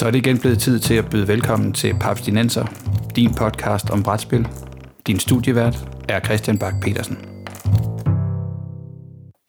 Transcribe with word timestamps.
Så 0.00 0.06
er 0.06 0.10
det 0.10 0.18
igen 0.26 0.38
blevet 0.38 0.58
tid 0.58 0.78
til 0.78 0.94
at 0.94 1.10
byde 1.10 1.28
velkommen 1.28 1.72
til 1.72 1.94
Paps 2.00 2.20
Dinenser, 2.20 2.66
din 3.16 3.34
podcast 3.34 3.90
om 3.90 4.02
brætspil. 4.02 4.48
Din 5.06 5.18
studievært 5.18 5.76
er 6.08 6.20
Christian 6.20 6.58
Bak 6.58 6.74
petersen 6.82 7.18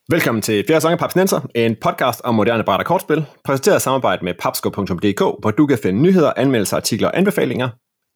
Velkommen 0.10 0.42
til 0.42 0.64
Fjerde 0.68 0.82
Sange 0.82 0.98
Papsnenser, 0.98 1.42
en 1.56 1.76
podcast 1.82 2.22
om 2.24 2.36
moderne 2.36 2.64
bræt 2.64 2.80
og 2.80 2.86
kortspil, 2.86 3.26
præsenteret 3.44 3.78
i 3.78 3.84
samarbejde 3.84 4.26
med 4.26 4.34
papsko.dk, 4.40 5.20
hvor 5.42 5.52
du 5.52 5.68
kan 5.68 5.78
finde 5.84 6.02
nyheder, 6.02 6.34
anmeldelser, 6.38 6.78
artikler 6.78 7.08
og 7.08 7.18
anbefalinger, 7.18 7.70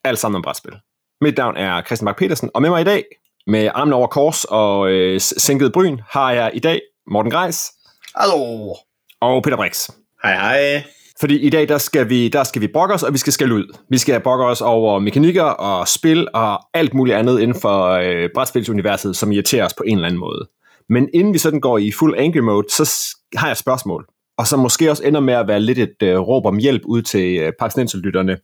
alt 0.03 0.19
sammen 0.19 0.35
om 0.35 0.41
brætspil. 0.41 0.73
Mit 1.21 1.37
navn 1.37 1.57
er 1.57 1.81
Christian 1.81 2.05
Bak 2.05 2.17
petersen 2.17 2.49
og 2.53 2.61
med 2.61 2.69
mig 2.69 2.81
i 2.81 2.85
dag, 2.85 3.03
med 3.47 3.69
armen 3.73 3.93
over 3.93 4.07
kors 4.07 4.45
og 4.45 4.89
øh, 4.89 5.21
sænket 5.21 5.73
bryn, 5.73 5.99
har 6.09 6.31
jeg 6.31 6.51
i 6.53 6.59
dag 6.59 6.81
Morten 7.11 7.31
Greis. 7.31 7.71
Hallo. 8.15 8.73
Og 9.21 9.43
Peter 9.43 9.57
Brix. 9.57 9.89
Hej 10.23 10.33
hej. 10.33 10.83
Fordi 11.19 11.39
i 11.39 11.49
dag, 11.49 11.67
der 11.67 11.77
skal 11.77 12.09
vi, 12.09 12.27
der 12.27 12.43
skal 12.43 12.61
vi 12.61 12.67
brokke 12.67 12.93
os, 12.93 13.03
og 13.03 13.13
vi 13.13 13.17
skal 13.17 13.33
skælde 13.33 13.55
ud. 13.55 13.77
Vi 13.89 13.97
skal 13.97 14.21
brokke 14.21 14.45
os 14.45 14.61
over 14.61 14.99
mekanikker 14.99 15.43
og 15.43 15.87
spil 15.87 16.27
og 16.33 16.59
alt 16.73 16.93
muligt 16.93 17.17
andet 17.17 17.39
inden 17.39 17.61
for 17.61 17.89
øh, 17.89 18.29
brætspilsuniverset, 18.33 19.15
som 19.15 19.31
irriterer 19.31 19.65
os 19.65 19.73
på 19.73 19.83
en 19.87 19.97
eller 19.97 20.07
anden 20.07 20.19
måde. 20.19 20.49
Men 20.89 21.09
inden 21.13 21.33
vi 21.33 21.37
sådan 21.37 21.59
går 21.59 21.77
i 21.77 21.91
fuld 21.91 22.15
angry 22.17 22.37
mode, 22.37 22.67
så 22.69 23.15
har 23.35 23.47
jeg 23.47 23.51
et 23.51 23.57
spørgsmål. 23.57 24.05
Og 24.37 24.47
så 24.47 24.57
måske 24.57 24.91
også 24.91 25.03
ender 25.03 25.19
med 25.19 25.33
at 25.33 25.47
være 25.47 25.59
lidt 25.59 25.79
et 25.79 25.95
øh, 26.03 26.19
råb 26.19 26.45
om 26.45 26.57
hjælp 26.57 26.81
ud 26.85 27.01
til 27.01 27.39
øh, 27.39 27.53
Parksnensellytterne. 27.59 28.37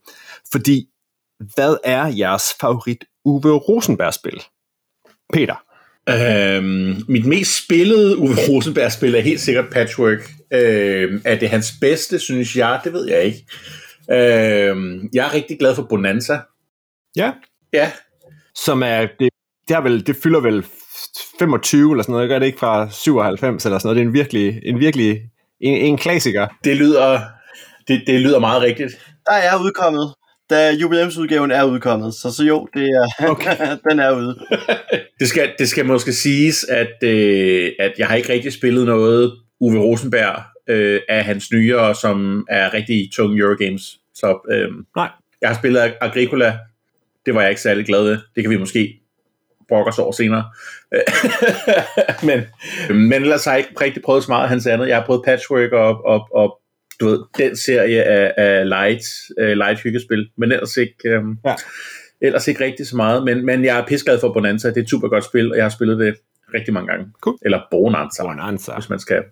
Fordi, 0.52 0.86
hvad 1.54 1.76
er 1.84 2.06
jeres 2.06 2.44
favorit 2.60 3.04
Uwe 3.24 3.52
Rosenberg-spil? 3.52 4.42
Peter? 5.32 5.54
Øhm, 6.08 7.04
mit 7.08 7.26
mest 7.26 7.64
spillede 7.64 8.18
Uwe 8.18 8.34
Rosenberg-spil 8.48 9.14
er 9.14 9.20
helt 9.20 9.40
sikkert 9.40 9.64
Patchwork. 9.72 10.30
Øhm, 10.52 11.22
er 11.24 11.38
det 11.38 11.48
hans 11.48 11.72
bedste, 11.80 12.18
synes 12.18 12.56
jeg? 12.56 12.80
Det 12.84 12.92
ved 12.92 13.08
jeg 13.08 13.22
ikke. 13.24 13.46
Øhm, 14.10 15.08
jeg 15.14 15.26
er 15.26 15.34
rigtig 15.34 15.58
glad 15.58 15.74
for 15.74 15.82
Bonanza. 15.82 16.38
Ja. 17.16 17.32
Ja. 17.72 17.90
Som 18.54 18.82
er, 18.82 19.00
det, 19.00 19.30
det, 19.68 19.74
er 19.76 19.80
vel, 19.80 20.06
det 20.06 20.16
fylder 20.16 20.40
vel 20.40 20.66
25 21.38 21.92
eller 21.92 22.02
sådan 22.02 22.12
noget, 22.12 22.28
gør 22.28 22.38
det 22.38 22.46
ikke 22.46 22.58
fra 22.58 22.88
97 22.90 23.64
eller 23.64 23.78
sådan 23.78 23.86
noget. 23.86 23.96
Det 23.96 24.02
er 24.02 24.08
en 24.08 24.14
virkelig, 24.14 24.60
en 24.64 24.78
virkelig, 24.78 25.20
en, 25.60 25.74
en 25.74 25.98
klassiker. 25.98 26.46
Det 26.64 26.76
lyder, 26.76 27.20
det, 27.88 28.02
det 28.06 28.20
lyder 28.20 28.38
meget 28.38 28.62
rigtigt. 28.62 28.92
Der 29.26 29.32
er 29.32 29.62
udkommet 29.64 30.14
da 30.52 30.70
jubilæumsudgaven 30.70 31.50
er 31.50 31.64
udkommet, 31.64 32.14
så, 32.14 32.30
så 32.30 32.44
jo, 32.44 32.68
det 32.74 32.82
er, 32.82 33.30
okay. 33.30 33.56
den 33.90 34.00
er 34.00 34.16
ude. 34.16 34.38
det, 35.20 35.28
skal, 35.28 35.52
det 35.58 35.68
skal 35.68 35.86
måske 35.86 36.12
siges, 36.12 36.64
at, 36.64 37.02
øh, 37.02 37.72
at 37.78 37.92
jeg 37.98 38.06
har 38.06 38.14
ikke 38.14 38.32
rigtig 38.32 38.52
spillet 38.52 38.86
noget 38.86 39.32
Uwe 39.62 39.78
Rosenberg 39.78 40.42
øh, 40.68 41.00
af 41.08 41.24
hans 41.24 41.52
nyere, 41.52 41.94
som 41.94 42.46
er 42.48 42.74
rigtig 42.74 43.10
tung 43.12 43.38
Eurogames. 43.38 43.98
Så 44.14 44.38
øh, 44.50 44.68
Nej. 44.96 45.08
jeg 45.40 45.48
har 45.48 45.54
spillet 45.54 45.94
Agricola, 46.00 46.58
det 47.26 47.34
var 47.34 47.40
jeg 47.40 47.50
ikke 47.50 47.62
særlig 47.62 47.86
glad 47.86 48.02
ved. 48.02 48.18
Det 48.34 48.44
kan 48.44 48.50
vi 48.50 48.56
måske 48.56 49.00
brokke 49.68 49.88
os 49.88 49.98
over 49.98 50.12
senere. 50.12 50.44
men, 52.28 52.40
men 52.96 53.22
ellers 53.22 53.44
har 53.44 53.52
jeg 53.52 53.58
ikke 53.58 53.84
rigtig 53.84 54.02
prøvet 54.02 54.24
så 54.24 54.30
meget 54.30 54.42
af 54.42 54.48
hans 54.48 54.66
andet. 54.66 54.88
Jeg 54.88 54.96
har 54.96 55.06
prøvet 55.06 55.22
Patchwork 55.24 55.72
og, 55.72 56.04
og, 56.04 56.28
og 56.34 56.60
du 57.00 57.06
ved, 57.06 57.18
den 57.38 57.56
serie 57.56 58.02
af, 58.02 58.34
af 58.36 58.68
light, 58.68 59.02
uh, 59.40 59.48
light 59.48 59.80
hyggespil, 59.80 60.30
men 60.36 60.52
ellers 60.52 60.76
ikke, 60.76 61.18
um, 61.18 61.38
ja. 61.44 61.54
ellers 62.20 62.48
ikke 62.48 62.64
rigtig 62.64 62.86
så 62.86 62.96
meget. 62.96 63.24
Men, 63.24 63.46
men 63.46 63.64
jeg 63.64 63.78
er 63.78 63.86
piskeglad 63.86 64.20
for 64.20 64.32
Bonanza, 64.32 64.68
det 64.68 64.76
er 64.76 64.82
et 64.82 64.90
super 64.90 65.08
godt 65.08 65.24
spil, 65.24 65.50
og 65.50 65.56
jeg 65.56 65.64
har 65.64 65.70
spillet 65.70 65.98
det 65.98 66.14
rigtig 66.54 66.74
mange 66.74 66.86
gange. 66.92 67.06
Cool. 67.20 67.38
Eller 67.42 67.60
Bonanza, 67.70 68.22
Bonanza, 68.22 68.74
hvis 68.74 68.90
man 68.90 68.98
skal 68.98 69.22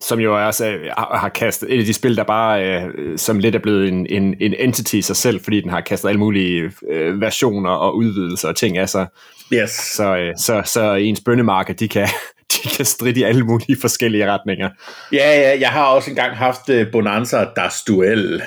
som 0.00 0.20
jo 0.20 0.46
også 0.46 0.66
øh, 0.66 0.86
har 0.96 1.28
kastet 1.34 1.74
et 1.74 1.78
af 1.78 1.84
de 1.84 1.94
spil, 1.94 2.16
der 2.16 2.24
bare 2.24 2.64
øh, 2.64 3.18
som 3.18 3.38
lidt 3.38 3.54
er 3.54 3.58
blevet 3.58 3.88
en, 3.88 4.06
en, 4.10 4.34
en 4.40 4.54
entity 4.58 4.94
i 4.94 5.02
sig 5.02 5.16
selv, 5.16 5.44
fordi 5.44 5.60
den 5.60 5.70
har 5.70 5.80
kastet 5.80 6.08
alle 6.08 6.18
mulige 6.18 6.72
øh, 6.90 7.20
versioner 7.20 7.70
og 7.70 7.96
udvidelser 7.96 8.48
og 8.48 8.56
ting 8.56 8.78
af 8.78 8.88
sig. 8.88 9.06
Yes. 9.52 9.70
Så, 9.70 10.16
øh, 10.16 10.34
så, 10.36 10.62
så 10.64 10.94
ens 10.94 11.20
bønnemarker, 11.20 11.74
de 11.74 11.88
kan, 11.88 12.08
de 12.52 12.68
kan 12.68 12.84
stride 12.84 13.20
i 13.20 13.22
alle 13.22 13.44
mulige 13.44 13.80
forskellige 13.80 14.32
retninger. 14.32 14.70
Ja, 15.12 15.40
ja, 15.40 15.60
jeg 15.60 15.68
har 15.68 15.84
også 15.84 16.10
engang 16.10 16.36
haft 16.36 16.68
uh, 16.68 16.82
Bonanza 16.92 17.46
Das 17.56 17.82
Duel. 17.82 18.42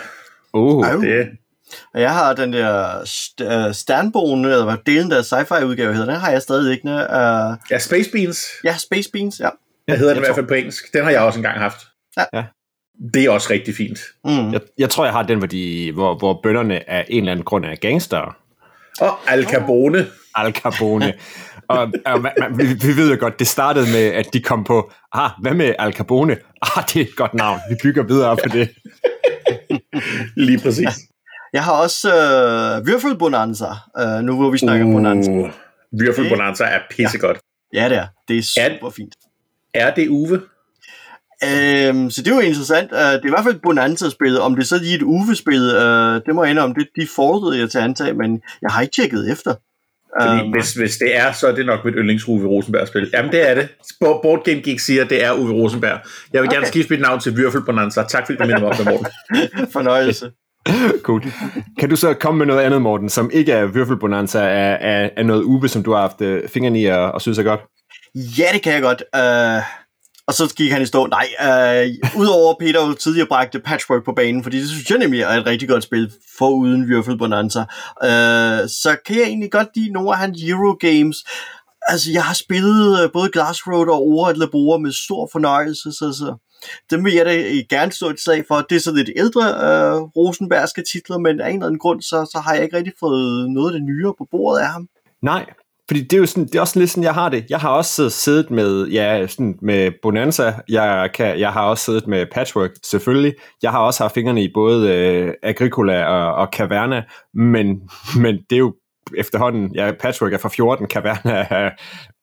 Uh, 0.53 1.03
det. 1.03 1.27
Og 1.93 2.01
jeg 2.01 2.13
har 2.13 2.33
den 2.33 2.53
der 2.53 3.01
st- 3.01 3.67
uh, 3.67 3.73
standbogen, 3.73 4.45
eller 4.45 4.65
hvad 4.65 4.77
delen 4.85 5.11
der 5.11 5.21
sci-fi 5.21 5.63
udgave 5.63 5.93
hedder, 5.93 6.11
den 6.11 6.21
har 6.21 6.31
jeg 6.31 6.41
stadig 6.41 6.71
ikke. 6.71 6.89
Uh, 6.89 7.55
ja, 7.71 7.79
Space 7.79 8.09
Beans. 8.11 8.45
Ja, 8.63 8.77
Space 8.77 9.09
Beans, 9.13 9.39
ja. 9.39 9.49
Det 9.87 9.97
hedder 9.97 10.13
den 10.13 10.23
i 10.23 10.25
hvert 10.25 10.35
fald 10.35 10.47
på 10.47 10.53
engelsk. 10.53 10.93
Den 10.93 11.03
har 11.03 11.11
jeg 11.11 11.21
også 11.21 11.39
engang 11.39 11.59
haft. 11.59 11.87
Ja. 12.17 12.23
ja. 12.33 12.43
Det 13.13 13.25
er 13.25 13.29
også 13.29 13.47
rigtig 13.49 13.75
fint. 13.75 13.99
Mm. 14.25 14.53
Jeg, 14.53 14.61
jeg 14.77 14.89
tror, 14.89 15.05
jeg 15.05 15.13
har 15.13 15.23
den, 15.23 15.37
hvor, 15.37 15.47
de, 15.47 15.91
hvor, 15.93 16.15
hvor 16.15 16.39
bønderne 16.43 16.89
af 16.89 17.05
en 17.07 17.23
eller 17.23 17.31
anden 17.31 17.45
grund 17.45 17.65
er 17.65 17.75
gangster. 17.75 18.37
Og 18.99 19.17
Al 19.27 19.45
Capone. 19.45 19.99
Oh. 19.99 20.45
Al 20.45 20.53
Capone. 20.53 21.13
og, 21.67 21.91
og 22.05 22.21
man, 22.21 22.31
man, 22.39 22.57
vi, 22.57 22.63
vi 22.65 22.97
ved 22.97 23.11
jo 23.11 23.17
godt, 23.19 23.39
det 23.39 23.47
startede 23.47 23.85
med, 23.85 24.05
at 24.05 24.33
de 24.33 24.41
kom 24.41 24.63
på, 24.63 24.91
ah, 25.13 25.29
hvad 25.41 25.53
med 25.53 25.75
Al 25.79 25.93
Capone? 25.93 26.37
Ah, 26.61 26.83
det 26.93 26.95
er 26.95 27.05
et 27.05 27.15
godt 27.15 27.33
navn. 27.33 27.59
Vi 27.69 27.75
bygger 27.83 28.03
videre 28.03 28.37
på 28.37 28.49
det. 28.49 28.69
Lige 30.47 30.59
præcis. 30.59 30.89
Jeg 31.53 31.63
har 31.63 31.73
også 31.73 32.07
uh, 32.07 32.87
Würfelbonanza, 32.87 33.71
uh, 34.01 34.23
nu 34.23 34.35
hvor 34.35 34.49
vi 34.49 34.57
snakker 34.57 34.85
uh, 34.85 34.93
Bonanza. 34.93 35.31
Würfelbonanza 36.01 36.63
er 36.63 36.79
pissegodt. 36.89 37.39
Ja, 37.73 37.89
det 37.89 37.97
er. 37.97 38.07
Det 38.27 38.37
er 38.37 38.41
super 38.41 38.87
er, 38.87 38.91
fint. 38.91 39.15
Er 39.73 39.93
det 39.93 40.07
Uwe? 40.09 40.41
Øhm, 41.43 42.09
så 42.09 42.21
det 42.21 42.31
er 42.31 42.35
jo 42.35 42.39
interessant. 42.39 42.91
Uh, 42.91 42.97
det 42.97 43.23
er 43.23 43.25
i 43.25 43.29
hvert 43.29 43.43
fald 43.43 43.59
Bonanza-spillet. 43.63 44.39
Om 44.39 44.55
det 44.55 44.67
så 44.67 44.77
lige 44.77 44.95
et 44.95 45.01
Uwe-spil, 45.01 45.61
uh, 45.61 46.21
det 46.25 46.35
må 46.35 46.43
jeg 46.43 46.57
om 46.57 46.73
det 46.73 46.87
de 46.95 47.07
fordrede 47.15 47.59
jeg 47.59 47.69
til 47.71 47.77
at 47.77 47.83
antage, 47.83 48.13
men 48.13 48.41
jeg 48.61 48.71
har 48.71 48.81
ikke 48.81 48.95
tjekket 48.95 49.31
efter. 49.31 49.53
Fordi 50.21 50.41
um, 50.41 50.51
hvis, 50.51 50.73
hvis 50.73 50.97
det 50.97 51.17
er, 51.17 51.31
så 51.31 51.47
er 51.47 51.55
det 51.55 51.65
nok 51.65 51.85
mit 51.85 51.93
yndlings 51.97 52.27
Uwe 52.27 52.47
Rosenberg-spil. 52.47 53.09
Jamen, 53.13 53.31
det 53.31 53.49
er 53.49 53.55
det. 53.55 53.67
Board 53.99 54.43
Game 54.45 54.61
Geek 54.61 54.79
siger, 54.79 55.03
at 55.03 55.09
det 55.09 55.23
er 55.23 55.33
Uwe 55.33 55.53
Rosenberg. 55.53 55.99
Jeg 56.33 56.41
vil 56.41 56.47
okay. 56.47 56.55
gerne 56.55 56.67
skifte 56.67 56.93
mit 56.93 57.01
navn 57.01 57.19
til 57.19 57.29
Würfel 57.29 57.65
Bonanza. 57.65 58.03
Tak 58.09 58.25
fordi 58.25 58.37
du 58.37 58.43
minder 58.43 58.59
mig 58.59 58.69
om 58.69 58.75
det, 58.75 58.85
Morten. 58.85 59.07
Fornøjelse. 59.73 60.31
cool. 61.07 61.23
Kan 61.79 61.89
du 61.89 61.95
så 61.95 62.13
komme 62.13 62.37
med 62.37 62.45
noget 62.45 62.61
andet, 62.61 62.81
Morten, 62.81 63.09
som 63.09 63.29
ikke 63.33 63.51
er 63.51 63.67
Würfel 63.67 63.95
Bonanza, 63.95 64.39
er, 64.39 64.73
er, 64.73 65.09
er 65.17 65.23
noget 65.23 65.43
Uwe, 65.43 65.67
som 65.67 65.83
du 65.83 65.91
har 65.91 66.01
haft 66.01 66.21
uh, 66.21 66.49
fingrene 66.49 66.81
i 66.81 66.85
og, 66.85 67.11
og 67.11 67.21
synes 67.21 67.37
er 67.37 67.43
godt? 67.43 67.61
Ja, 68.15 68.49
det 68.53 68.61
kan 68.61 68.73
jeg 68.73 68.81
godt. 68.81 69.03
Uh, 69.17 69.63
og 70.27 70.33
så 70.33 70.53
gik 70.55 70.71
han 70.71 70.81
i 70.81 70.85
stå. 70.85 71.07
Nej, 71.07 71.27
uh, 71.41 72.19
udover 72.21 72.55
Peter 72.59 72.87
jo 72.87 72.93
tidligere 72.93 73.27
bragte 73.27 73.59
Patchwork 73.59 74.05
på 74.05 74.11
banen, 74.11 74.43
fordi 74.43 74.59
det 74.59 74.69
synes 74.69 74.89
jeg 74.89 74.97
nemlig 74.97 75.21
er 75.21 75.29
et 75.29 75.45
rigtig 75.45 75.69
godt 75.69 75.83
spil, 75.83 76.11
for 76.37 76.49
uden 76.49 76.83
Würfel 76.83 77.17
Bonanza. 77.17 77.59
Uh, 78.03 78.69
så 78.69 78.97
kan 79.05 79.15
jeg 79.15 79.23
egentlig 79.23 79.51
godt 79.51 79.67
lide 79.75 79.91
nogle 79.91 80.11
af 80.11 80.17
hans 80.17 80.43
Eurogames. 80.43 81.17
Altså, 81.87 82.11
jeg 82.11 82.23
har 82.23 82.33
spillet 82.33 83.03
uh, 83.03 83.11
både 83.13 83.29
Glassroad 83.29 83.87
og 83.87 84.07
Ora 84.07 84.31
Labora 84.31 84.77
med 84.77 84.91
stor 84.91 85.29
fornøjelse, 85.31 85.91
så, 85.91 86.13
så 86.19 86.35
dem 86.89 87.05
vil 87.05 87.13
jeg 87.13 87.25
da 87.25 87.33
gerne 87.69 87.91
stå 87.91 88.09
et 88.09 88.19
slag 88.19 88.45
for. 88.47 88.61
Det 88.69 88.75
er 88.75 88.79
så 88.79 88.91
lidt 88.91 89.09
ældre 89.15 89.41
øh, 89.41 90.01
Rosenbergske 90.01 90.83
titler, 90.93 91.17
men 91.17 91.41
af 91.41 91.49
en 91.49 91.55
eller 91.55 91.65
anden 91.65 91.79
grund, 91.79 92.01
så, 92.01 92.29
så 92.31 92.39
har 92.45 92.53
jeg 92.53 92.63
ikke 92.63 92.77
rigtig 92.77 92.93
fået 92.99 93.51
noget 93.51 93.73
af 93.73 93.79
det 93.79 93.83
nyere 93.83 94.13
på 94.17 94.27
bordet 94.31 94.59
af 94.59 94.67
ham. 94.67 94.87
Nej, 95.21 95.45
fordi 95.87 96.01
det 96.01 96.13
er 96.13 96.17
jo 96.17 96.25
sådan, 96.25 96.45
det 96.45 96.55
er 96.55 96.61
også 96.61 96.79
lidt 96.79 96.89
sådan, 96.89 97.03
jeg 97.03 97.13
har 97.13 97.29
det. 97.29 97.45
Jeg 97.49 97.59
har 97.59 97.69
også 97.69 98.09
siddet 98.09 98.51
med, 98.51 98.87
ja, 98.87 99.27
sådan 99.27 99.55
med 99.61 99.91
Bonanza. 100.01 100.53
Jeg, 100.69 101.09
kan, 101.13 101.39
jeg 101.39 101.53
har 101.53 101.65
også 101.65 101.83
siddet 101.83 102.07
med 102.07 102.25
Patchwork, 102.31 102.71
selvfølgelig. 102.83 103.33
Jeg 103.61 103.71
har 103.71 103.79
også 103.79 104.03
haft 104.03 104.13
fingrene 104.13 104.43
i 104.43 104.51
både 104.53 104.95
øh, 104.95 105.33
Agricola 105.43 106.05
og, 106.05 106.35
og 106.35 106.47
Caverna, 106.53 107.03
men, 107.33 107.89
men 108.21 108.35
det 108.49 108.55
er 108.55 108.59
jo 108.59 108.75
efterhånden, 109.17 109.75
ja, 109.75 109.91
Patchwork 109.99 110.33
er 110.33 110.37
fra 110.37 110.49
14, 110.49 110.87
Caverna 110.87 111.47
er, 111.49 111.71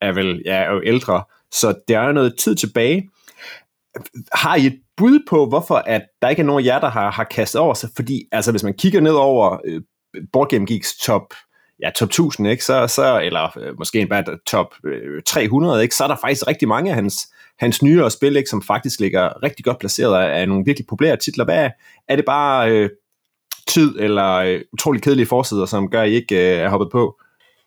er 0.00 0.12
vel 0.12 0.42
ja, 0.44 0.54
er 0.54 0.72
jo 0.72 0.82
ældre, 0.84 1.22
så 1.52 1.74
der 1.88 2.00
er 2.00 2.12
noget 2.12 2.34
tid 2.38 2.54
tilbage. 2.54 3.10
Har 4.32 4.56
I 4.56 4.66
et 4.66 4.80
bud 4.96 5.20
på, 5.28 5.46
hvorfor 5.46 5.74
at 5.74 6.02
der 6.22 6.28
ikke 6.28 6.42
er 6.42 6.46
nogen 6.46 6.64
af 6.64 6.66
jer, 6.66 6.80
der 6.80 6.90
har, 6.90 7.10
har 7.10 7.24
kastet 7.24 7.60
over 7.60 7.74
sig? 7.74 7.90
Fordi 7.96 8.24
altså, 8.32 8.50
hvis 8.50 8.62
man 8.62 8.74
kigger 8.74 9.00
ned 9.00 9.12
over 9.12 9.58
øh, 9.64 9.82
Board 10.32 10.48
Game 10.48 10.66
Geeks 10.66 10.96
top 10.96 11.34
ja, 11.82 11.90
top 11.90 12.08
1000, 12.08 12.48
ikke? 12.48 12.64
Så, 12.64 12.86
så, 12.86 13.20
eller 13.20 13.58
øh, 13.58 13.78
måske 13.78 14.06
bare 14.06 14.24
top 14.46 14.74
øh, 14.84 15.22
300, 15.26 15.82
ikke? 15.82 15.94
så 15.94 16.04
er 16.04 16.08
der 16.08 16.16
faktisk 16.20 16.46
rigtig 16.46 16.68
mange 16.68 16.90
af 16.90 16.94
hans, 16.94 17.28
hans 17.58 17.82
nyere 17.82 18.10
spil, 18.10 18.36
ikke? 18.36 18.50
som 18.50 18.62
faktisk 18.62 19.00
ligger 19.00 19.42
rigtig 19.42 19.64
godt 19.64 19.78
placeret 19.78 20.22
af, 20.22 20.40
af 20.40 20.48
nogle 20.48 20.64
virkelig 20.64 20.86
populære 20.86 21.16
titler. 21.16 21.44
Hvad 21.44 21.64
er, 21.64 21.70
er 22.08 22.16
det 22.16 22.24
bare 22.24 22.70
øh, 22.70 22.90
tid 23.68 23.96
eller 23.98 24.34
øh, 24.34 24.60
utrolig 24.72 25.02
kedelige 25.02 25.26
forsider, 25.26 25.66
som 25.66 25.90
gør, 25.90 26.02
at 26.02 26.08
I 26.08 26.12
ikke 26.12 26.54
øh, 26.54 26.58
er 26.58 26.68
hoppet 26.68 26.88
på? 26.92 27.20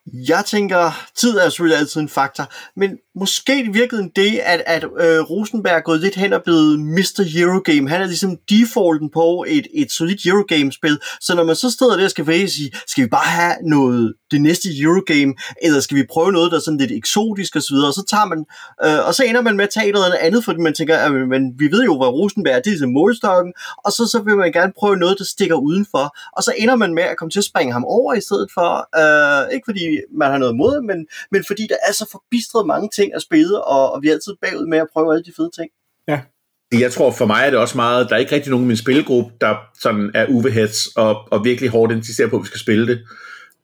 Jeg 0.05 0.43
tænker, 0.45 0.91
tid 1.15 1.37
er 1.37 1.49
selvfølgelig 1.49 1.79
altid 1.79 2.01
en 2.01 2.09
faktor, 2.09 2.43
men 2.75 2.97
måske 3.15 3.69
virkede 3.73 4.11
det, 4.15 4.39
at, 4.43 4.61
at 4.65 4.83
øh, 4.83 5.21
Rosenberg 5.29 5.75
er 5.75 5.81
gået 5.81 5.99
lidt 5.99 6.15
hen 6.15 6.33
og 6.33 6.43
blevet 6.43 6.79
Mr. 6.79 7.25
Eurogame. 7.37 7.89
Han 7.89 8.01
er 8.01 8.05
ligesom 8.05 8.37
defaulten 8.49 9.09
på 9.09 9.45
et, 9.47 9.67
et 9.73 9.91
solidt 9.91 10.25
Eurogame-spil, 10.25 10.99
så 11.21 11.35
når 11.35 11.43
man 11.43 11.55
så 11.55 11.75
sidder 11.77 11.97
der 11.97 12.03
og 12.03 12.11
skal 12.11 12.27
vælge 12.27 12.49
sige, 12.49 12.71
skal 12.87 13.03
vi 13.03 13.09
bare 13.09 13.31
have 13.31 13.55
noget, 13.63 14.13
det 14.31 14.41
næste 14.41 14.69
Eurogame, 14.81 15.33
eller 15.61 15.79
skal 15.79 15.97
vi 15.97 16.03
prøve 16.11 16.31
noget, 16.31 16.51
der 16.51 16.57
er 16.57 16.61
sådan 16.61 16.77
lidt 16.77 16.91
eksotisk 16.91 17.55
osv., 17.55 17.75
og 17.75 17.93
så 17.93 18.03
tager 18.09 18.25
man, 18.25 18.45
øh, 18.85 19.07
og 19.07 19.15
så 19.15 19.23
ender 19.23 19.41
man 19.41 19.57
med 19.57 19.63
at 19.63 19.69
tage 19.69 19.91
noget 19.91 20.13
andet, 20.13 20.45
fordi 20.45 20.59
man 20.59 20.73
tænker, 20.73 20.97
at 20.97 21.11
men 21.11 21.53
vi 21.57 21.71
ved 21.71 21.83
jo, 21.83 21.97
hvad 21.97 22.07
Rosenberg 22.07 22.53
er, 22.53 22.59
det 22.59 22.67
er 22.67 22.71
ligesom 22.71 22.89
målstokken, 22.89 23.53
og 23.85 23.91
så, 23.91 24.09
så 24.11 24.21
vil 24.25 24.37
man 24.37 24.51
gerne 24.51 24.73
prøve 24.79 24.97
noget, 24.97 25.15
der 25.19 25.25
stikker 25.25 25.55
udenfor, 25.55 26.17
og 26.37 26.43
så 26.43 26.53
ender 26.57 26.75
man 26.75 26.93
med 26.93 27.03
at 27.03 27.17
komme 27.17 27.31
til 27.31 27.39
at 27.39 27.43
springe 27.51 27.73
ham 27.73 27.85
over 27.85 28.13
i 28.13 28.21
stedet 28.21 28.47
for, 28.53 28.69
øh, 29.01 29.53
ikke 29.53 29.65
fordi 29.65 29.83
man 30.17 30.31
har 30.31 30.37
noget 30.37 30.55
mod, 30.55 30.81
men, 30.89 30.99
men 31.31 31.43
fordi 31.47 31.67
der 31.69 31.77
er 31.87 31.93
så 31.93 32.05
forbistret 32.11 32.67
mange 32.67 32.89
ting 32.95 33.02
at 33.15 33.21
spille, 33.21 33.63
og, 33.63 33.91
og 33.93 34.01
vi 34.01 34.07
er 34.07 34.13
altid 34.13 34.33
bagud 34.41 34.67
med 34.67 34.77
at 34.77 34.87
prøve 34.93 35.13
alle 35.13 35.23
de 35.23 35.33
fede 35.37 35.51
ting. 35.57 35.69
Ja. 36.07 36.19
Jeg 36.79 36.91
tror 36.91 37.11
for 37.11 37.25
mig 37.25 37.43
er 37.45 37.49
det 37.49 37.59
også 37.59 37.77
meget, 37.77 38.09
der 38.09 38.15
er 38.15 38.19
ikke 38.19 38.35
rigtig 38.35 38.51
nogen 38.51 38.65
i 38.65 38.67
min 38.67 38.77
spilgruppe, 38.77 39.33
der 39.41 39.55
sådan 39.81 40.11
er 40.13 40.25
uveheads 40.29 40.87
og, 40.87 41.27
og 41.31 41.45
virkelig 41.45 41.69
hårdt 41.69 41.91
insisterer 41.91 42.29
på, 42.29 42.35
at 42.35 42.41
vi 42.41 42.47
skal 42.47 42.59
spille 42.59 42.87
det. 42.87 43.03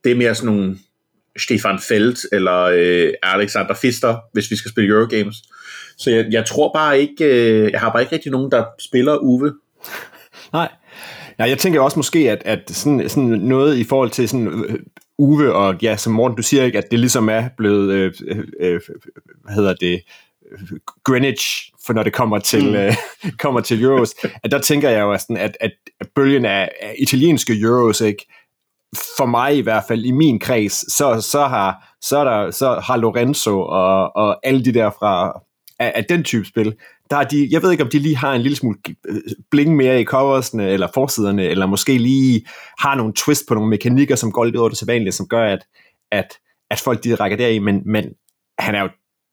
Det 0.03 0.12
er 0.12 0.15
mere 0.15 0.36
sådan 0.36 0.56
nogle 0.56 0.77
Stefan 1.38 1.80
Felt 1.80 2.19
eller 2.31 2.62
øh, 2.62 3.13
Alexander 3.24 3.74
Fister, 3.74 4.18
hvis 4.33 4.51
vi 4.51 4.56
skal 4.56 4.71
spille 4.71 4.89
Eurogames. 4.89 5.36
Så 5.97 6.12
jeg, 6.12 6.25
jeg 6.31 6.45
tror 6.45 6.74
bare 6.74 7.00
ikke, 7.00 7.25
øh, 7.25 7.71
jeg 7.71 7.80
har 7.80 7.91
bare 7.91 8.01
ikke 8.01 8.13
rigtig 8.15 8.31
nogen, 8.31 8.51
der 8.51 8.65
spiller 8.80 9.18
Uwe. 9.18 9.53
Nej. 10.53 10.69
Ja, 11.39 11.44
jeg 11.44 11.57
tænker 11.57 11.81
også 11.81 12.00
måske, 12.00 12.31
at, 12.31 12.41
at 12.45 12.71
sådan, 12.71 13.09
sådan 13.09 13.30
noget 13.30 13.77
i 13.77 13.83
forhold 13.83 14.09
til 14.09 14.30
sådan, 14.30 14.47
øh, 14.47 14.80
Uwe, 15.19 15.54
og 15.54 15.75
ja, 15.81 15.98
som 15.98 16.13
Morten, 16.13 16.38
du 16.38 16.44
siger 16.44 16.63
ikke, 16.63 16.77
at 16.77 16.92
det 16.92 17.00
ligesom 17.00 17.30
er 17.30 17.50
blevet, 17.57 17.92
øh, 17.92 18.13
øh, 18.27 18.38
øh 18.60 18.81
hvad 19.44 19.54
hedder 19.54 19.74
det, 19.74 20.01
Greenwich, 21.04 21.71
for 21.86 21.94
når 21.94 22.04
det 22.04 22.13
kommer 22.13 22.39
til, 22.39 22.69
mm. 22.69 22.75
øh, 22.75 22.94
kommer 23.39 23.62
til 23.62 23.83
Euros, 23.83 24.16
at 24.44 24.51
der 24.51 24.60
tænker 24.60 24.89
jeg 24.89 25.01
jo, 25.01 25.18
sådan, 25.18 25.38
at, 25.38 25.57
at 25.60 25.71
bølgen 26.16 26.45
af, 26.45 26.71
af 26.81 26.95
italienske 27.00 27.60
Euros, 27.62 28.01
ikke, 28.01 28.25
for 29.18 29.25
mig 29.25 29.57
i 29.57 29.62
hvert 29.62 29.83
fald, 29.88 30.06
i 30.06 30.12
min 30.12 30.39
kreds, 30.39 30.94
så, 30.94 31.22
så, 31.22 31.48
har, 31.48 31.95
så, 32.01 32.18
er 32.18 32.24
der, 32.24 32.51
så 32.51 32.81
har 32.83 32.98
Lorenzo 32.98 33.62
og, 33.62 34.15
og 34.15 34.48
alle 34.48 34.65
de 34.65 34.74
der 34.74 34.89
fra 34.89 35.42
af, 35.80 35.94
af 35.95 36.06
den 36.06 36.24
type 36.24 36.45
spil, 36.45 36.75
der 37.09 37.17
er 37.17 37.23
de, 37.23 37.47
jeg 37.51 37.63
ved 37.63 37.71
ikke, 37.71 37.83
om 37.83 37.89
de 37.89 38.00
lige 38.00 38.17
har 38.17 38.33
en 38.33 38.41
lille 38.41 38.56
smule 38.56 38.77
bling 39.51 39.75
mere 39.75 40.01
i 40.01 40.06
coversne, 40.06 40.69
eller 40.69 40.88
forsiderne, 40.94 41.44
eller 41.44 41.65
måske 41.65 41.97
lige 41.97 42.45
har 42.79 42.95
nogle 42.95 43.13
twist 43.13 43.44
på 43.47 43.53
nogle 43.53 43.69
mekanikker, 43.69 44.15
som 44.15 44.31
går 44.31 44.45
lidt 44.45 44.56
over 44.56 44.69
det 44.69 44.77
sædvanlige, 44.77 45.11
som 45.11 45.27
gør, 45.27 45.44
at, 45.53 45.67
at, 46.11 46.38
at 46.69 46.79
folk 46.79 47.03
de 47.03 47.15
rækker 47.15 47.38
deri, 47.38 47.59
men, 47.59 47.81
men 47.85 48.06
han 48.59 48.75
er 48.75 48.81
jo 48.81 48.89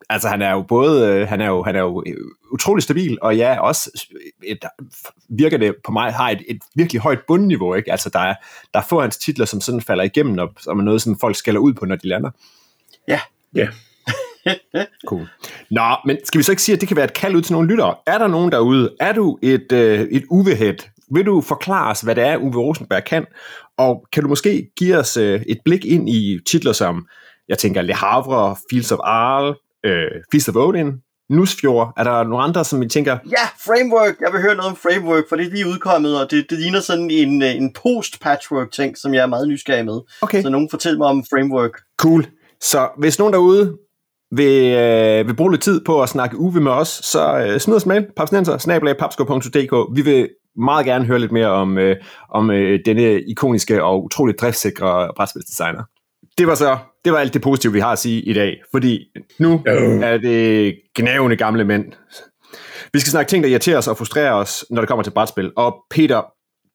altså 0.09 0.27
han 0.27 0.41
er 0.41 0.51
jo 0.51 0.61
både, 0.61 1.11
øh, 1.11 1.27
han 1.27 1.41
er 1.41 1.47
jo, 1.47 1.63
han 1.63 1.75
er 1.75 1.79
jo 1.79 2.03
utrolig 2.51 2.83
stabil, 2.83 3.17
og 3.21 3.37
ja, 3.37 3.59
også 3.59 4.07
et, 4.43 4.65
virker 5.29 5.57
det 5.57 5.75
på 5.85 5.91
mig, 5.91 6.13
har 6.13 6.29
et, 6.29 6.41
et 6.47 6.59
virkelig 6.75 7.01
højt 7.01 7.19
bundniveau, 7.27 7.73
ikke? 7.73 7.91
Altså 7.91 8.09
der 8.09 8.19
er, 8.19 8.35
der 8.73 8.79
er 8.79 8.83
få 8.89 9.01
hans 9.01 9.17
titler, 9.17 9.45
som 9.45 9.61
sådan 9.61 9.81
falder 9.81 10.03
igennem, 10.03 10.39
og 10.39 10.53
som 10.59 10.79
er 10.79 10.83
noget, 10.83 11.01
som 11.01 11.19
folk 11.19 11.35
skælder 11.35 11.59
ud 11.59 11.73
på, 11.73 11.85
når 11.85 11.95
de 11.95 12.07
lander. 12.07 12.29
Ja. 13.07 13.19
Ja. 13.55 13.67
cool. 15.09 15.27
Nå, 15.71 15.95
men 16.05 16.17
skal 16.23 16.37
vi 16.37 16.43
så 16.43 16.51
ikke 16.51 16.61
sige, 16.61 16.75
at 16.75 16.81
det 16.81 16.87
kan 16.87 16.97
være 16.97 17.05
et 17.05 17.13
kald 17.13 17.35
ud 17.35 17.41
til 17.41 17.53
nogle 17.53 17.67
lyttere? 17.67 17.95
Er 18.07 18.17
der 18.17 18.27
nogen 18.27 18.51
derude? 18.51 18.95
Er 18.99 19.13
du 19.13 19.37
et, 19.41 19.71
øh, 19.71 19.99
et 19.99 20.23
uvehead? 20.29 20.75
Vil 21.11 21.25
du 21.25 21.41
forklare 21.41 21.91
os, 21.91 22.01
hvad 22.01 22.15
det 22.15 22.23
er, 22.23 22.37
Uwe 22.37 22.55
Rosenberg 22.55 23.03
kan? 23.03 23.25
Og 23.77 24.05
kan 24.13 24.23
du 24.23 24.29
måske 24.29 24.69
give 24.77 24.97
os 24.97 25.17
øh, 25.17 25.41
et 25.47 25.57
blik 25.65 25.85
ind 25.85 26.09
i 26.09 26.39
titler 26.47 26.73
som, 26.73 27.07
jeg 27.49 27.57
tænker, 27.57 27.81
Le 27.81 27.93
Havre, 27.93 28.55
Fields 28.69 28.91
of 28.91 28.99
Arles, 29.03 29.57
øh, 29.85 30.11
Feast 30.31 30.49
of 30.49 30.55
Odin, 30.55 30.91
Nusfjord. 31.29 31.93
Er 31.97 32.03
der 32.03 32.23
nogle 32.23 32.43
andre, 32.43 32.65
som 32.65 32.81
vi 32.81 32.87
tænker... 32.87 33.17
Ja, 33.25 33.45
Framework. 33.65 34.15
Jeg 34.21 34.33
vil 34.33 34.41
høre 34.41 34.55
noget 34.55 34.71
om 34.71 34.75
Framework, 34.75 35.23
for 35.29 35.35
det 35.35 35.45
er 35.45 35.49
lige 35.49 35.67
udkommet, 35.67 36.21
og 36.21 36.31
det, 36.31 36.45
det 36.49 36.59
ligner 36.59 36.79
sådan 36.79 37.09
en, 37.11 37.41
øh, 37.41 37.55
en 37.55 37.73
post-patchwork-ting, 37.73 38.97
som 38.97 39.13
jeg 39.13 39.21
er 39.21 39.27
meget 39.27 39.47
nysgerrig 39.47 39.85
med. 39.85 39.99
Okay. 40.21 40.41
Så 40.41 40.49
nogen 40.49 40.69
fortæl 40.69 40.97
mig 40.97 41.07
om 41.07 41.23
Framework. 41.29 41.71
Cool. 41.97 42.25
Så 42.61 42.89
hvis 42.97 43.19
nogen 43.19 43.33
derude 43.33 43.77
vil, 44.31 44.73
øh, 44.73 45.27
vil 45.27 45.35
bruge 45.35 45.51
lidt 45.51 45.61
tid 45.61 45.81
på 45.85 46.01
at 46.01 46.09
snakke 46.09 46.37
UV 46.37 46.53
med 46.53 46.71
os, 46.71 46.87
så 46.87 47.37
øh, 47.37 47.59
smid 47.59 47.75
os 47.75 47.85
mail, 47.85 48.05
papsnenser, 48.17 48.57
snablag, 48.57 48.95
Vi 49.95 50.01
vil 50.01 50.29
meget 50.57 50.85
gerne 50.85 51.05
høre 51.05 51.19
lidt 51.19 51.31
mere 51.31 51.47
om, 51.47 51.77
øh, 51.77 51.95
om 52.29 52.51
øh, 52.51 52.79
denne 52.85 53.21
ikoniske 53.21 53.83
og 53.83 54.03
utroligt 54.03 54.41
driftsikre 54.41 55.11
brætspilsdesigner. 55.15 55.83
Det 56.37 56.47
var 56.47 56.55
så 56.55 56.77
det 57.05 57.13
var 57.13 57.19
alt 57.19 57.33
det 57.33 57.41
positive, 57.41 57.73
vi 57.73 57.79
har 57.79 57.91
at 57.91 57.99
sige 57.99 58.21
i 58.21 58.33
dag, 58.33 58.61
fordi 58.71 58.99
nu 59.39 59.61
er 60.03 60.17
det 60.17 60.75
gnævende 60.95 61.35
gamle 61.35 61.63
mænd. 61.63 61.85
Vi 62.93 62.99
skal 62.99 63.11
snakke 63.11 63.29
ting, 63.29 63.43
der 63.43 63.49
irriterer 63.49 63.77
os 63.77 63.87
og 63.87 63.97
frustrerer 63.97 64.33
os, 64.33 64.65
når 64.69 64.81
det 64.81 64.87
kommer 64.87 65.03
til 65.03 65.11
brætspil. 65.11 65.51
Og 65.55 65.75
Peter, 65.89 66.21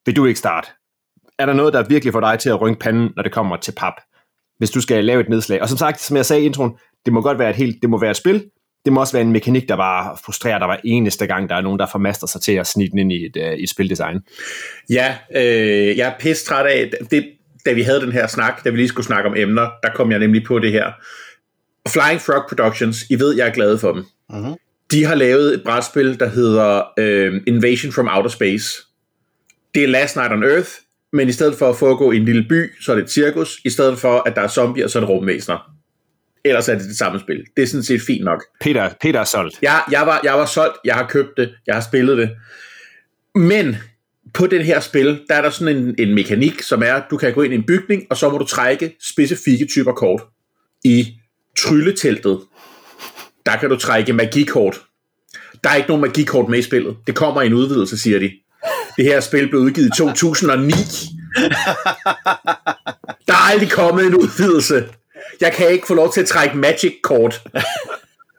vil 0.06 0.16
du 0.16 0.24
ikke 0.24 0.38
starte? 0.38 0.68
Er 1.38 1.46
der 1.46 1.52
noget, 1.52 1.72
der 1.72 1.88
virkelig 1.88 2.12
får 2.12 2.20
dig 2.20 2.38
til 2.38 2.48
at 2.48 2.60
rynke 2.60 2.78
panden, 2.78 3.10
når 3.16 3.22
det 3.22 3.32
kommer 3.32 3.56
til 3.56 3.72
pap? 3.72 3.92
Hvis 4.58 4.70
du 4.70 4.80
skal 4.80 5.04
lave 5.04 5.20
et 5.20 5.28
nedslag. 5.28 5.62
Og 5.62 5.68
som 5.68 5.78
sagt, 5.78 6.00
som 6.00 6.16
jeg 6.16 6.26
sagde 6.26 6.42
i 6.42 6.46
introen, 6.46 6.72
det 7.04 7.12
må 7.12 7.20
godt 7.20 7.38
være 7.38 7.50
et 7.50 7.56
helt, 7.56 7.82
det 7.82 7.90
må 7.90 8.00
være 8.00 8.10
et 8.10 8.16
spil, 8.16 8.44
det 8.84 8.92
må 8.92 9.00
også 9.00 9.12
være 9.12 9.22
en 9.22 9.32
mekanik, 9.32 9.68
der 9.68 9.76
bare 9.76 10.16
frustrerer 10.24 10.58
dig 10.58 10.66
hver 10.66 10.76
eneste 10.84 11.26
gang, 11.26 11.48
der 11.48 11.54
er 11.54 11.60
nogen, 11.60 11.78
der 11.78 11.86
formaster 11.92 12.26
sig 12.26 12.40
til 12.40 12.52
at 12.52 12.66
snige 12.66 12.90
den 12.90 12.98
ind 12.98 13.12
i 13.12 13.26
et, 13.26 13.36
uh, 13.36 13.58
i 13.58 13.62
et 13.62 13.70
spildesign. 13.70 14.20
Ja, 14.90 15.16
øh, 15.36 15.96
jeg 15.96 16.08
er 16.08 16.12
pisse 16.20 16.46
træt 16.46 16.66
af, 16.66 16.90
det, 17.10 17.28
da 17.66 17.72
vi 17.72 17.82
havde 17.82 18.00
den 18.00 18.12
her 18.12 18.26
snak, 18.26 18.64
da 18.64 18.70
vi 18.70 18.76
lige 18.76 18.88
skulle 18.88 19.06
snakke 19.06 19.30
om 19.30 19.36
emner, 19.36 19.70
der 19.82 19.88
kom 19.94 20.10
jeg 20.10 20.18
nemlig 20.18 20.44
på 20.44 20.58
det 20.58 20.72
her. 20.72 20.92
Flying 21.88 22.20
Frog 22.20 22.44
Productions, 22.48 23.04
I 23.10 23.14
ved, 23.18 23.36
jeg 23.36 23.48
er 23.48 23.52
glad 23.52 23.78
for 23.78 23.92
dem. 23.92 24.04
Uh-huh. 24.32 24.86
De 24.90 25.04
har 25.04 25.14
lavet 25.14 25.54
et 25.54 25.62
brætspil, 25.64 26.20
der 26.20 26.28
hedder 26.28 26.82
øh, 26.98 27.40
Invasion 27.46 27.92
from 27.92 28.08
Outer 28.12 28.30
Space. 28.30 28.66
Det 29.74 29.84
er 29.84 29.88
Last 29.88 30.16
Night 30.16 30.32
on 30.32 30.44
Earth, 30.44 30.70
men 31.12 31.28
i 31.28 31.32
stedet 31.32 31.54
for 31.54 31.68
at 31.68 31.76
foregå 31.76 32.12
i 32.12 32.16
en 32.16 32.24
lille 32.24 32.46
by, 32.48 32.70
så 32.80 32.92
er 32.92 32.96
det 32.96 33.02
et 33.02 33.10
cirkus. 33.10 33.60
I 33.64 33.70
stedet 33.70 33.98
for, 33.98 34.22
at 34.26 34.36
der 34.36 34.42
er 34.42 34.48
zombier, 34.48 34.86
så 34.86 34.98
er 34.98 35.00
det 35.00 35.10
rumvæsener. 35.10 35.72
Ellers 36.44 36.68
er 36.68 36.74
det 36.74 36.84
det 36.84 36.98
samme 36.98 37.20
spil. 37.20 37.44
Det 37.56 37.62
er 37.62 37.66
sådan 37.66 37.82
set 37.82 38.02
fint 38.02 38.24
nok. 38.24 38.44
Peter, 38.60 38.90
Peter 39.00 39.20
er 39.20 39.24
solgt. 39.24 39.58
Jeg, 39.62 39.82
jeg, 39.90 40.06
var, 40.06 40.20
jeg 40.24 40.34
var 40.34 40.46
solgt, 40.46 40.76
jeg 40.84 40.94
har 40.94 41.06
købt 41.08 41.30
det, 41.36 41.54
jeg 41.66 41.74
har 41.74 41.82
spillet 41.82 42.18
det. 42.18 42.30
Men 43.34 43.76
på 44.34 44.46
den 44.46 44.62
her 44.62 44.80
spil, 44.80 45.20
der 45.28 45.34
er 45.34 45.42
der 45.42 45.50
sådan 45.50 45.76
en, 45.76 45.94
en 45.98 46.14
mekanik, 46.14 46.62
som 46.62 46.82
er, 46.82 46.94
at 46.94 47.04
du 47.10 47.16
kan 47.16 47.34
gå 47.34 47.42
ind 47.42 47.52
i 47.52 47.56
en 47.56 47.66
bygning, 47.66 48.02
og 48.10 48.16
så 48.16 48.30
må 48.30 48.38
du 48.38 48.44
trække 48.44 48.96
specifikke 49.00 49.66
typer 49.66 49.92
kort. 49.92 50.22
I 50.84 51.14
trylleteltet, 51.58 52.40
der 53.46 53.56
kan 53.56 53.70
du 53.70 53.76
trække 53.76 54.12
magikort. 54.12 54.80
Der 55.64 55.70
er 55.70 55.74
ikke 55.74 55.88
nogen 55.88 56.00
magikort 56.00 56.48
med 56.48 56.58
i 56.58 56.62
spillet. 56.62 56.96
Det 57.06 57.14
kommer 57.14 57.42
i 57.42 57.46
en 57.46 57.54
udvidelse, 57.54 57.98
siger 57.98 58.18
de. 58.18 58.30
Det 58.96 59.04
her 59.04 59.20
spil 59.20 59.48
blev 59.48 59.60
udgivet 59.60 59.86
i 59.86 59.90
2009. 59.98 60.72
Der 63.26 63.32
er 63.32 63.50
aldrig 63.52 63.70
kommet 63.70 64.06
en 64.06 64.14
udvidelse. 64.14 64.84
Jeg 65.42 65.52
kan 65.52 65.70
ikke 65.70 65.86
få 65.86 65.94
lov 65.94 66.12
til 66.12 66.20
at 66.20 66.26
trække 66.26 66.56
magic-kort. 66.56 67.42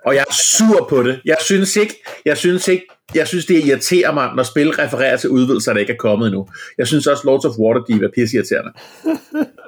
Og 0.05 0.15
jeg 0.15 0.25
er 0.29 0.33
sur 0.33 0.87
på 0.89 1.03
det. 1.03 1.21
Jeg 1.25 1.37
synes 1.41 1.75
ikke, 1.75 2.03
jeg 2.25 2.37
synes 2.37 2.67
ikke, 2.67 2.87
jeg 3.15 3.27
synes 3.27 3.45
det 3.45 3.65
irriterer 3.65 4.13
mig, 4.13 4.35
når 4.35 4.43
spil 4.43 4.69
refererer 4.69 5.17
til 5.17 5.29
udvidelser, 5.29 5.73
der 5.73 5.79
ikke 5.79 5.93
er 5.93 5.97
kommet 5.97 6.27
endnu. 6.27 6.47
Jeg 6.77 6.87
synes 6.87 7.07
også 7.07 7.23
Lords 7.25 7.45
of 7.45 7.57
Waterdeep 7.59 8.01
er 8.01 8.09
pisseirriterende. 8.15 8.71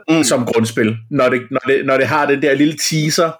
mm. 0.10 0.24
Som 0.24 0.46
grundspil. 0.46 0.96
Når 1.12 1.30
det, 1.30 1.42
når, 1.51 1.60
det, 1.68 1.86
når 1.86 1.98
det 1.98 2.08
har 2.08 2.25
den 2.25 2.42
der 2.42 2.54
lille 2.54 2.77
teaser 2.89 3.32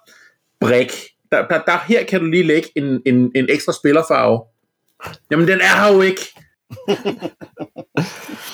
brik. 0.62 0.92
Der, 1.32 1.48
der, 1.48 1.62
der, 1.62 1.78
her 1.88 2.04
kan 2.04 2.20
du 2.20 2.26
lige 2.26 2.44
lægge 2.44 2.70
en, 2.76 3.02
en, 3.06 3.32
en 3.36 3.46
ekstra 3.50 3.74
spillerfarve. 3.74 4.42
Jamen 5.32 5.48
den 5.48 5.62
er 5.62 5.84
her 5.84 5.94
jo 5.94 6.02
ikke. 6.02 6.22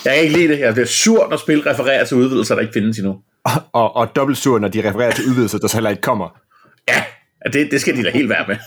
jeg 0.05 0.13
kan 0.13 0.24
ikke 0.24 0.38
lide 0.38 0.48
det. 0.48 0.60
Jeg 0.60 0.74
bliver 0.74 0.88
sur, 0.88 1.29
når 1.29 1.38
spil 1.38 1.62
refererer 1.62 2.05
til 2.05 2.17
udvidelser, 2.17 2.55
der 2.55 2.62
ikke 2.62 2.74
findes 2.74 2.98
endnu. 2.98 3.21
Og, 3.45 3.51
og, 3.74 3.95
og 3.95 4.15
dobbelt 4.15 4.38
sur, 4.38 4.60
når 4.60 4.67
de 4.67 4.89
refererer 4.89 5.12
til 5.12 5.29
udvidelser, 5.29 5.57
der 5.57 5.67
så 5.67 5.77
heller 5.77 5.89
ikke 5.89 6.01
kommer. 6.01 6.39
Ja, 6.89 7.03
det, 7.53 7.71
det 7.71 7.81
skal 7.81 7.98
de 7.98 8.03
da 8.03 8.10
helt 8.10 8.29
være 8.29 8.45
med. 8.48 8.57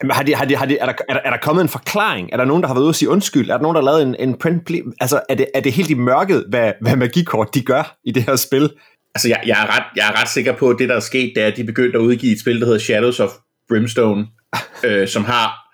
har 0.14 0.22
de, 0.22 0.34
har 0.34 0.44
de, 0.44 0.56
har 0.56 0.66
de, 0.66 0.78
er, 0.78 0.86
der, 0.86 0.92
er, 1.08 1.14
der, 1.14 1.20
er 1.24 1.30
der 1.30 1.36
kommet 1.36 1.62
en 1.62 1.68
forklaring? 1.68 2.30
Er 2.32 2.36
der 2.36 2.44
nogen, 2.44 2.62
der 2.62 2.66
har 2.66 2.74
været 2.74 2.82
ude 2.82 2.90
og 2.90 2.94
sige 2.94 3.08
undskyld? 3.08 3.50
Er 3.50 3.54
der 3.54 3.62
nogen, 3.62 3.74
der 3.74 3.82
har 3.82 3.98
lavet 3.98 4.02
en, 4.02 4.28
en 4.28 4.38
print? 4.38 4.70
Altså, 5.00 5.20
er 5.28 5.34
det, 5.34 5.46
er 5.54 5.60
det 5.60 5.72
helt 5.72 5.90
i 5.90 5.94
mørket, 5.94 6.44
hvad, 6.48 6.72
hvad 6.80 6.96
magikort 6.96 7.54
de 7.54 7.62
gør 7.62 7.96
i 8.04 8.12
det 8.12 8.22
her 8.22 8.36
spil? 8.36 8.70
Altså, 9.14 9.28
jeg, 9.28 9.40
jeg, 9.46 9.62
er 9.62 9.76
ret, 9.76 9.84
jeg 9.96 10.08
er 10.08 10.20
ret 10.20 10.28
sikker 10.28 10.52
på, 10.52 10.70
at 10.70 10.76
det, 10.78 10.88
der 10.88 10.96
er 10.96 11.00
sket, 11.00 11.32
det 11.34 11.42
er, 11.42 11.46
at 11.46 11.56
de 11.56 11.64
begyndte 11.64 11.98
at 11.98 12.02
udgive 12.02 12.32
et 12.32 12.40
spil, 12.40 12.60
der 12.60 12.66
hedder 12.66 12.80
Shadows 12.80 13.20
of 13.20 13.30
Brimstone, 13.68 14.26
øh, 14.86 15.08
som 15.08 15.24
har 15.24 15.66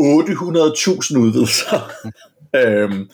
800.000 0.00 1.18
udvidelser. 1.18 1.90
Øhm, 2.64 3.08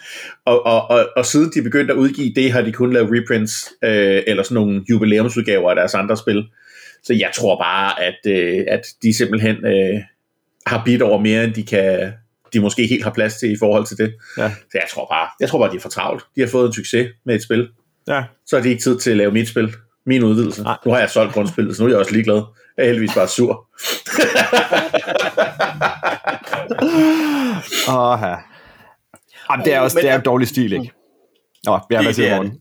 og, 0.44 0.66
og, 0.66 0.90
og, 0.90 1.08
og 1.16 1.26
siden 1.26 1.50
de 1.54 1.62
begyndte 1.62 1.92
at 1.92 1.99
udgive 1.99 2.32
det, 2.34 2.52
har 2.52 2.62
de 2.62 2.72
kun 2.72 2.92
lavet 2.92 3.11
reprints, 3.12 3.72
øh, 3.84 4.22
eller 4.26 4.42
sådan 4.42 4.54
nogle 4.54 4.84
jubilæumsudgaver 4.90 5.70
af 5.70 5.76
deres 5.76 5.94
andre 5.94 6.16
spil. 6.16 6.44
Så 7.02 7.14
jeg 7.14 7.30
tror 7.34 7.56
bare, 7.56 8.02
at, 8.02 8.18
øh, 8.26 8.64
at 8.68 8.87
de 9.02 9.14
simpelthen 9.14 9.56
øh, 9.66 10.00
har 10.66 10.82
bidt 10.84 11.02
over 11.02 11.20
mere, 11.20 11.44
end 11.44 11.54
de 11.54 11.62
kan 11.62 12.12
de 12.52 12.61
måske 12.61 12.87
helt 12.87 13.04
har 13.04 13.11
plads 13.11 13.34
til 13.34 13.52
i 13.52 13.56
forhold 13.58 13.87
til 13.87 13.99
det. 13.99 14.14
Ja. 14.38 14.49
Så 14.49 14.78
jeg 14.78 14.87
tror 14.94 15.06
bare, 15.11 15.28
jeg 15.40 15.49
tror 15.49 15.58
bare, 15.58 15.70
de 15.70 15.76
er 15.76 15.80
for 15.80 15.88
travlt. 15.88 16.25
De 16.37 16.40
har 16.40 16.49
fået 16.49 16.66
en 16.66 16.72
succes 16.72 17.08
med 17.25 17.34
et 17.34 17.42
spil. 17.42 17.68
Ja. 18.08 18.22
så 18.46 18.56
har 18.56 18.62
de 18.62 18.68
ikke 18.68 18.82
tid 18.82 18.99
til 18.99 19.11
at 19.11 19.16
lave 19.16 19.30
mit 19.30 19.49
spil. 19.49 19.75
Min 20.06 20.22
udvidelse. 20.22 20.62
Nej. 20.62 20.76
Nu 20.84 20.92
har 20.92 20.99
jeg 20.99 21.11
solgt 21.11 21.34
grundspillet, 21.34 21.76
så 21.76 21.82
nu 21.82 21.87
er 21.87 21.90
jeg 21.92 21.99
også 21.99 22.12
ligeglad. 22.12 22.42
Jeg 22.76 22.82
er 22.82 22.87
heldigvis 22.87 23.14
bare 23.14 23.28
sur. 23.28 23.68
Åh, 27.88 28.18
ja. 28.22 28.51
Jamen, 29.50 29.64
det 29.66 29.75
er 29.75 29.80
også 29.80 29.94
Men- 29.96 30.04
det 30.04 30.11
er 30.11 30.16
en 30.18 30.25
dårlig 30.25 30.49
stil, 30.49 30.72
ikke? 30.72 30.92
Nå, 31.64 31.78
jeg 31.90 32.04
det 32.16 32.28
er 32.28 32.34
morgen? 32.37 32.58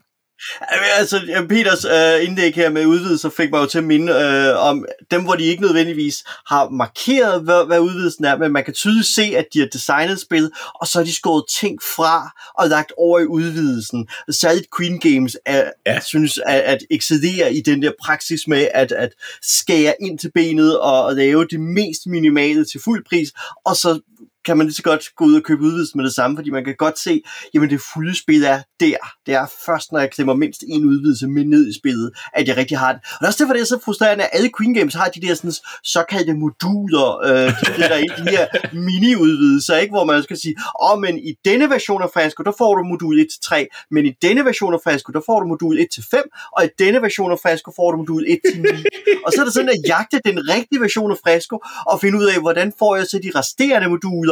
Altså, 0.99 1.45
Peters 1.49 1.85
øh, 1.85 2.25
indlæg 2.27 2.55
her 2.55 2.69
med 2.69 2.85
udvidelser 2.85 3.29
fik 3.29 3.51
mig 3.51 3.59
jo 3.59 3.65
til 3.65 3.77
at 3.77 3.83
minde 3.83 4.13
øh, 4.13 4.67
om 4.67 4.85
dem, 5.11 5.23
hvor 5.23 5.35
de 5.35 5.43
ikke 5.43 5.61
nødvendigvis 5.61 6.23
har 6.47 6.69
markeret, 6.69 7.43
hvad, 7.43 7.65
hvad 7.65 7.79
udvidelsen 7.79 8.25
er, 8.25 8.37
men 8.37 8.51
man 8.51 8.63
kan 8.65 8.73
tydeligt 8.73 9.07
se, 9.07 9.21
at 9.37 9.45
de 9.53 9.59
har 9.59 9.67
designet 9.67 10.19
spil, 10.21 10.51
og 10.75 10.87
så 10.87 10.99
har 10.99 11.05
de 11.05 11.15
skåret 11.15 11.43
ting 11.59 11.79
fra 11.95 12.29
og 12.59 12.67
lagt 12.69 12.91
over 12.97 13.19
i 13.19 13.25
udvidelsen. 13.25 14.07
Særligt 14.31 14.67
Queen 14.77 14.99
Games 14.99 15.37
er, 15.45 15.63
Ja. 15.85 15.93
ja. 15.93 15.99
synes 15.99 16.39
at, 16.45 16.59
at 16.61 16.79
excellere 16.91 17.53
i 17.53 17.61
den 17.61 17.81
der 17.81 17.91
praksis 18.05 18.47
med 18.47 18.67
at, 18.73 18.91
at 18.91 19.09
skære 19.41 19.93
ind 20.01 20.19
til 20.19 20.31
benet 20.35 20.79
og, 20.79 21.03
og 21.03 21.15
lave 21.15 21.45
det 21.51 21.59
mest 21.59 22.01
minimale 22.05 22.65
til 22.65 22.81
fuld 22.83 23.05
pris, 23.09 23.29
og 23.65 23.75
så 23.75 23.99
kan 24.45 24.57
man 24.57 24.67
lige 24.67 24.75
så 24.75 24.83
godt 24.83 25.03
gå 25.17 25.25
ud 25.25 25.35
og 25.35 25.43
købe 25.43 25.61
udvidelsen 25.61 25.97
med 25.97 26.05
det 26.05 26.13
samme, 26.13 26.37
fordi 26.37 26.49
man 26.49 26.65
kan 26.65 26.75
godt 26.77 26.99
se, 26.99 27.21
jamen 27.53 27.69
det 27.69 27.81
fulde 27.93 28.15
spil 28.15 28.43
er 28.43 28.61
der. 28.79 28.97
Det 29.25 29.33
er 29.33 29.45
først, 29.65 29.91
når 29.91 29.99
jeg 29.99 30.11
klemmer 30.11 30.35
mindst 30.35 30.63
en 30.67 30.85
udvidelse 30.85 31.27
med 31.27 31.45
ned 31.45 31.67
i 31.67 31.73
spillet, 31.79 32.11
at 32.33 32.47
jeg 32.47 32.57
rigtig 32.57 32.77
har 32.77 32.91
det. 32.93 33.01
Og 33.03 33.17
det 33.19 33.25
er 33.25 33.27
også 33.27 33.43
derfor, 33.43 33.53
det 33.53 33.61
er 33.61 33.65
så 33.65 33.79
frustrerende, 33.85 34.23
at 34.23 34.29
alle 34.33 34.49
Queen 34.57 34.73
Games 34.73 34.93
har 34.93 35.07
de 35.07 35.21
der 35.21 35.33
sådan, 35.33 35.53
såkaldte 35.83 36.33
moduler, 36.33 37.07
øh, 37.27 37.49
de 37.77 38.01
ind, 38.03 38.11
de 38.25 38.31
her 38.31 38.45
mini-udvidelser, 38.87 39.75
ikke? 39.77 39.91
hvor 39.91 40.03
man 40.03 40.23
skal 40.23 40.37
sige, 40.37 40.55
åh, 40.83 40.91
oh, 40.91 40.99
men 41.01 41.17
i 41.17 41.33
denne 41.45 41.69
version 41.69 42.01
af 42.03 42.09
Fresco, 42.13 42.43
der 42.43 42.53
får 42.57 42.75
du 42.75 42.83
modul 42.83 43.19
1-3, 43.19 43.87
men 43.91 44.05
i 44.05 44.13
denne 44.21 44.45
version 44.45 44.73
af 44.73 44.79
Fresco, 44.83 45.11
der 45.11 45.21
får 45.25 45.39
du 45.39 45.47
modul 45.47 45.79
1-5, 45.79 46.51
og 46.57 46.65
i 46.65 46.69
denne 46.79 47.01
version 47.01 47.31
af 47.31 47.39
Fresco 47.43 47.71
får 47.75 47.91
du 47.91 47.97
modul 47.97 48.23
1-9. 48.25 49.21
og 49.25 49.31
så 49.33 49.41
er 49.41 49.45
det 49.45 49.53
sådan 49.53 49.69
at 49.69 49.81
jagte 49.87 50.17
den 50.25 50.37
rigtige 50.49 50.81
version 50.81 51.11
af 51.11 51.17
Fresco, 51.23 51.55
og 51.87 52.01
finde 52.01 52.17
ud 52.17 52.25
af, 52.25 52.39
hvordan 52.41 52.73
får 52.79 52.95
jeg 52.95 53.05
så 53.05 53.19
de 53.25 53.31
resterende 53.35 53.87
moduler, 53.89 54.30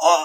og 0.00 0.16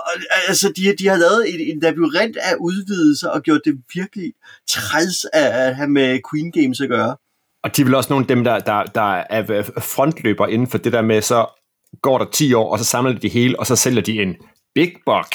altså, 0.47 0.73
de, 0.75 0.95
de 0.99 1.07
har 1.07 1.17
lavet 1.17 1.53
en, 1.53 1.59
en 1.75 1.79
labyrint 1.79 2.37
af 2.37 2.55
udvidelser 2.59 3.29
og 3.29 3.41
gjort 3.41 3.61
det 3.65 3.77
virkelig 3.93 4.33
træls 4.69 5.25
at, 5.33 5.45
at 5.45 5.75
have 5.75 5.89
med 5.89 6.19
Queen 6.31 6.51
Games 6.51 6.81
at 6.81 6.89
gøre. 6.89 7.15
Og 7.63 7.75
de 7.75 7.81
er 7.81 7.85
vel 7.85 7.95
også 7.95 8.09
nogle 8.09 8.23
af 8.23 8.27
dem, 8.27 8.43
der, 8.43 8.59
der, 8.59 8.83
der 8.83 9.23
er 9.29 9.63
frontløber 9.81 10.47
inden 10.47 10.67
for 10.67 10.77
det 10.77 10.93
der 10.93 11.01
med, 11.01 11.21
så 11.21 11.45
går 12.01 12.17
der 12.17 12.25
10 12.33 12.53
år, 12.53 12.71
og 12.71 12.79
så 12.79 12.85
samler 12.85 13.13
de 13.13 13.19
det 13.19 13.31
hele, 13.31 13.59
og 13.59 13.67
så 13.67 13.75
sælger 13.75 14.01
de 14.01 14.21
en 14.21 14.35
big 14.75 14.91
box. 15.05 15.27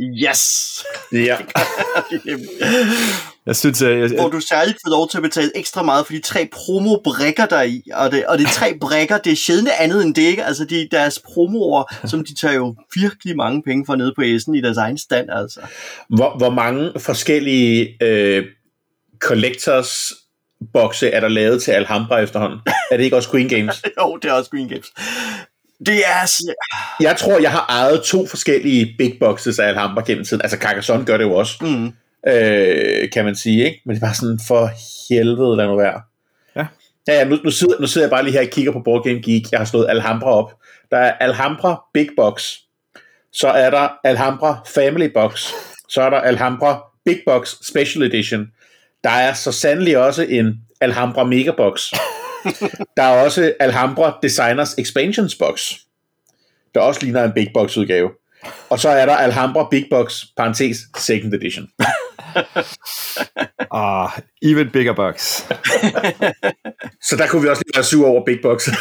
Yes! 0.00 0.84
Ja. 1.12 1.36
Jeg 3.46 3.56
synes, 3.56 3.82
øh, 3.82 4.00
jeg, 4.00 4.10
Hvor 4.20 4.28
du 4.28 4.40
særligt 4.40 4.78
får 4.84 4.90
lov 4.90 5.08
til 5.08 5.18
at 5.18 5.22
betale 5.22 5.50
ekstra 5.54 5.82
meget 5.82 6.06
for 6.06 6.12
de 6.12 6.20
tre 6.20 6.48
promo-brækker 6.52 7.46
der 7.46 7.56
er 7.56 7.62
i. 7.62 7.82
Og 7.92 8.12
det, 8.12 8.26
og 8.26 8.38
det 8.38 8.46
tre 8.46 8.78
brækker, 8.80 9.18
det 9.18 9.32
er 9.32 9.36
sjældent 9.36 9.68
andet 9.78 10.04
end 10.04 10.14
det, 10.14 10.22
ikke? 10.22 10.44
Altså, 10.44 10.64
de, 10.64 10.88
deres 10.90 11.18
promoer, 11.18 11.94
som 12.06 12.24
de 12.24 12.34
tager 12.34 12.54
jo 12.54 12.76
virkelig 12.94 13.36
mange 13.36 13.62
penge 13.62 13.86
for 13.86 13.96
nede 13.96 14.12
på 14.16 14.22
S'en 14.22 14.58
i 14.58 14.60
deres 14.60 14.76
egen 14.76 14.98
stand, 14.98 15.30
altså. 15.30 15.60
Hvor, 16.08 16.38
hvor 16.38 16.50
mange 16.50 16.92
forskellige 16.98 18.04
øh, 18.04 18.44
collectors 19.18 20.12
bokse 20.72 21.10
er 21.10 21.20
der 21.20 21.28
lavet 21.28 21.62
til 21.62 21.70
Alhambra 21.70 22.20
efterhånden? 22.20 22.60
er 22.90 22.96
det 22.96 23.04
ikke 23.04 23.16
også 23.16 23.30
Queen 23.30 23.48
Games? 23.48 23.82
jo, 24.00 24.16
det 24.16 24.28
er 24.28 24.32
også 24.32 24.50
Green 24.50 24.68
Games. 24.68 24.92
Det 25.86 25.98
er... 26.06 26.40
Jeg 27.00 27.16
tror, 27.16 27.38
jeg 27.38 27.50
har 27.50 27.66
ejet 27.68 28.02
to 28.02 28.26
forskellige 28.26 28.94
big 28.98 29.16
boxes 29.20 29.58
af 29.58 29.68
Alhambra 29.68 30.02
gennem 30.06 30.24
tiden. 30.24 30.42
Altså 30.42 30.56
Carcassonne 30.58 31.06
gør 31.06 31.16
det 31.16 31.24
jo 31.24 31.34
også, 31.34 31.54
Mm. 31.60 31.92
Øh, 32.28 33.10
kan 33.10 33.24
man 33.24 33.34
sige. 33.34 33.64
Ikke? 33.64 33.82
Men 33.86 33.94
det 33.94 34.02
var 34.02 34.12
sådan, 34.12 34.38
for 34.46 34.70
helvede, 35.08 35.56
lad 35.56 35.66
nu 35.66 35.76
være. 35.76 36.00
Ja. 36.56 36.66
Ja, 37.08 37.14
ja 37.18 37.24
nu, 37.24 37.38
nu, 37.44 37.50
sidder, 37.50 37.80
nu 37.80 37.86
sidder 37.86 38.06
jeg 38.06 38.10
bare 38.10 38.24
lige 38.24 38.32
her 38.32 38.42
og 38.42 38.50
kigger 38.52 38.72
på 38.72 38.80
Board 38.80 39.04
Game 39.04 39.22
Geek. 39.22 39.52
Jeg 39.52 39.60
har 39.60 39.64
slået 39.64 39.86
Alhambra 39.88 40.30
op. 40.30 40.52
Der 40.90 40.96
er 40.96 41.12
Alhambra 41.12 41.84
Big 41.94 42.08
Box. 42.16 42.52
Så 43.32 43.48
er 43.48 43.70
der 43.70 43.88
Alhambra 44.04 44.62
Family 44.74 45.12
Box. 45.14 45.52
Så 45.88 46.02
er 46.02 46.10
der 46.10 46.20
Alhambra 46.20 46.82
Big 47.04 47.18
Box 47.26 47.54
Special 47.62 48.04
Edition. 48.04 48.46
Der 49.04 49.10
er 49.10 49.32
så 49.32 49.52
sandelig 49.52 49.98
også 49.98 50.22
en 50.22 50.60
Alhambra 50.80 51.24
Megabox. 51.24 51.92
Der 52.96 53.02
er 53.02 53.24
også 53.24 53.52
Alhambra 53.60 54.18
Designers 54.22 54.74
Expansions 54.78 55.34
Box, 55.34 55.72
der 56.74 56.80
også 56.80 57.00
ligner 57.02 57.24
en 57.24 57.32
Big 57.32 57.50
Box 57.54 57.76
udgave. 57.76 58.10
Og 58.70 58.78
så 58.78 58.88
er 58.88 59.06
der 59.06 59.16
Alhambra 59.16 59.68
Big 59.70 59.86
Box, 59.90 60.22
parentes, 60.36 60.78
second 60.96 61.34
edition. 61.34 61.68
ah, 63.82 64.10
even 64.42 64.70
bigger 64.70 64.92
box. 64.92 65.16
Så 67.08 67.16
der 67.16 67.26
kunne 67.28 67.42
vi 67.42 67.48
også 67.48 67.62
lige 67.66 67.76
være 67.76 67.84
sur 67.84 68.06
over 68.08 68.24
Big 68.24 68.38
Box. 68.42 68.68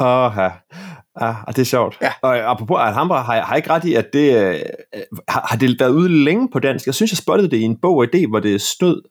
Åh, 0.00 0.32
ja. 0.36 0.50
Ah, 1.20 1.34
og 1.46 1.56
det 1.56 1.62
er 1.62 1.66
sjovt. 1.66 1.96
Ja. 2.02 2.12
Og 2.22 2.36
apropos 2.50 2.78
Alhambra, 2.80 3.22
har 3.22 3.34
jeg, 3.34 3.44
har 3.44 3.54
jeg 3.54 3.56
ikke 3.58 3.70
ret 3.70 3.84
i, 3.84 3.94
at 3.94 4.06
det 4.12 4.36
øh, 4.36 4.60
har, 5.28 5.46
har 5.50 5.56
det 5.56 5.80
været 5.80 5.90
ude 5.90 6.24
længe 6.24 6.48
på 6.52 6.58
dansk? 6.58 6.86
Jeg 6.86 6.94
synes, 6.94 7.10
jeg 7.12 7.18
spottede 7.18 7.50
det 7.50 7.56
i 7.56 7.62
en 7.62 7.76
bog 7.82 7.96
og 7.96 8.06
idé, 8.14 8.28
hvor 8.28 8.40
det 8.40 8.60
stod. 8.62 9.02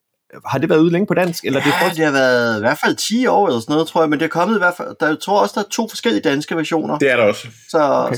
Har 0.45 0.57
det 0.59 0.69
været 0.69 0.79
ude 0.79 0.91
længe 0.91 1.07
på 1.07 1.13
dansk? 1.13 1.45
Eller 1.45 1.59
er 1.59 1.63
det 1.63 1.71
Ja, 1.71 1.85
først? 1.85 1.95
det 1.97 2.05
har 2.05 2.11
været 2.11 2.57
i 2.57 2.59
hvert 2.59 2.77
fald 2.85 2.95
10 2.95 3.25
år 3.27 3.47
eller 3.47 3.59
sådan 3.59 3.73
noget, 3.73 3.87
tror 3.87 4.01
jeg, 4.01 4.09
men 4.09 4.19
det 4.19 4.25
er 4.25 4.29
kommet 4.29 4.55
i 4.55 4.59
hvert 4.59 4.73
fald, 4.77 4.95
der, 4.99 5.07
jeg 5.07 5.17
tror 5.21 5.41
også, 5.41 5.53
der 5.55 5.61
er 5.65 5.69
to 5.71 5.89
forskellige 5.89 6.21
danske 6.21 6.55
versioner. 6.57 6.97
det 6.97 7.11
er 7.11 7.15
der 7.15 7.23
også. 7.23 7.47
Så, 7.71 7.77
Okay. 7.83 8.07
okay. 8.07 8.15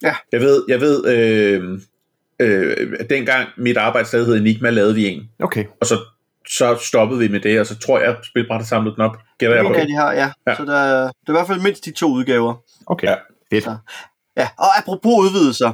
Så 0.00 0.14
Jeg 0.32 0.40
ved, 0.40 0.64
jeg 0.68 0.80
ved 0.80 1.06
øh, 1.06 1.80
øh, 2.40 2.76
dengang 3.10 3.48
mit 3.56 3.76
arbejdssted 3.76 4.26
hed 4.26 4.36
Enigma, 4.36 4.70
lavede 4.70 4.94
vi 4.94 5.08
en. 5.08 5.22
Okay. 5.42 5.64
Og 5.80 5.86
så, 5.86 5.98
så 6.48 6.78
stoppede 6.82 7.20
vi 7.20 7.28
med 7.28 7.40
det, 7.40 7.60
og 7.60 7.66
så 7.66 7.78
tror 7.78 7.98
jeg, 7.98 8.08
at 8.08 8.16
Spilbrættet 8.24 8.68
samlede 8.68 8.94
den 8.94 9.02
op. 9.02 9.16
Gætter 9.38 9.56
jeg 9.56 9.64
på. 9.64 9.70
okay, 9.70 9.86
de 9.86 9.94
har, 9.94 10.12
ja. 10.12 10.18
Ja. 10.18 10.30
ja. 10.46 10.56
Så 10.56 10.64
der, 10.64 10.72
der 10.72 11.04
er 11.04 11.10
i 11.28 11.32
hvert 11.32 11.46
fald 11.46 11.60
mindst 11.60 11.84
de 11.84 11.92
to 11.92 12.06
udgaver. 12.06 12.54
Okay. 12.86 13.06
Ja. 13.06 13.14
Fedt. 13.52 13.64
Så. 13.64 13.76
Ja, 14.36 14.48
og 14.58 14.78
apropos 14.78 15.12
udvidelser. 15.12 15.72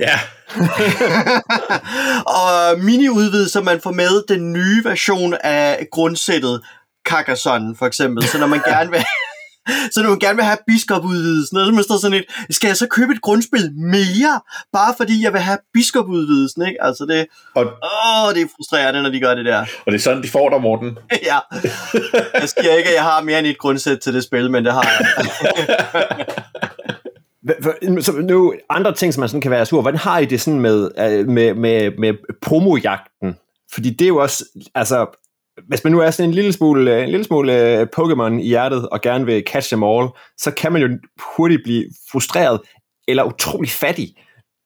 Ja, 0.00 0.18
og 2.40 2.78
mini-udvidelser, 2.78 3.62
man 3.62 3.80
får 3.80 3.90
med 3.90 4.28
den 4.28 4.52
nye 4.52 4.84
version 4.84 5.34
af 5.44 5.88
grundsættet 5.92 6.62
Carcassonne, 7.08 7.76
for 7.76 7.86
eksempel. 7.86 8.24
Så 8.24 8.38
når 8.38 8.46
man 8.46 8.60
gerne 8.72 8.90
vil 8.90 9.04
så 9.92 10.02
når 10.02 10.08
man 10.08 10.18
gerne 10.18 10.36
vil 10.36 10.44
have 10.44 10.58
biskopudvidelsen, 10.66 11.56
og 11.56 11.66
så 11.66 11.72
man 11.72 11.84
står 11.84 11.96
sådan 11.96 12.18
et, 12.18 12.24
skal 12.50 12.68
jeg 12.68 12.76
så 12.76 12.86
købe 12.86 13.12
et 13.12 13.20
grundspil 13.20 13.72
mere, 13.76 14.40
bare 14.72 14.94
fordi 14.96 15.22
jeg 15.22 15.32
vil 15.32 15.40
have 15.40 15.58
biskopudvidelsen, 15.74 16.66
ikke? 16.66 16.84
Altså 16.84 17.04
det, 17.06 17.26
og, 17.54 17.64
åh, 17.64 18.34
det 18.34 18.42
er 18.42 18.46
frustrerende, 18.56 19.02
når 19.02 19.10
de 19.10 19.20
gør 19.20 19.34
det 19.34 19.44
der. 19.44 19.60
og 19.60 19.92
det 19.92 19.94
er 19.94 19.98
sådan, 20.02 20.22
de 20.22 20.28
får 20.28 20.48
dig, 20.50 20.60
Morten. 20.60 20.98
ja. 21.30 21.38
Jeg 22.34 22.48
siger 22.48 22.74
ikke, 22.74 22.88
at 22.88 22.94
jeg 22.94 23.02
har 23.02 23.22
mere 23.22 23.38
end 23.38 23.46
et 23.46 23.58
grundsæt 23.58 23.98
til 23.98 24.14
det 24.14 24.24
spil, 24.24 24.50
men 24.50 24.64
det 24.64 24.72
har 24.72 24.88
jeg. 24.98 26.26
Så 28.00 28.12
nu, 28.12 28.54
andre 28.70 28.94
ting, 28.94 29.14
som 29.14 29.20
man 29.20 29.28
sådan 29.28 29.40
kan 29.40 29.50
være 29.50 29.66
sur, 29.66 29.80
hvordan 29.80 30.00
har 30.00 30.18
I 30.18 30.24
det 30.24 30.40
sådan 30.40 30.60
med, 30.60 30.90
øh, 30.98 31.28
med, 31.28 31.54
med, 31.54 31.90
med 31.98 32.14
promojagten? 32.42 33.36
Fordi 33.72 33.90
det 33.90 34.04
er 34.04 34.08
jo 34.08 34.16
også, 34.16 34.44
altså, 34.74 35.21
hvis 35.68 35.84
man 35.84 35.92
nu 35.92 36.00
er 36.00 36.10
sådan 36.10 36.30
en 36.30 36.34
lille 36.34 36.52
smule, 36.52 37.02
en 37.02 37.10
lille 37.10 37.24
smule 37.24 37.78
øh, 37.80 37.86
Pokémon 37.96 38.32
i 38.40 38.46
hjertet, 38.46 38.88
og 38.88 39.00
gerne 39.00 39.26
vil 39.26 39.44
catch 39.46 39.68
them 39.68 39.82
all, 39.82 40.08
så 40.38 40.50
kan 40.50 40.72
man 40.72 40.82
jo 40.82 40.88
hurtigt 41.36 41.60
blive 41.64 41.84
frustreret, 42.12 42.60
eller 43.08 43.22
utrolig 43.22 43.70
fattig, 43.70 44.14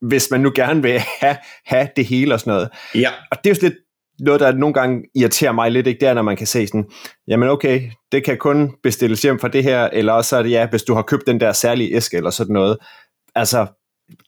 hvis 0.01 0.31
man 0.31 0.41
nu 0.41 0.53
gerne 0.55 0.83
vil 0.83 1.01
have, 1.21 1.37
have 1.67 1.89
det 1.97 2.07
hele 2.07 2.35
og 2.35 2.41
sådan 2.41 2.53
noget. 2.53 2.69
Ja, 2.95 3.11
Og 3.31 3.37
det 3.45 3.47
er 3.47 3.51
jo 3.51 3.55
sådan 3.55 3.69
lidt 3.71 3.79
noget, 4.21 4.41
der 4.41 4.53
nogle 4.53 4.75
gange 4.75 5.03
irriterer 5.15 5.53
mig 5.53 5.71
lidt, 5.71 5.87
ikke? 5.87 6.01
det 6.01 6.09
er, 6.09 6.15
når 6.15 6.23
man 6.23 6.37
kan 6.37 6.47
se 6.47 6.67
sådan, 6.67 6.85
jamen 7.29 7.49
okay, 7.49 7.83
det 8.13 8.25
kan 8.25 8.39
kun 8.39 8.73
bestilles 8.83 9.23
hjem 9.23 9.39
fra 9.39 9.49
det 9.49 9.63
her, 9.63 9.85
eller 9.93 10.13
også 10.13 10.37
er 10.37 10.43
det, 10.43 10.51
ja, 10.51 10.67
hvis 10.67 10.83
du 10.83 10.95
har 10.95 11.03
købt 11.03 11.27
den 11.27 11.41
der 11.41 11.53
særlige 11.53 11.97
æske, 11.97 12.17
eller 12.17 12.31
sådan 12.31 12.53
noget. 12.53 12.79
Altså, 13.35 13.67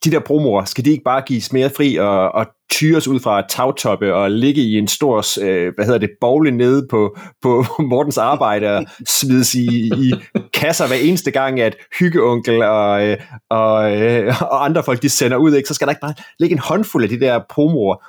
de 0.03 0.11
der 0.11 0.19
promoer, 0.19 0.65
skal 0.65 0.85
de 0.85 0.91
ikke 0.91 1.03
bare 1.03 1.21
gives 1.21 1.53
mere 1.53 1.69
fri 1.77 1.95
og, 1.95 2.31
og 2.31 2.45
tyres 2.69 3.07
ud 3.07 3.19
fra 3.19 3.47
tagtoppe 3.49 4.15
og 4.15 4.31
ligge 4.31 4.61
i 4.61 4.77
en 4.77 4.87
stor, 4.87 5.41
øh, 5.41 5.73
hvad 5.75 5.85
hedder 5.85 5.99
det, 5.99 6.09
bogle 6.21 6.51
nede 6.51 6.87
på, 6.89 7.17
på 7.41 7.65
Mortens 7.89 8.17
arbejde 8.17 8.77
og 8.77 8.85
smides 9.07 9.55
i, 9.55 9.91
i 9.97 10.13
kasser 10.53 10.87
hver 10.87 10.95
eneste 10.95 11.31
gang, 11.31 11.59
at 11.59 11.75
hyggeonkel 11.99 12.61
og, 12.61 13.07
øh, 13.07 13.17
og, 13.49 13.97
øh, 14.01 14.41
og 14.41 14.65
andre 14.65 14.83
folk, 14.83 15.01
de 15.01 15.09
sender 15.09 15.37
ud, 15.37 15.55
ikke? 15.55 15.67
så 15.67 15.73
skal 15.73 15.87
der 15.87 15.91
ikke 15.91 16.01
bare 16.01 16.13
ligge 16.39 16.53
en 16.53 16.59
håndfuld 16.59 17.03
af 17.03 17.09
de 17.09 17.19
der 17.19 17.39
promoer 17.49 18.03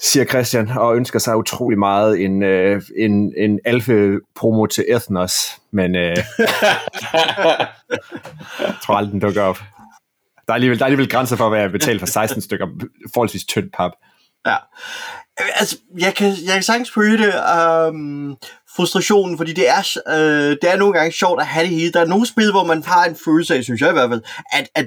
siger 0.00 0.24
Christian, 0.24 0.68
og 0.68 0.96
ønsker 0.96 1.18
sig 1.18 1.36
utrolig 1.36 1.78
meget 1.78 2.20
en, 2.20 2.42
øh, 2.42 2.82
en, 2.96 3.32
en 3.36 3.60
alfe-promo 3.64 4.66
til 4.66 4.84
Ethnos, 4.88 5.32
men 5.70 5.94
øh, 5.94 6.16
jeg 8.58 8.74
tror 8.82 8.94
aldrig, 8.94 9.12
den 9.12 9.20
dukker 9.20 9.42
op. 9.42 9.58
Der 10.46 10.52
er, 10.52 10.54
alligevel, 10.54 10.78
der 10.78 10.84
er 10.84 10.86
alligevel 10.86 11.10
grænser 11.10 11.36
for, 11.36 11.48
hvad 11.48 11.60
jeg 11.60 11.72
betaler 11.72 11.98
for 11.98 12.06
16 12.06 12.42
stykker 12.42 12.66
forholdsvis 13.14 13.44
tyndt 13.44 13.72
pap. 13.76 13.90
Ja. 14.46 14.56
Altså, 15.36 15.76
jeg 15.98 16.14
kan, 16.14 16.26
jeg 16.26 16.54
kan 16.54 16.62
sagtens 16.62 16.90
føle 16.90 17.26
det, 17.26 17.34
um, 17.88 18.36
frustrationen, 18.76 19.36
fordi 19.36 19.52
det 19.52 19.68
er, 19.68 19.98
øh, 20.08 20.56
det 20.62 20.70
er 20.70 20.76
nogle 20.76 20.94
gange 20.94 21.12
sjovt 21.12 21.40
at 21.40 21.46
have 21.46 21.66
det 21.66 21.76
hele. 21.76 21.92
Der 21.92 22.00
er 22.00 22.06
nogle 22.06 22.26
spil, 22.26 22.50
hvor 22.50 22.64
man 22.64 22.82
har 22.82 23.04
en 23.04 23.16
følelse 23.24 23.54
af, 23.54 23.64
synes 23.64 23.80
jeg 23.80 23.90
i 23.90 23.92
hvert 23.92 24.10
fald, 24.10 24.22
at, 24.52 24.68
at 24.74 24.86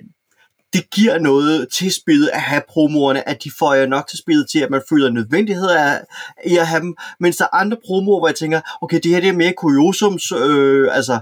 det 0.74 0.90
giver 0.90 1.20
noget 1.20 1.68
til 1.74 1.94
spillet 1.94 2.30
at 2.34 2.42
have 2.42 2.62
promoerne, 2.70 3.30
at 3.30 3.44
de 3.44 3.52
får 3.60 3.86
nok 3.86 4.08
til 4.08 4.18
spillet 4.18 4.50
til, 4.50 4.60
at 4.60 4.70
man 4.70 4.82
føler 4.90 5.10
nødvendighed 5.12 5.70
af, 5.70 6.00
i 6.46 6.58
at 6.58 6.68
have 6.68 6.82
dem, 6.82 6.96
mens 7.20 7.38
der 7.38 7.44
er 7.44 7.56
andre 7.56 7.78
promoer, 7.88 8.20
hvor 8.20 8.28
jeg 8.28 8.36
tænker, 8.36 8.62
okay, 8.82 9.00
det 9.04 9.12
her 9.12 9.20
det 9.20 9.30
er 9.30 9.34
mere 9.34 9.54
kuriosums, 9.58 10.32
øh, 10.32 10.88
altså, 10.92 11.20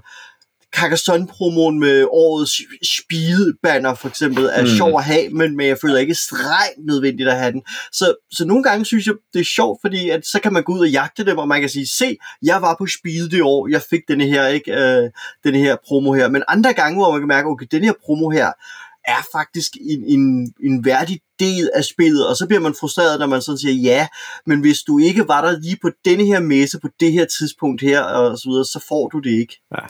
Carcassonne-promoen 0.75 1.79
med 1.79 2.07
årets 2.11 2.61
speed-banner 2.97 3.93
for 3.93 4.07
eksempel 4.07 4.45
er 4.45 4.61
mm. 4.61 4.67
sjov 4.67 4.97
at 4.97 5.03
have, 5.03 5.29
men, 5.29 5.57
men 5.57 5.67
jeg 5.67 5.77
føler 5.81 5.97
ikke 5.97 6.15
strengt 6.15 6.85
nødvendigt 6.85 7.29
at 7.29 7.37
have 7.39 7.51
den. 7.51 7.61
Så, 7.91 8.15
så 8.31 8.45
nogle 8.45 8.63
gange 8.63 8.85
synes 8.85 9.05
jeg, 9.07 9.13
det 9.33 9.39
er 9.39 9.45
sjovt, 9.55 9.79
fordi 9.81 10.09
at 10.09 10.25
så 10.25 10.39
kan 10.39 10.53
man 10.53 10.63
gå 10.63 10.73
ud 10.73 10.79
og 10.79 10.89
jagte 10.89 11.25
dem, 11.25 11.37
og 11.37 11.47
man 11.47 11.61
kan 11.61 11.69
sige, 11.69 11.87
se, 11.87 12.17
jeg 12.43 12.61
var 12.61 12.75
på 12.79 12.87
speed 12.87 13.29
det 13.29 13.41
år, 13.41 13.67
jeg 13.67 13.81
fik 13.89 14.01
denne 14.07 14.25
her, 14.25 14.47
ikke, 14.47 14.71
øh, 14.71 15.09
denne 15.43 15.59
her 15.59 15.75
promo 15.87 16.13
her. 16.13 16.29
Men 16.29 16.43
andre 16.47 16.73
gange, 16.73 16.97
hvor 16.97 17.11
man 17.11 17.21
kan 17.21 17.27
mærke, 17.27 17.47
okay, 17.47 17.65
den 17.71 17.83
her 17.83 17.93
promo 18.05 18.29
her, 18.29 18.51
er 19.07 19.27
faktisk 19.31 19.71
en, 19.81 20.03
en, 20.03 20.53
en 20.63 20.85
værdig 20.85 21.19
del 21.39 21.69
af 21.75 21.83
spillet, 21.83 22.27
og 22.27 22.35
så 22.35 22.47
bliver 22.47 22.61
man 22.61 22.75
frustreret, 22.79 23.19
når 23.19 23.27
man 23.27 23.41
sådan 23.41 23.57
siger, 23.57 23.73
ja, 23.73 24.07
men 24.45 24.59
hvis 24.59 24.79
du 24.87 24.99
ikke 24.99 25.27
var 25.27 25.45
der 25.45 25.59
lige 25.59 25.77
på 25.81 25.89
denne 26.05 26.25
her 26.25 26.39
messe, 26.39 26.79
på 26.79 26.87
det 26.99 27.11
her 27.11 27.25
tidspunkt 27.25 27.81
her, 27.81 28.01
og 28.01 28.37
så 28.37 28.49
videre, 28.49 28.65
så 28.65 28.85
får 28.87 29.07
du 29.07 29.19
det 29.19 29.31
ikke. 29.31 29.61
Ja. 29.71 29.85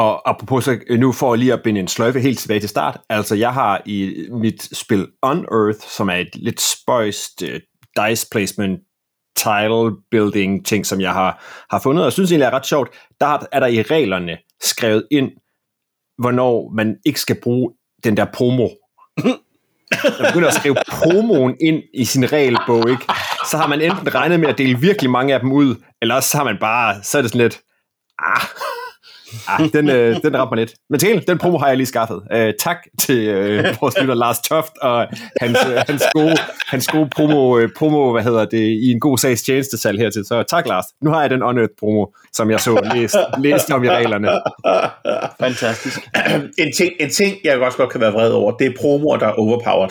Og 0.00 0.30
apropos 0.30 0.64
så, 0.64 0.78
øh, 0.90 0.98
nu 0.98 1.12
for 1.12 1.34
lige 1.34 1.52
at 1.52 1.62
binde 1.64 1.80
en 1.80 1.88
sløjfe 1.88 2.20
helt 2.20 2.38
tilbage 2.38 2.60
til 2.60 2.68
start. 2.68 3.00
Altså, 3.08 3.34
jeg 3.34 3.54
har 3.54 3.82
i 3.86 4.26
mit 4.30 4.76
spil 4.76 5.08
Unearth, 5.22 5.80
som 5.80 6.08
er 6.08 6.14
et 6.14 6.36
lidt 6.36 6.60
spøjst 6.60 7.42
uh, 7.42 7.48
dice 7.96 8.26
placement 8.30 8.80
tile 9.36 9.90
building 10.10 10.66
ting, 10.66 10.86
som 10.86 11.00
jeg 11.00 11.12
har, 11.12 11.44
har 11.70 11.80
fundet, 11.80 12.04
og 12.04 12.12
synes 12.12 12.32
egentlig 12.32 12.46
er 12.46 12.50
ret 12.50 12.66
sjovt, 12.66 12.90
der 13.20 13.46
er 13.52 13.60
der 13.60 13.66
i 13.66 13.82
reglerne 13.82 14.38
skrevet 14.62 15.06
ind, 15.10 15.30
hvornår 16.18 16.72
man 16.76 16.96
ikke 17.06 17.20
skal 17.20 17.40
bruge 17.42 17.72
den 18.04 18.16
der 18.16 18.24
promo. 18.24 18.68
Jeg 19.92 20.26
begynder 20.28 20.48
at 20.48 20.54
skrive 20.54 20.76
promoen 20.88 21.56
ind 21.60 21.82
i 21.94 22.04
sin 22.04 22.32
regelbog, 22.32 22.90
ikke? 22.90 23.04
så 23.50 23.56
har 23.56 23.66
man 23.66 23.80
enten 23.80 24.14
regnet 24.14 24.40
med 24.40 24.48
at 24.48 24.58
dele 24.58 24.78
virkelig 24.78 25.10
mange 25.10 25.34
af 25.34 25.40
dem 25.40 25.52
ud, 25.52 25.76
eller 26.02 26.14
også 26.14 26.36
har 26.36 26.44
man 26.44 26.56
bare, 26.60 27.02
så 27.02 27.18
er 27.18 27.22
det 27.22 27.30
sådan 27.30 27.44
lidt, 27.44 27.60
ah, 28.18 28.42
Ah, 29.48 29.72
den, 29.72 29.90
øh, 29.90 30.22
den 30.22 30.36
rammer 30.36 30.56
lidt. 30.56 30.74
Men 30.90 31.00
til 31.00 31.26
den 31.26 31.38
promo 31.38 31.58
har 31.58 31.68
jeg 31.68 31.76
lige 31.76 31.86
skaffet. 31.86 32.16
Uh, 32.34 32.50
tak 32.58 32.76
til 33.00 33.28
øh, 33.28 33.64
vores 33.80 33.94
lytter 34.00 34.14
Lars 34.14 34.40
Toft 34.40 34.72
og 34.82 35.06
hans, 35.40 35.58
øh, 35.68 35.82
hans, 35.88 36.02
gode, 36.14 36.36
hans 36.66 36.86
gode 36.86 37.08
promo, 37.16 37.58
øh, 37.58 37.68
promo, 37.78 38.12
hvad 38.12 38.22
hedder 38.22 38.44
det, 38.44 38.58
i 38.58 38.90
en 38.90 39.00
god 39.00 39.18
sags 39.18 39.42
tjenestesalg 39.42 39.98
hertil. 39.98 40.24
Så 40.24 40.42
tak 40.42 40.66
Lars. 40.66 40.84
Nu 41.02 41.10
har 41.10 41.20
jeg 41.20 41.30
den 41.30 41.42
Unearth 41.42 41.72
promo, 41.78 42.06
som 42.32 42.50
jeg 42.50 42.60
så 42.60 42.90
læst, 42.94 43.16
læst 43.38 43.70
om 43.70 43.84
i 43.84 43.90
reglerne. 43.90 44.28
Fantastisk. 45.46 45.98
en, 46.58 46.72
ting, 46.72 46.92
en 47.00 47.10
ting, 47.10 47.36
jeg 47.44 47.58
også 47.58 47.78
godt 47.78 47.90
kan 47.90 48.00
være 48.00 48.12
vred 48.12 48.32
over, 48.32 48.52
det 48.52 48.66
er 48.66 48.72
promoer, 48.80 49.16
der 49.16 49.26
er 49.26 49.32
overpowered. 49.32 49.90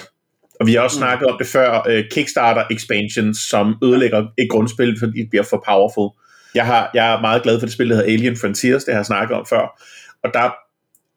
Og 0.59 0.67
vi 0.67 0.73
har 0.73 0.81
også 0.81 0.97
mm. 0.97 1.01
snakket 1.01 1.27
om 1.27 1.35
det 1.39 1.47
før, 1.47 1.85
uh, 1.89 2.03
Kickstarter 2.11 2.63
expansions, 2.71 3.37
som 3.49 3.75
ødelægger 3.83 4.19
et 4.37 4.47
grundspil, 4.49 4.95
fordi 4.99 5.19
det 5.19 5.29
bliver 5.29 5.43
for 5.43 5.63
powerful. 5.67 6.09
Jeg, 6.55 6.65
har, 6.65 6.91
jeg 6.93 7.13
er 7.13 7.21
meget 7.21 7.43
glad 7.43 7.59
for 7.59 7.65
det 7.65 7.73
spil, 7.73 7.89
der 7.89 7.95
hedder 7.95 8.11
Alien 8.11 8.37
Frontiers, 8.37 8.83
det 8.83 8.93
har 8.93 8.99
jeg 8.99 9.05
snakket 9.05 9.37
om 9.37 9.45
før. 9.45 9.81
Og 10.23 10.33
der, 10.33 10.51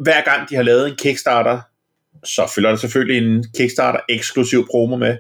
hver 0.03 0.25
gang 0.25 0.51
de 0.51 0.55
har 0.55 0.62
lavet 0.62 0.89
en 0.89 0.97
Kickstarter, 0.97 1.61
så 2.25 2.53
følger 2.55 2.71
der 2.71 2.77
selvfølgelig 2.77 3.29
en 3.29 3.45
Kickstarter-eksklusiv 3.57 4.67
promo 4.71 4.97
med, 4.97 5.17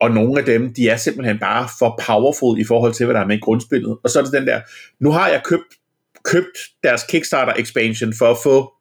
og 0.00 0.10
nogle 0.10 0.40
af 0.40 0.46
dem, 0.46 0.74
de 0.74 0.88
er 0.88 0.96
simpelthen 0.96 1.38
bare 1.38 1.68
for 1.78 2.00
powerful 2.06 2.60
i 2.60 2.64
forhold 2.64 2.92
til, 2.94 3.06
hvad 3.06 3.14
der 3.14 3.20
er 3.20 3.26
med 3.26 3.36
i 3.36 3.40
grundspillet. 3.40 3.98
Og 4.04 4.10
så 4.10 4.18
er 4.18 4.22
det 4.22 4.32
den 4.32 4.46
der, 4.46 4.60
nu 5.00 5.10
har 5.10 5.28
jeg 5.28 5.42
købt, 5.44 5.74
købt 6.24 6.58
deres 6.82 7.02
Kickstarter 7.08 7.52
expansion 7.56 8.12
for 8.18 8.30
at 8.30 8.36
få 8.42 8.72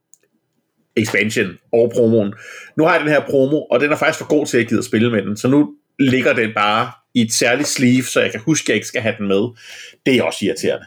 expansion 0.95 1.57
og 1.73 1.91
promoen. 1.95 2.33
Nu 2.77 2.83
har 2.83 2.91
jeg 2.91 3.01
den 3.01 3.09
her 3.09 3.25
promo, 3.29 3.61
og 3.61 3.79
den 3.79 3.91
er 3.91 3.95
faktisk 3.95 4.19
for 4.19 4.27
god 4.27 4.45
til 4.45 4.57
at 4.57 4.61
give 4.61 4.69
gider 4.69 4.83
spille 4.83 5.11
med 5.11 5.21
den, 5.21 5.37
så 5.37 5.47
nu 5.47 5.75
ligger 5.99 6.33
den 6.33 6.51
bare 6.55 6.91
i 7.13 7.21
et 7.21 7.33
særligt 7.33 7.67
sleeve, 7.67 8.03
så 8.03 8.21
jeg 8.21 8.31
kan 8.31 8.39
huske, 8.39 8.65
at 8.65 8.69
jeg 8.69 8.75
ikke 8.75 8.87
skal 8.87 9.01
have 9.01 9.15
den 9.17 9.27
med. 9.27 9.49
Det 10.05 10.15
er 10.15 10.23
også 10.23 10.45
irriterende. 10.45 10.85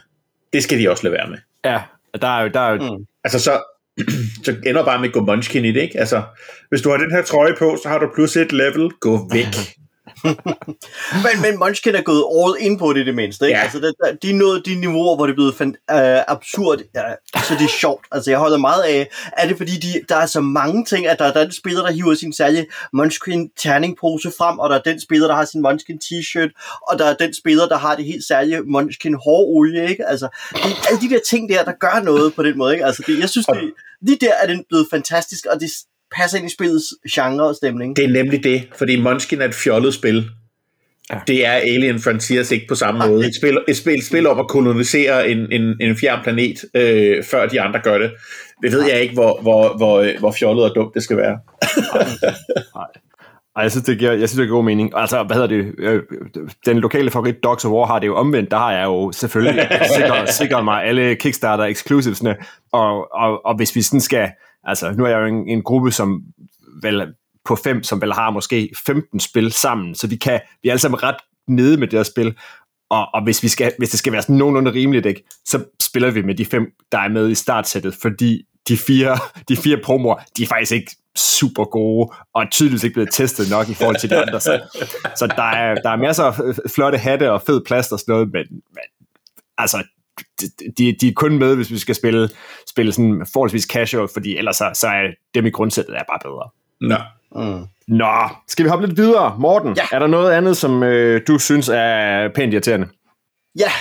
Det 0.53 0.63
skal 0.63 0.79
de 0.79 0.89
også 0.89 1.03
lade 1.03 1.13
være 1.13 1.29
med. 1.29 1.37
Ja, 1.65 1.81
der 2.21 2.27
er 2.27 2.41
jo... 2.41 2.47
Der 2.47 2.59
er 2.59 2.69
jo... 2.71 2.97
Mm. 2.97 3.05
Altså 3.23 3.39
så, 3.39 3.63
så 4.45 4.55
ender 4.65 4.85
bare 4.85 4.99
med 4.99 5.07
at 5.07 5.13
gå 5.13 5.25
munchkin 5.25 5.65
i 5.65 5.71
det, 5.71 5.81
ikke? 5.81 5.99
Altså, 5.99 6.23
hvis 6.69 6.81
du 6.81 6.89
har 6.89 6.97
den 6.97 7.11
her 7.11 7.21
trøje 7.21 7.55
på, 7.59 7.77
så 7.83 7.89
har 7.89 7.99
du 7.99 8.11
plus 8.15 8.35
et 8.35 8.51
level, 8.51 8.89
gå 8.89 9.29
væk. 9.33 9.45
men, 11.25 11.41
men 11.41 11.59
Munchkin 11.59 11.95
er 11.95 12.01
gået 12.01 12.23
all 12.39 12.65
in 12.65 12.77
på 12.77 12.93
det 12.93 13.05
det 13.05 13.15
mindste. 13.15 13.45
Ikke? 13.45 13.57
Ja. 13.57 13.63
Altså, 13.63 13.79
det, 13.79 13.93
de 14.21 14.29
er 14.29 14.33
nået 14.33 14.65
de 14.65 14.75
niveauer, 14.75 15.15
hvor 15.15 15.25
det 15.25 15.33
er 15.33 15.35
blevet 15.35 15.55
fan, 15.55 15.75
uh, 15.91 15.97
absurd, 16.27 16.79
uh, 16.79 17.41
så 17.43 17.53
det 17.53 17.65
er 17.65 17.77
sjovt. 17.79 18.05
Altså, 18.11 18.31
jeg 18.31 18.39
holder 18.39 18.57
meget 18.57 18.83
af, 18.83 19.07
er 19.37 19.47
det 19.47 19.57
fordi, 19.57 19.71
de, 19.71 20.01
der 20.09 20.15
er 20.15 20.25
så 20.25 20.41
mange 20.41 20.85
ting, 20.85 21.07
at 21.07 21.19
der 21.19 21.25
er 21.25 21.43
den 21.43 21.51
spiller, 21.51 21.81
der 21.81 21.91
hiver 21.91 22.15
sin 22.15 22.33
særlige 22.33 22.65
Munchkin 22.93 23.49
terningpose 23.57 24.31
frem, 24.37 24.59
og 24.59 24.69
der 24.69 24.75
er 24.75 24.81
den 24.81 25.01
spiller, 25.01 25.27
der 25.27 25.35
har 25.35 25.45
sin 25.45 25.61
Munchkin 25.61 25.99
t-shirt, 26.03 26.81
og 26.89 26.99
der 26.99 27.05
er 27.05 27.13
den 27.13 27.33
spiller, 27.33 27.67
der 27.67 27.77
har 27.77 27.95
det 27.95 28.05
helt 28.05 28.27
særlige 28.27 28.61
Munchkin 28.61 29.13
hårolie, 29.13 29.89
ikke? 29.89 30.07
Altså, 30.07 30.27
det 30.51 30.71
er 30.71 30.89
alle 30.89 31.01
de 31.01 31.09
der 31.13 31.19
ting 31.27 31.49
der, 31.49 31.63
der 31.63 31.73
gør 31.79 32.01
noget 32.03 32.33
på 32.33 32.43
den 32.43 32.57
måde, 32.57 32.73
ikke? 32.73 32.85
Altså, 32.85 33.03
det, 33.07 33.19
jeg 33.19 33.29
synes, 33.29 33.45
det, 33.45 33.73
lige 34.01 34.17
der 34.21 34.33
er 34.43 34.47
den 34.47 34.63
blevet 34.69 34.87
fantastisk, 34.91 35.45
og 35.45 35.59
det, 35.59 35.71
passer 36.15 36.37
ind 36.37 36.47
i 36.47 36.53
spillets 36.53 36.93
genre 37.11 37.47
og 37.47 37.55
stemning. 37.55 37.95
Det 37.95 38.05
er 38.05 38.09
nemlig 38.09 38.43
det, 38.43 38.67
fordi 38.77 39.01
Munchkin 39.01 39.41
er 39.41 39.45
et 39.45 39.55
fjollet 39.55 39.93
spil. 39.93 40.29
Ja. 41.11 41.19
Det 41.27 41.45
er 41.45 41.51
Alien 41.51 41.99
Frontiers 41.99 42.51
ikke 42.51 42.65
på 42.67 42.75
samme 42.75 43.07
måde. 43.07 43.27
Et 43.27 43.35
spil, 43.35 43.57
et 43.67 43.77
spil, 43.77 43.93
et 43.93 44.05
spil 44.05 44.27
om 44.27 44.39
at 44.39 44.47
kolonisere 44.47 45.29
en, 45.29 45.51
en, 45.51 45.75
en 45.81 45.97
fjern 45.97 46.23
planet, 46.23 46.65
øh, 46.73 47.23
før 47.23 47.47
de 47.47 47.61
andre 47.61 47.79
gør 47.83 47.97
det. 47.97 48.11
Det 48.61 48.71
ved 48.71 48.83
jeg 48.83 49.01
ikke, 49.01 49.13
hvor, 49.13 49.41
hvor, 49.41 49.77
hvor, 49.77 50.19
hvor 50.19 50.31
fjollet 50.31 50.65
og 50.65 50.71
dumt 50.75 50.93
det 50.93 51.03
skal 51.03 51.17
være. 51.17 51.39
Nej. 52.75 52.87
Ej, 53.55 53.61
jeg 53.61 53.71
synes, 53.71 53.85
det 53.85 53.99
giver, 53.99 54.11
jeg 54.11 54.29
synes, 54.29 54.31
det 54.31 54.47
giver 54.47 54.57
god 54.57 54.63
mening. 54.63 54.91
Altså, 54.95 55.23
hvad 55.23 55.35
hedder 55.35 55.47
det? 55.47 55.75
Øh, 55.77 56.01
den 56.65 56.77
lokale 56.79 57.11
favorit 57.11 57.43
Dogs 57.43 57.65
of 57.65 57.71
War 57.71 57.85
har 57.85 57.99
det 57.99 58.07
jo 58.07 58.15
omvendt. 58.15 58.51
Der 58.51 58.57
har 58.57 58.71
jeg 58.71 58.83
jo 58.83 59.11
selvfølgelig 59.11 59.67
sikret, 59.95 60.29
sikret 60.29 60.63
mig 60.63 60.83
alle 60.83 61.15
Kickstarter 61.15 61.63
exclusivesne. 61.63 62.35
Og, 62.71 63.13
og, 63.13 63.45
og 63.45 63.55
hvis 63.55 63.75
vi 63.75 63.81
sådan 63.81 64.01
skal 64.01 64.29
Altså, 64.65 64.91
nu 64.91 65.03
er 65.05 65.09
jeg 65.09 65.19
jo 65.19 65.25
en, 65.25 65.49
en 65.49 65.63
gruppe, 65.63 65.91
som 65.91 66.23
vel 66.81 67.13
på 67.45 67.55
fem, 67.55 67.83
som 67.83 68.01
vel 68.01 68.13
har 68.13 68.29
måske 68.29 68.69
15 68.85 69.19
spil 69.19 69.51
sammen, 69.51 69.95
så 69.95 70.07
vi 70.07 70.15
kan, 70.15 70.39
vi 70.63 70.69
er 70.69 70.73
alle 70.73 70.81
sammen 70.81 71.03
ret 71.03 71.15
nede 71.47 71.77
med 71.77 71.87
det 71.87 71.99
her 71.99 72.03
spil, 72.03 72.35
og, 72.89 73.07
og 73.13 73.23
hvis, 73.23 73.43
vi 73.43 73.47
skal, 73.47 73.73
hvis 73.77 73.89
det 73.89 73.99
skal 73.99 74.13
være 74.13 74.21
sådan 74.21 74.35
nogenlunde 74.35 74.73
rimeligt, 74.73 75.05
ikke, 75.05 75.23
så 75.45 75.63
spiller 75.81 76.11
vi 76.11 76.21
med 76.21 76.35
de 76.35 76.45
fem, 76.45 76.71
der 76.91 76.97
er 76.97 77.07
med 77.07 77.29
i 77.29 77.35
startsættet, 77.35 77.95
fordi 78.01 78.43
de 78.67 78.77
fire, 78.77 79.17
de 79.49 79.57
fire 79.57 79.77
promoer, 79.83 80.15
de 80.37 80.43
er 80.43 80.47
faktisk 80.47 80.71
ikke 80.71 80.95
super 81.17 81.63
gode, 81.63 82.13
og 82.33 82.45
tydeligvis 82.51 82.83
ikke 82.83 82.93
blevet 82.93 83.09
testet 83.11 83.49
nok 83.49 83.69
i 83.69 83.73
forhold 83.73 83.99
til 83.99 84.09
de 84.09 84.17
andre. 84.17 84.39
Så, 84.41 84.61
så 85.15 85.27
der, 85.27 85.43
er, 85.43 85.75
der 85.75 85.89
er 85.89 85.95
masser 85.95 86.23
af 86.23 86.33
flotte 86.75 86.97
hatte 86.97 87.31
og 87.31 87.41
fed 87.41 87.61
plast 87.65 87.91
og 87.91 87.99
sådan 87.99 88.13
noget, 88.13 88.31
men, 88.33 88.45
men 88.51 88.83
altså, 89.57 89.83
de, 90.77 90.95
de 91.01 91.07
er 91.07 91.13
kun 91.15 91.39
med, 91.39 91.55
hvis 91.55 91.71
vi 91.71 91.77
skal 91.77 91.95
spille, 91.95 92.29
spille 92.69 92.91
sådan 92.91 93.25
forholdsvis 93.33 93.63
casual, 93.63 94.07
fordi 94.13 94.37
ellers 94.37 94.55
så, 94.55 94.71
så 94.73 94.87
er 94.87 95.07
dem 95.35 95.45
i 95.45 95.49
grundsættet 95.49 95.95
er 95.95 96.03
bare 96.09 96.19
bedre. 96.23 96.49
Nå. 96.81 96.97
Mm. 97.35 97.65
Nå, 97.87 98.29
skal 98.47 98.65
vi 98.65 98.69
hoppe 98.69 98.87
lidt 98.87 98.97
videre? 98.97 99.35
Morten, 99.39 99.73
ja. 99.77 99.83
er 99.91 99.99
der 99.99 100.07
noget 100.07 100.31
andet, 100.31 100.57
som 100.57 100.83
øh, 100.83 101.21
du 101.27 101.39
synes 101.39 101.69
er 101.73 102.29
pænt 102.35 102.53
irriterende? 102.53 102.87
Ja, 103.59 103.71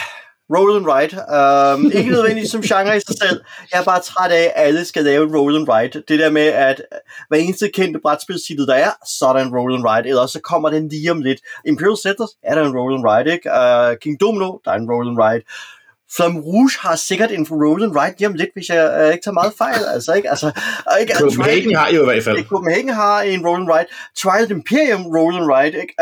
roll 0.50 0.76
and 0.76 0.86
ride. 0.86 1.14
Um, 1.38 1.90
ikke 1.98 2.10
nødvendigvis 2.10 2.50
som 2.50 2.62
genre 2.62 2.96
i 2.96 3.00
sig 3.00 3.16
selv. 3.22 3.40
Jeg 3.72 3.80
er 3.80 3.84
bare 3.84 4.00
træt 4.00 4.30
af, 4.30 4.52
at 4.54 4.66
alle 4.66 4.84
skal 4.84 5.04
lave 5.04 5.24
en 5.24 5.36
roll 5.36 5.56
and 5.56 5.68
ride. 5.68 6.02
Det 6.08 6.18
der 6.18 6.30
med, 6.30 6.46
at 6.46 6.82
hver 7.28 7.38
eneste 7.38 7.70
kendte 7.74 8.00
brætspilstitel, 8.02 8.66
der 8.66 8.74
er, 8.74 8.90
så 9.18 9.26
er 9.26 9.32
der 9.32 9.40
en 9.40 9.56
roll 9.56 9.74
and 9.74 9.84
ride. 9.88 10.08
Eller 10.08 10.26
så 10.26 10.40
kommer 10.40 10.70
den 10.70 10.88
lige 10.88 11.10
om 11.10 11.22
lidt. 11.22 11.40
Imperial 11.66 11.96
Settlers 11.96 12.30
er 12.42 12.54
der 12.54 12.64
en 12.64 12.76
roll 12.78 12.94
and 12.94 13.04
ride, 13.08 13.32
ikke? 13.32 13.50
Uh, 13.58 13.96
King 14.02 14.20
Domino, 14.20 14.58
der 14.64 14.70
er 14.70 14.76
en 14.76 14.90
roll 14.90 15.08
and 15.08 15.18
ride. 15.24 15.42
Flamme 16.16 16.40
Rouge 16.40 16.70
har 16.80 16.96
sikkert 16.96 17.30
en 17.30 17.46
Roland 17.50 17.96
Ride 17.96 18.14
hjem 18.18 18.34
lidt, 18.34 18.50
hvis 18.54 18.68
jeg 18.68 19.06
uh, 19.06 19.12
ikke 19.12 19.24
tager 19.24 19.32
meget 19.32 19.52
fejl. 19.58 19.84
Altså, 19.94 20.12
ikke? 20.12 20.30
Altså, 20.30 20.52
ikke, 21.00 21.14
Copenhagen 21.14 21.74
har 21.74 21.90
jo 21.90 22.02
i 22.02 22.04
hvert 22.04 22.24
fald. 22.24 22.44
Copenhagen 22.44 22.88
har 22.88 23.22
en 23.22 23.46
Roland 23.46 23.70
Ride. 23.70 23.86
Twilight 24.16 24.50
Imperium 24.50 25.06
Roland. 25.06 25.74
Ikke? 25.74 25.94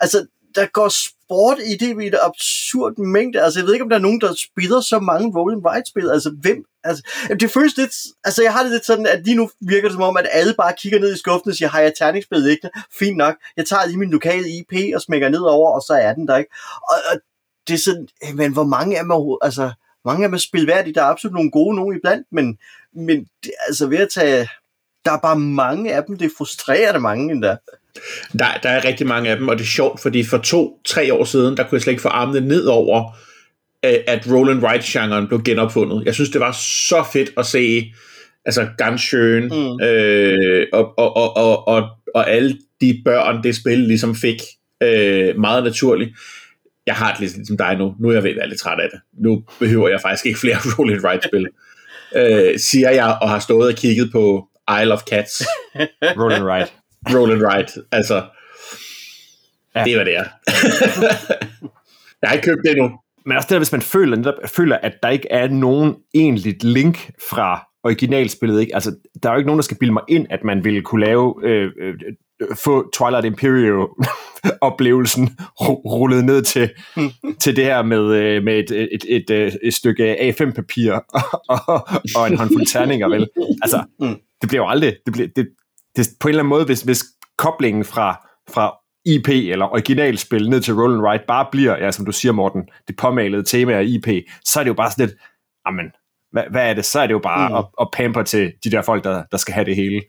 Altså, 0.00 0.26
der 0.54 0.66
går 0.66 0.88
sport 0.88 1.58
i 1.66 1.76
det 1.76 2.02
i 2.02 2.06
et 2.06 2.18
absurd 2.22 2.98
mængde. 2.98 3.42
Altså, 3.42 3.60
jeg 3.60 3.66
ved 3.66 3.72
ikke, 3.74 3.82
om 3.82 3.88
der 3.88 3.96
er 3.96 4.00
nogen, 4.08 4.20
der 4.20 4.34
spiller 4.34 4.80
så 4.80 4.98
mange 4.98 5.32
Roland 5.38 5.62
Ride-spil. 5.66 6.10
Altså, 6.10 6.30
hvem? 6.40 6.64
Altså, 6.84 7.02
det 7.40 7.50
føles 7.50 7.76
lidt... 7.76 7.94
Altså, 8.24 8.42
jeg 8.42 8.52
har 8.52 8.62
det 8.62 8.72
lidt 8.72 8.86
sådan, 8.86 9.06
at 9.06 9.24
lige 9.24 9.36
nu 9.36 9.50
virker 9.60 9.88
det 9.88 9.92
som 9.92 10.02
om, 10.02 10.16
at 10.16 10.28
alle 10.32 10.54
bare 10.54 10.74
kigger 10.78 11.00
ned 11.00 11.14
i 11.14 11.18
skuffen 11.18 11.50
og 11.50 11.56
siger, 11.56 11.68
har 11.68 11.80
jeg 11.80 11.92
terningsspil 11.98 12.46
ikke? 12.46 12.70
Fint 12.98 13.16
nok. 13.16 13.34
Jeg 13.56 13.66
tager 13.66 13.86
lige 13.86 13.98
min 13.98 14.10
lokale 14.10 14.48
IP 14.48 14.94
og 14.94 15.00
smækker 15.00 15.28
ned 15.28 15.40
over, 15.40 15.70
og 15.70 15.82
så 15.82 15.92
er 15.92 16.12
den 16.14 16.28
der, 16.28 16.36
ikke? 16.36 16.50
Og, 16.90 16.96
og 17.10 17.20
det 17.68 17.74
er 17.74 17.78
sådan, 17.78 18.08
men 18.34 18.52
hvor 18.52 18.64
mange 18.64 18.96
er 18.96 19.04
man, 19.04 19.38
altså, 19.42 19.72
mange 20.04 20.24
er 20.24 20.28
man 20.28 20.38
spilværdige, 20.38 20.94
der 20.94 21.02
er 21.02 21.06
absolut 21.06 21.34
nogle 21.34 21.50
gode 21.50 21.76
nogen 21.76 21.96
iblandt, 21.96 22.26
men, 22.32 22.58
men 22.96 23.26
det, 23.44 23.50
altså 23.66 23.86
ved 23.86 23.98
at 23.98 24.08
tage, 24.14 24.48
der 25.04 25.12
er 25.12 25.18
bare 25.18 25.38
mange 25.38 25.94
af 25.94 26.04
dem, 26.04 26.18
det 26.18 26.30
frustrerer 26.38 26.92
det 26.92 27.02
mange 27.02 27.32
endda. 27.32 27.56
Der, 28.38 28.46
der 28.62 28.68
er 28.68 28.84
rigtig 28.84 29.06
mange 29.06 29.30
af 29.30 29.36
dem, 29.36 29.48
og 29.48 29.58
det 29.58 29.64
er 29.64 29.68
sjovt, 29.68 30.00
fordi 30.00 30.24
for 30.24 30.38
to-tre 30.38 31.14
år 31.14 31.24
siden, 31.24 31.56
der 31.56 31.62
kunne 31.62 31.76
jeg 31.76 31.82
slet 31.82 31.92
ikke 31.92 32.02
få 32.02 32.08
armene 32.08 32.48
ned 32.48 32.64
over, 32.64 33.16
øh, 33.84 33.98
at 34.06 34.26
Roland 34.30 34.62
Wright-genren 34.64 35.28
blev 35.28 35.42
genopfundet. 35.42 36.02
Jeg 36.04 36.14
synes, 36.14 36.30
det 36.30 36.40
var 36.40 36.52
så 36.88 37.04
fedt 37.12 37.30
at 37.36 37.46
se 37.46 37.92
altså 38.44 38.68
Ganshøen 38.78 39.44
mm. 39.44 39.84
øh, 39.86 40.66
og, 40.72 40.98
og, 40.98 41.16
og, 41.16 41.36
og, 41.36 41.68
og 41.68 41.88
og 42.14 42.30
alle 42.30 42.58
de 42.80 43.02
børn, 43.04 43.42
det 43.42 43.56
spil 43.56 43.78
ligesom 43.78 44.14
fik 44.14 44.42
øh, 44.82 45.38
meget 45.38 45.64
naturligt. 45.64 46.10
Jeg 46.86 46.94
har 46.94 47.10
det 47.12 47.20
lidt 47.20 47.36
ligesom 47.36 47.56
dig 47.56 47.76
nu. 47.78 47.94
Nu 48.00 48.08
er 48.08 48.12
jeg 48.12 48.22
ved 48.22 48.30
at 48.30 48.36
være 48.36 48.48
lidt 48.48 48.60
træt 48.60 48.80
af 48.80 48.88
det. 48.92 49.00
Nu 49.12 49.44
behøver 49.58 49.88
jeg 49.88 50.00
faktisk 50.02 50.26
ikke 50.26 50.38
flere 50.38 50.56
roll 50.78 50.92
and 50.92 51.04
ride 51.04 51.22
spil. 51.22 51.48
øh, 52.16 52.58
siger 52.58 52.90
jeg, 52.90 53.18
og 53.22 53.30
har 53.30 53.38
stået 53.38 53.68
og 53.68 53.74
kigget 53.74 54.12
på 54.12 54.48
Isle 54.80 54.92
of 54.92 55.02
Cats. 55.10 55.42
Roll 56.20 56.32
and 56.32 56.44
ride. 56.44 56.68
roll 57.14 57.32
and 57.32 57.42
ride. 57.42 57.84
Altså, 57.92 58.22
ja. 59.74 59.84
det 59.84 59.98
var 59.98 60.04
det 60.04 60.16
er. 60.16 60.24
jeg 62.22 62.28
har 62.28 62.32
ikke 62.32 62.44
købt 62.44 62.60
det 62.64 62.70
endnu. 62.70 62.90
Men 63.26 63.36
også 63.36 63.46
det 63.46 63.50
der, 63.50 63.58
hvis 63.58 63.72
man 63.72 63.82
føler, 63.82 64.16
netop, 64.16 64.34
føler, 64.46 64.76
at 64.76 64.92
der 65.02 65.08
ikke 65.08 65.28
er 65.30 65.48
nogen 65.48 65.94
egentligt 66.14 66.64
link 66.64 67.10
fra 67.30 67.68
originalspillet. 67.84 68.60
Ikke? 68.60 68.74
Altså, 68.74 68.96
der 69.22 69.28
er 69.28 69.32
jo 69.32 69.38
ikke 69.38 69.46
nogen, 69.46 69.58
der 69.58 69.62
skal 69.62 69.76
bilde 69.76 69.92
mig 69.92 70.02
ind, 70.08 70.26
at 70.30 70.44
man 70.44 70.64
ville 70.64 70.82
kunne 70.82 71.06
lave, 71.06 71.34
øh, 71.44 71.70
øh, 71.80 71.94
få 72.64 72.90
Twilight 72.94 73.24
Imperium-oplevelsen 73.24 75.38
rullet 75.94 76.24
ned 76.24 76.42
til, 76.42 76.70
til 77.42 77.56
det 77.56 77.64
her 77.64 77.82
med, 77.82 78.14
øh, 78.14 78.42
med 78.42 78.58
et, 78.58 78.70
et, 78.70 79.04
et, 79.08 79.30
et, 79.30 79.58
et 79.62 79.74
stykke 79.74 80.30
A5-papir 80.30 80.92
og, 81.48 81.88
og 82.16 82.26
en 82.26 82.38
håndfuld 82.38 82.66
terninger, 82.66 83.08
vel? 83.08 83.28
Altså, 83.62 83.84
det 84.40 84.48
bliver 84.48 84.62
jo 84.62 84.68
aldrig... 84.68 84.96
Det 85.06 85.12
bliver, 85.12 85.28
det, 85.36 85.48
det, 85.96 86.08
på 86.20 86.28
en 86.28 86.30
eller 86.30 86.42
anden 86.42 86.50
måde, 86.50 86.64
hvis, 86.64 86.82
hvis 86.82 87.04
koblingen 87.38 87.84
fra, 87.84 88.28
fra 88.50 88.76
IP 89.06 89.28
eller 89.28 89.72
originalspil 89.72 90.50
ned 90.50 90.60
til 90.60 90.74
Roll 90.74 90.94
and 90.94 91.06
Ride 91.06 91.22
bare 91.28 91.46
bliver, 91.52 91.84
ja, 91.84 91.90
som 91.90 92.06
du 92.06 92.12
siger, 92.12 92.32
Morten, 92.32 92.62
det 92.88 92.96
påmalede 92.96 93.42
tema 93.42 93.72
af 93.72 93.84
IP, 93.84 94.08
så 94.44 94.60
er 94.60 94.64
det 94.64 94.68
jo 94.68 94.74
bare 94.74 94.90
sådan 94.90 95.06
lidt, 95.06 95.18
jamen, 95.66 95.86
hvad, 96.34 96.44
hvad 96.50 96.70
er 96.70 96.74
det? 96.74 96.84
Så 96.84 97.00
er 97.00 97.06
det 97.06 97.12
jo 97.12 97.18
bare 97.18 97.48
mm. 97.48 97.54
at, 97.54 97.64
at 97.80 97.88
pamper 97.92 98.22
til 98.22 98.52
de 98.64 98.70
der 98.70 98.82
folk, 98.82 99.04
der, 99.04 99.22
der 99.32 99.36
skal 99.36 99.54
have 99.54 99.64
det 99.64 99.76
hele. 99.76 100.02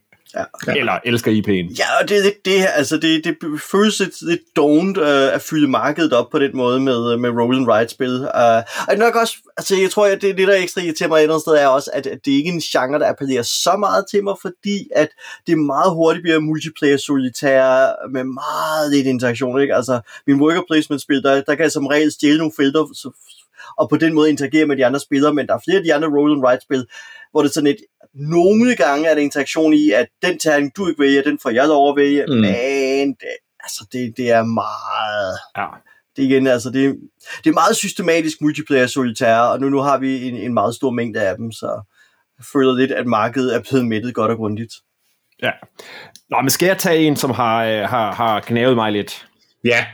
Ja. 0.66 0.74
Eller 0.74 0.98
elsker 1.04 1.30
IP'en. 1.30 1.74
Ja, 1.78 1.84
og 2.00 2.08
det, 2.08 2.24
det, 2.24 2.34
det, 2.44 2.66
altså 2.74 2.96
det, 2.96 3.24
det 3.24 3.36
føles 3.70 4.00
lidt, 4.00 4.22
lidt 4.22 4.40
don't 4.58 5.00
uh, 5.00 5.34
at 5.34 5.42
fylde 5.42 5.68
markedet 5.68 6.12
op 6.12 6.30
på 6.30 6.38
den 6.38 6.56
måde 6.56 6.80
med, 6.80 7.16
med 7.16 7.30
roll 7.30 7.56
and 7.56 7.68
ride 7.68 7.88
spil. 7.88 8.20
Uh, 8.20 8.62
og 8.88 8.96
nok 8.96 9.14
også, 9.14 9.34
altså 9.56 9.76
jeg 9.76 9.90
tror, 9.90 10.06
at 10.06 10.22
det, 10.22 10.38
det 10.38 10.48
der 10.48 10.54
ekstra 10.54 10.80
irriterer 10.80 11.08
mig 11.08 11.16
et 11.16 11.22
eller 11.22 11.34
andet 11.34 11.42
sted 11.42 11.52
er 11.52 11.66
også, 11.66 11.90
at, 11.92 12.06
at 12.06 12.18
det 12.24 12.32
ikke 12.32 12.48
er 12.48 12.54
en 12.54 12.60
genre, 12.60 12.98
der 12.98 13.08
appellerer 13.08 13.42
så 13.42 13.76
meget 13.78 14.04
til 14.10 14.24
mig, 14.24 14.34
fordi 14.42 14.88
at 14.96 15.08
det 15.46 15.58
meget 15.58 15.94
hurtigt 15.94 16.22
bliver 16.22 16.40
multiplayer 16.40 16.96
solitær 16.96 17.88
med 18.12 18.24
meget 18.24 18.90
lidt 18.90 19.06
interaktion. 19.06 19.60
Ikke? 19.60 19.74
Altså 19.74 20.00
min 20.26 20.40
worker 20.40 20.62
placement 20.70 21.02
spil, 21.02 21.22
der, 21.22 21.34
der 21.34 21.54
kan 21.54 21.62
jeg 21.62 21.72
som 21.72 21.86
regel 21.86 22.12
stjæle 22.12 22.38
nogle 22.38 22.52
felter, 22.56 22.88
så, 22.94 23.10
og 23.78 23.88
på 23.88 23.96
den 23.96 24.14
måde 24.14 24.30
interagere 24.30 24.66
med 24.66 24.76
de 24.76 24.86
andre 24.86 25.00
spillere, 25.00 25.34
men 25.34 25.46
der 25.46 25.54
er 25.54 25.60
flere 25.64 25.78
af 25.78 25.84
de 25.84 25.94
andre 25.94 26.08
roll 26.08 26.32
and 26.32 26.44
ride 26.46 26.60
spil, 26.62 26.86
hvor 27.30 27.42
det 27.42 27.48
er 27.48 27.52
sådan 27.52 27.70
et, 27.70 27.76
nogle 28.14 28.74
gange 28.74 29.08
er 29.08 29.14
der 29.14 29.22
interaktion 29.22 29.74
i, 29.74 29.90
at 29.90 30.06
den 30.22 30.38
terning, 30.38 30.76
du 30.76 30.88
ikke 30.88 31.02
vælger, 31.02 31.22
den 31.22 31.38
får 31.42 31.50
jeg 31.50 31.68
lov 31.68 31.90
at 31.90 31.96
vælge, 31.96 32.24
mm. 32.26 32.34
men 32.34 33.08
det, 33.08 33.36
altså 33.60 33.86
det, 33.92 34.14
det 34.16 34.30
er 34.30 34.42
meget... 34.42 35.38
Ja. 35.56 35.66
Det, 36.16 36.22
igen, 36.22 36.46
altså 36.46 36.70
det, 36.70 36.96
det 37.44 37.50
er 37.50 37.54
meget 37.54 37.76
systematisk 37.76 38.40
multiplayer 38.40 38.86
solitær, 38.86 39.38
og 39.38 39.60
nu, 39.60 39.68
nu 39.68 39.78
har 39.78 39.98
vi 39.98 40.28
en, 40.28 40.36
en 40.36 40.54
meget 40.54 40.74
stor 40.74 40.90
mængde 40.90 41.20
af 41.20 41.36
dem, 41.36 41.52
så 41.52 41.66
jeg 42.38 42.44
føler 42.52 42.72
lidt, 42.72 42.92
at 42.92 43.06
markedet 43.06 43.54
er 43.54 43.60
blevet 43.70 43.86
mættet 43.86 44.14
godt 44.14 44.30
og 44.30 44.36
grundigt. 44.36 44.72
Ja. 45.42 45.50
Nå, 46.30 46.40
men 46.40 46.50
skal 46.50 46.66
jeg 46.66 46.78
tage 46.78 46.98
en, 46.98 47.16
som 47.16 47.30
har, 47.30 47.64
øh, 47.64 47.80
har, 47.80 48.12
har 48.12 48.40
knævet 48.40 48.74
mig 48.74 48.92
lidt? 48.92 49.26
Ja, 49.64 49.86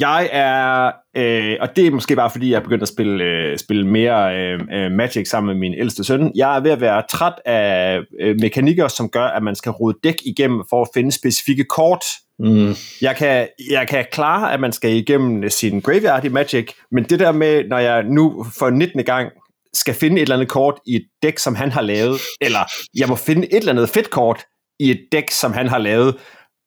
jeg 0.00 0.28
er, 0.32 0.92
øh, 1.16 1.56
og 1.60 1.76
det 1.76 1.86
er 1.86 1.90
måske 1.90 2.16
bare 2.16 2.30
fordi, 2.30 2.50
jeg 2.50 2.56
er 2.56 2.62
begyndt 2.62 2.82
at 2.82 2.88
spille, 2.88 3.24
øh, 3.24 3.58
spille 3.58 3.86
mere 3.86 4.36
øh, 4.36 4.60
øh, 4.72 4.92
Magic 4.92 5.28
sammen 5.28 5.46
med 5.46 5.60
min 5.68 5.78
ældste 5.78 6.04
søn. 6.04 6.32
Jeg 6.34 6.56
er 6.56 6.60
ved 6.60 6.70
at 6.70 6.80
være 6.80 7.02
træt 7.10 7.32
af 7.44 8.00
øh, 8.20 8.36
mekanikker, 8.40 8.88
som 8.88 9.08
gør, 9.08 9.24
at 9.24 9.42
man 9.42 9.54
skal 9.54 9.72
rode 9.72 9.98
dæk 10.04 10.16
igennem 10.24 10.62
for 10.70 10.82
at 10.82 10.88
finde 10.94 11.12
specifikke 11.12 11.64
kort. 11.64 12.04
Mm. 12.38 12.74
Jeg, 13.02 13.16
kan, 13.16 13.48
jeg 13.70 13.88
kan 13.88 14.06
klare, 14.12 14.52
at 14.52 14.60
man 14.60 14.72
skal 14.72 14.90
igennem 14.90 15.50
sin 15.50 15.80
graveyard 15.80 16.24
i 16.24 16.28
Magic, 16.28 16.72
men 16.90 17.04
det 17.04 17.18
der 17.18 17.32
med, 17.32 17.64
når 17.68 17.78
jeg 17.78 18.02
nu 18.02 18.46
for 18.58 18.70
19. 18.70 19.04
gang 19.04 19.28
skal 19.74 19.94
finde 19.94 20.16
et 20.16 20.22
eller 20.22 20.34
andet 20.34 20.48
kort 20.48 20.74
i 20.86 20.96
et 20.96 21.04
dæk, 21.22 21.38
som 21.38 21.54
han 21.54 21.72
har 21.72 21.82
lavet, 21.82 22.20
eller 22.40 22.60
jeg 22.94 23.08
må 23.08 23.16
finde 23.16 23.42
et 23.52 23.56
eller 23.56 23.72
andet 23.72 23.88
fedt 23.88 24.10
kort 24.10 24.44
i 24.80 24.90
et 24.90 25.00
dæk, 25.12 25.30
som 25.30 25.52
han 25.52 25.68
har 25.68 25.78
lavet, 25.78 26.16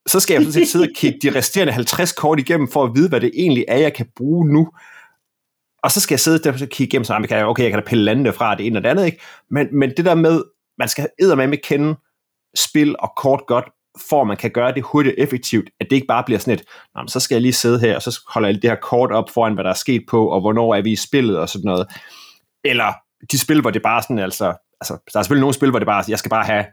så 0.06 0.20
skal 0.20 0.34
jeg 0.34 0.42
sådan 0.42 0.52
set 0.52 0.68
sidde 0.68 0.84
og 0.84 0.96
kigge 0.96 1.18
de 1.22 1.38
resterende 1.38 1.72
50 1.72 2.12
kort 2.12 2.40
igennem, 2.40 2.68
for 2.68 2.84
at 2.84 2.90
vide, 2.94 3.08
hvad 3.08 3.20
det 3.20 3.30
egentlig 3.34 3.64
er, 3.68 3.76
jeg 3.76 3.94
kan 3.94 4.06
bruge 4.16 4.52
nu. 4.52 4.68
Og 5.82 5.90
så 5.92 6.00
skal 6.00 6.14
jeg 6.14 6.20
sidde 6.20 6.38
der 6.38 6.52
og 6.52 6.58
kigge 6.58 6.84
igennem, 6.84 7.04
så 7.04 7.24
kan 7.28 7.38
jeg, 7.38 7.46
okay, 7.46 7.62
jeg 7.62 7.70
kan 7.72 7.80
da 7.80 7.88
pille 7.88 8.04
landene 8.04 8.32
fra 8.32 8.54
det 8.54 8.66
ene 8.66 8.78
og 8.78 8.82
det 8.82 8.88
andet, 8.88 9.06
ikke? 9.06 9.20
Men, 9.50 9.78
men 9.78 9.92
det 9.96 10.04
der 10.04 10.14
med, 10.14 10.42
man 10.78 10.88
skal 10.88 11.08
med 11.18 11.52
at 11.52 11.62
kende 11.62 11.96
spil 12.56 12.96
og 12.98 13.12
kort 13.16 13.40
godt, 13.46 13.64
for 14.08 14.20
at 14.20 14.26
man 14.26 14.36
kan 14.36 14.50
gøre 14.50 14.74
det 14.74 14.82
hurtigt 14.82 15.14
og 15.18 15.22
effektivt, 15.22 15.70
at 15.80 15.86
det 15.90 15.96
ikke 15.96 16.06
bare 16.06 16.24
bliver 16.24 16.38
sådan 16.38 16.54
et, 16.54 16.64
Nå, 16.94 17.04
så 17.06 17.20
skal 17.20 17.34
jeg 17.34 17.42
lige 17.42 17.52
sidde 17.52 17.80
her, 17.80 17.96
og 17.96 18.02
så 18.02 18.20
holder 18.28 18.48
jeg 18.48 18.62
det 18.62 18.70
her 18.70 18.76
kort 18.82 19.12
op 19.12 19.30
foran, 19.30 19.54
hvad 19.54 19.64
der 19.64 19.70
er 19.70 19.74
sket 19.74 20.04
på, 20.08 20.28
og 20.28 20.40
hvornår 20.40 20.74
er 20.74 20.82
vi 20.82 20.92
i 20.92 20.96
spillet, 20.96 21.38
og 21.38 21.48
sådan 21.48 21.64
noget. 21.64 21.86
Eller 22.64 22.92
de 23.32 23.38
spil, 23.38 23.60
hvor 23.60 23.70
det 23.70 23.82
bare 23.82 24.02
sådan, 24.02 24.18
altså, 24.18 24.54
altså 24.80 24.98
der 25.12 25.18
er 25.18 25.22
selvfølgelig 25.22 25.40
nogle 25.40 25.54
spil, 25.54 25.70
hvor 25.70 25.78
det 25.78 25.86
bare, 25.86 26.04
jeg 26.08 26.18
skal 26.18 26.28
bare 26.28 26.44
have 26.44 26.64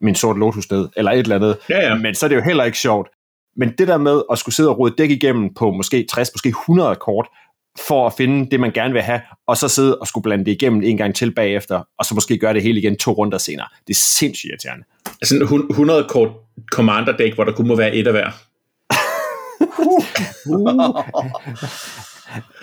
min 0.00 0.14
sort 0.14 0.38
lotus 0.38 0.70
ned, 0.70 0.88
eller 0.96 1.10
et 1.10 1.18
eller 1.18 1.36
andet. 1.36 1.56
Ja, 1.68 1.88
ja. 1.88 1.94
Men 1.94 2.14
så 2.14 2.26
er 2.26 2.28
det 2.28 2.36
jo 2.36 2.42
heller 2.42 2.64
ikke 2.64 2.78
sjovt. 2.78 3.08
Men 3.56 3.72
det 3.78 3.88
der 3.88 3.98
med 3.98 4.22
at 4.32 4.38
skulle 4.38 4.54
sidde 4.54 4.68
og 4.68 4.78
rode 4.78 4.94
dæk 4.98 5.10
igennem 5.10 5.54
på 5.54 5.70
måske 5.70 6.06
60, 6.10 6.30
måske 6.34 6.48
100 6.48 6.96
kort, 6.96 7.28
for 7.86 8.06
at 8.06 8.12
finde 8.16 8.50
det, 8.50 8.60
man 8.60 8.72
gerne 8.72 8.92
vil 8.92 9.02
have, 9.02 9.20
og 9.46 9.56
så 9.56 9.68
sidde 9.68 9.98
og 9.98 10.06
skulle 10.06 10.22
blande 10.22 10.44
det 10.44 10.52
igennem 10.52 10.82
en 10.82 10.96
gang 10.96 11.14
til 11.14 11.34
bagefter, 11.34 11.82
og 11.98 12.04
så 12.04 12.14
måske 12.14 12.38
gøre 12.38 12.54
det 12.54 12.62
hele 12.62 12.80
igen 12.80 12.96
to 12.96 13.12
runder 13.12 13.38
senere. 13.38 13.66
Det 13.86 13.94
er 13.94 14.00
sindssygt 14.00 14.50
irriterende. 14.50 14.84
Altså 15.22 15.64
100 15.70 16.06
kort 16.08 16.28
commander 16.72 17.16
dæk, 17.16 17.34
hvor 17.34 17.44
der 17.44 17.52
kun 17.52 17.68
må 17.68 17.76
være 17.76 17.94
et 17.94 18.06
af 18.06 18.12
hver. 18.12 18.26
uh. 20.48 21.02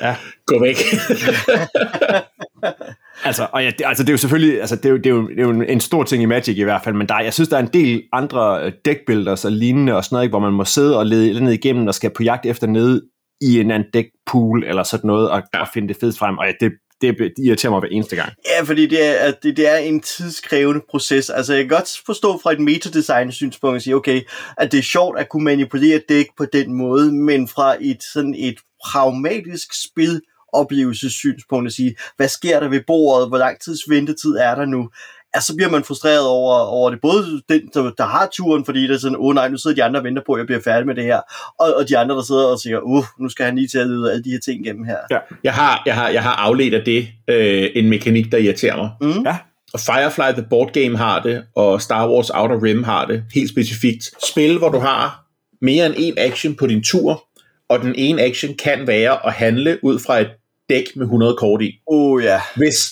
ja. 0.02 0.16
Gå 0.46 0.60
væk. 0.60 0.76
altså, 3.24 3.48
og 3.52 3.64
ja, 3.64 3.72
det, 3.78 3.86
altså, 3.86 4.04
det 4.04 4.10
er 4.10 4.14
jo 4.14 4.18
selvfølgelig, 4.18 4.60
altså, 4.60 4.76
det 4.76 4.86
er 4.86 4.90
jo, 4.90 4.98
det 4.98 5.06
er 5.06 5.10
jo, 5.10 5.28
det 5.28 5.40
er 5.40 5.44
jo 5.44 5.62
en 5.62 5.80
stor 5.80 6.04
ting 6.04 6.24
i 6.24 6.26
Magic 6.26 6.58
i 6.58 6.64
hvert 6.64 6.84
fald, 6.84 6.96
men 6.96 7.08
der, 7.08 7.20
jeg 7.20 7.34
synes, 7.34 7.50
der 7.50 7.58
er 7.58 7.62
en 7.62 7.74
del 7.74 8.04
andre 8.14 8.72
deckbuilders 8.86 9.46
og 9.46 9.52
lignende 9.52 9.96
og 9.96 10.04
sådan 10.04 10.16
noget, 10.16 10.24
ikke, 10.26 10.32
hvor 10.32 10.40
man 10.40 10.54
må 10.54 10.66
sidde 10.66 11.00
og 11.00 11.06
lede 11.06 11.44
ned 11.44 11.54
igennem 11.54 11.88
og 11.88 11.96
skal 11.96 12.12
på 12.16 12.24
jagt 12.24 12.46
efter 12.46 12.68
nede 12.68 13.02
i 13.42 13.60
en 13.60 13.72
anden 13.72 13.90
deckpool 13.94 14.64
eller 14.64 14.84
sådan 14.84 15.08
noget, 15.08 15.30
og, 15.30 15.44
ja. 15.54 15.62
og 15.62 15.68
finde 15.74 15.88
det 15.88 15.98
fedt 16.00 16.18
frem, 16.18 16.38
og 16.38 16.46
ja, 16.46 16.52
det, 16.60 16.72
det, 17.02 17.18
det 17.20 17.46
irriterer 17.46 17.72
mig 17.72 17.80
hver 17.80 17.90
eneste 17.90 18.16
gang. 18.16 18.30
Ja, 18.50 18.64
fordi 18.64 18.86
det 18.86 19.26
er, 19.26 19.32
det, 19.44 19.58
det 19.58 19.72
er 19.72 19.78
en 19.78 20.02
tidskrævende 20.02 20.82
proces. 20.90 21.30
Altså, 21.30 21.54
jeg 21.54 21.64
kan 21.64 21.78
godt 21.78 21.90
forstå 22.06 22.40
fra 22.44 22.52
et 22.52 22.60
metadesign-synspunkt 22.60 23.76
at 23.76 23.82
sige, 23.82 23.96
okay, 23.96 24.22
at 24.58 24.72
det 24.72 24.78
er 24.78 24.84
sjovt 24.84 25.20
at 25.20 25.30
kunne 25.30 25.44
manipulere 25.44 26.02
dæk 26.10 26.26
på 26.38 26.46
den 26.46 26.74
måde, 26.74 27.12
men 27.12 27.48
fra 27.48 27.76
et 27.82 28.04
sådan 28.14 28.36
et 28.38 28.56
pragmatisk 28.86 29.68
spil 29.86 30.22
oplevelsessynspunkt 30.54 31.68
at 31.68 31.74
sige, 31.74 31.96
hvad 32.18 32.28
sker 32.28 32.60
der 32.60 32.68
ved 32.68 32.82
bordet, 32.88 33.28
hvor 33.28 33.38
lang 33.38 33.60
tids 33.60 33.80
ventetid 33.90 34.36
er 34.36 34.56
der 34.56 34.66
nu, 34.66 34.90
altså, 35.34 35.48
så 35.48 35.56
bliver 35.56 35.70
man 35.70 35.84
frustreret 35.84 36.28
over, 36.28 36.56
over 36.56 36.90
det. 36.90 37.00
Både 37.02 37.42
den, 37.50 37.62
der, 37.74 37.92
der 37.98 38.06
har 38.06 38.30
turen, 38.32 38.66
fordi 38.66 38.82
det 38.84 38.92
er 38.92 38.98
sådan, 38.98 39.18
åh 39.18 39.26
oh, 39.26 39.36
nej, 39.36 39.48
nu 39.50 39.58
sidder 39.58 39.76
de 39.76 39.84
andre 39.84 40.00
og 40.00 40.04
venter 40.04 40.22
på, 40.26 40.34
at 40.34 40.40
jeg 40.40 40.46
bliver 40.46 40.62
færdig 40.62 40.88
med 40.88 40.96
det 40.96 41.04
her. 41.04 41.20
Og, 41.60 41.74
og 41.76 41.90
de 41.90 41.98
andre, 41.98 42.16
der 42.16 42.22
sidder 42.22 42.46
og 42.46 42.60
siger, 42.60 42.80
uh, 42.80 43.06
nu 43.20 43.30
skal 43.30 43.46
han 43.46 43.56
lige 43.56 43.68
til 43.68 43.78
at 43.78 43.88
lede 43.88 44.12
alle 44.12 44.24
de 44.24 44.30
her 44.30 44.40
ting 44.40 44.66
igennem 44.66 44.86
her. 44.86 44.98
Ja. 45.12 45.18
Jeg, 45.44 45.54
har, 45.54 45.84
jeg, 45.86 45.96
har, 45.96 46.10
jeg 46.10 46.24
har 46.24 46.36
afledt 46.36 46.74
af 46.74 46.86
det 46.86 47.08
øh, 47.28 47.70
en 47.76 47.90
mekanik, 47.90 48.32
der 48.32 48.38
irriterer 48.38 48.78
mig. 48.78 48.90
Mm. 49.02 49.24
Ja. 49.26 49.38
Og 49.74 49.80
Firefly 49.80 50.32
The 50.34 50.46
Board 50.50 50.74
Game 50.74 50.98
har 50.98 51.22
det, 51.22 51.44
og 51.56 51.82
Star 51.82 52.10
Wars 52.10 52.30
Outer 52.30 52.64
Rim 52.64 52.84
har 52.84 53.06
det, 53.06 53.24
helt 53.34 53.50
specifikt. 53.50 54.12
Spil, 54.32 54.58
hvor 54.58 54.70
du 54.70 54.80
har 54.80 55.26
mere 55.62 55.86
end 55.86 55.96
en 55.98 56.14
action 56.18 56.56
på 56.56 56.68
din 56.68 56.84
tur, 56.84 57.24
og 57.70 57.80
den 57.80 57.96
ene 57.98 58.22
action 58.22 58.56
kan 58.64 58.88
være 58.88 59.28
at 59.28 59.34
handle 59.34 59.80
ud 59.84 60.00
fra 60.00 60.20
et 60.20 60.28
dæk 60.74 60.96
med 60.96 61.06
100 61.06 61.36
kort 61.40 61.62
i. 61.62 61.80
Oh 61.88 62.24
ja. 62.24 62.42
Hvis, 62.56 62.92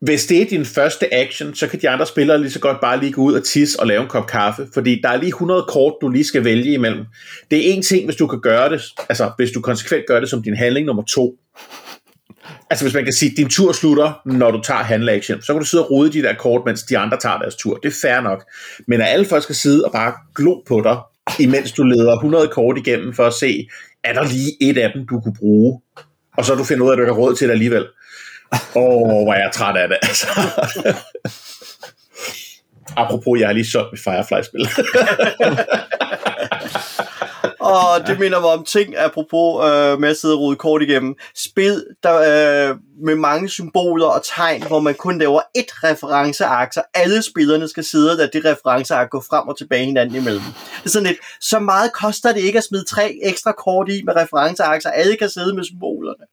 hvis 0.00 0.26
det 0.26 0.42
er 0.42 0.46
din 0.46 0.64
første 0.64 1.14
action, 1.14 1.54
så 1.54 1.66
kan 1.66 1.80
de 1.80 1.88
andre 1.88 2.06
spillere 2.06 2.40
lige 2.40 2.50
så 2.50 2.60
godt 2.60 2.80
bare 2.80 3.00
lige 3.00 3.12
gå 3.12 3.22
ud 3.22 3.34
og 3.34 3.44
tisse 3.44 3.80
og 3.80 3.86
lave 3.86 4.02
en 4.02 4.08
kop 4.08 4.26
kaffe, 4.26 4.66
fordi 4.74 5.00
der 5.02 5.08
er 5.08 5.16
lige 5.16 5.28
100 5.28 5.64
kort, 5.68 5.94
du 6.00 6.08
lige 6.08 6.24
skal 6.24 6.44
vælge 6.44 6.72
imellem. 6.72 7.04
Det 7.50 7.58
er 7.58 7.72
en 7.72 7.82
ting, 7.82 8.04
hvis 8.04 8.16
du 8.16 8.26
kan 8.26 8.40
gøre 8.40 8.68
det, 8.70 8.82
altså 9.08 9.30
hvis 9.36 9.50
du 9.50 9.60
konsekvent 9.60 10.06
gør 10.06 10.20
det 10.20 10.30
som 10.30 10.42
din 10.42 10.56
handling 10.56 10.86
nummer 10.86 11.02
to. 11.02 11.34
Altså 12.70 12.84
hvis 12.84 12.94
man 12.94 13.04
kan 13.04 13.12
sige, 13.12 13.30
at 13.30 13.36
din 13.36 13.48
tur 13.48 13.72
slutter, 13.72 14.12
når 14.26 14.50
du 14.50 14.60
tager 14.60 14.82
handle 14.82 15.12
action, 15.12 15.42
så 15.42 15.52
kan 15.52 15.60
du 15.60 15.66
sidde 15.66 15.84
og 15.84 15.90
rode 15.90 16.12
de 16.12 16.22
der 16.22 16.34
kort, 16.34 16.62
mens 16.66 16.82
de 16.82 16.98
andre 16.98 17.18
tager 17.20 17.38
deres 17.38 17.56
tur. 17.56 17.76
Det 17.76 17.88
er 17.88 17.96
fair 18.02 18.20
nok. 18.20 18.44
Men 18.88 19.00
at 19.00 19.06
alle 19.08 19.24
folk 19.24 19.42
skal 19.42 19.54
sidde 19.54 19.84
og 19.84 19.92
bare 19.92 20.12
glo 20.36 20.62
på 20.66 20.80
dig, 20.84 20.98
imens 21.40 21.72
du 21.72 21.82
leder 21.82 22.12
100 22.12 22.48
kort 22.48 22.78
igennem 22.78 23.14
for 23.14 23.24
at 23.26 23.34
se, 23.34 23.68
er 24.04 24.12
der 24.12 24.24
lige 24.24 24.52
et 24.60 24.78
af 24.78 24.92
dem, 24.94 25.06
du 25.06 25.20
kunne 25.20 25.34
bruge? 25.38 25.80
Og 26.36 26.44
så 26.44 26.54
du 26.54 26.64
finder 26.64 26.84
ud 26.84 26.90
af, 26.90 26.92
at 26.92 26.98
du 26.98 27.04
har 27.04 27.20
råd 27.20 27.34
til 27.34 27.48
det 27.48 27.52
alligevel. 27.52 27.86
Åh, 28.52 28.82
oh, 28.82 29.24
hvor 29.24 29.34
er 29.34 29.40
jeg 29.40 29.50
træt 29.52 29.76
af 29.76 29.88
det, 29.88 29.98
altså. 30.02 30.26
Apropos, 32.96 33.40
jeg 33.40 33.48
har 33.48 33.52
lige 33.52 33.70
solgt 33.70 33.92
mit 33.92 34.00
Firefly-spil. 34.00 34.68
Og 37.60 38.06
det 38.06 38.18
minder 38.18 38.40
mig 38.40 38.50
om 38.50 38.64
ting, 38.64 38.96
apropos 38.96 39.64
øh, 39.68 40.00
med 40.00 40.08
at 40.08 40.16
sidde 40.16 40.34
og 40.34 40.40
rode 40.40 40.56
kort 40.56 40.82
igennem. 40.82 41.14
Spil 41.36 41.84
der, 42.02 42.70
øh, 42.70 42.76
med 43.04 43.14
mange 43.14 43.48
symboler 43.48 44.06
og 44.06 44.22
tegn, 44.36 44.62
hvor 44.66 44.80
man 44.80 44.94
kun 44.94 45.18
laver 45.18 45.40
et 45.54 45.84
referenceark, 45.84 46.72
så 46.72 46.82
alle 46.94 47.22
spillerne 47.22 47.68
skal 47.68 47.84
sidde 47.84 48.10
og 48.10 48.16
lade 48.16 48.30
det 48.32 48.44
referenceark 48.44 49.10
gå 49.10 49.22
frem 49.30 49.48
og 49.48 49.58
tilbage 49.58 49.84
hinanden 49.84 50.16
imellem. 50.16 50.42
Det 50.78 50.84
er 50.84 50.90
sådan 50.90 51.06
lidt, 51.06 51.18
så 51.40 51.58
meget 51.58 51.92
koster 51.92 52.32
det 52.32 52.40
ikke 52.40 52.58
at 52.58 52.64
smide 52.64 52.84
tre 52.84 53.18
ekstra 53.22 53.52
kort 53.52 53.88
i 53.88 54.02
med 54.04 54.16
referenceark, 54.16 54.82
så 54.82 54.88
alle 54.88 55.16
kan 55.16 55.30
sidde 55.30 55.54
med 55.54 55.64
symbolerne. 55.64 56.24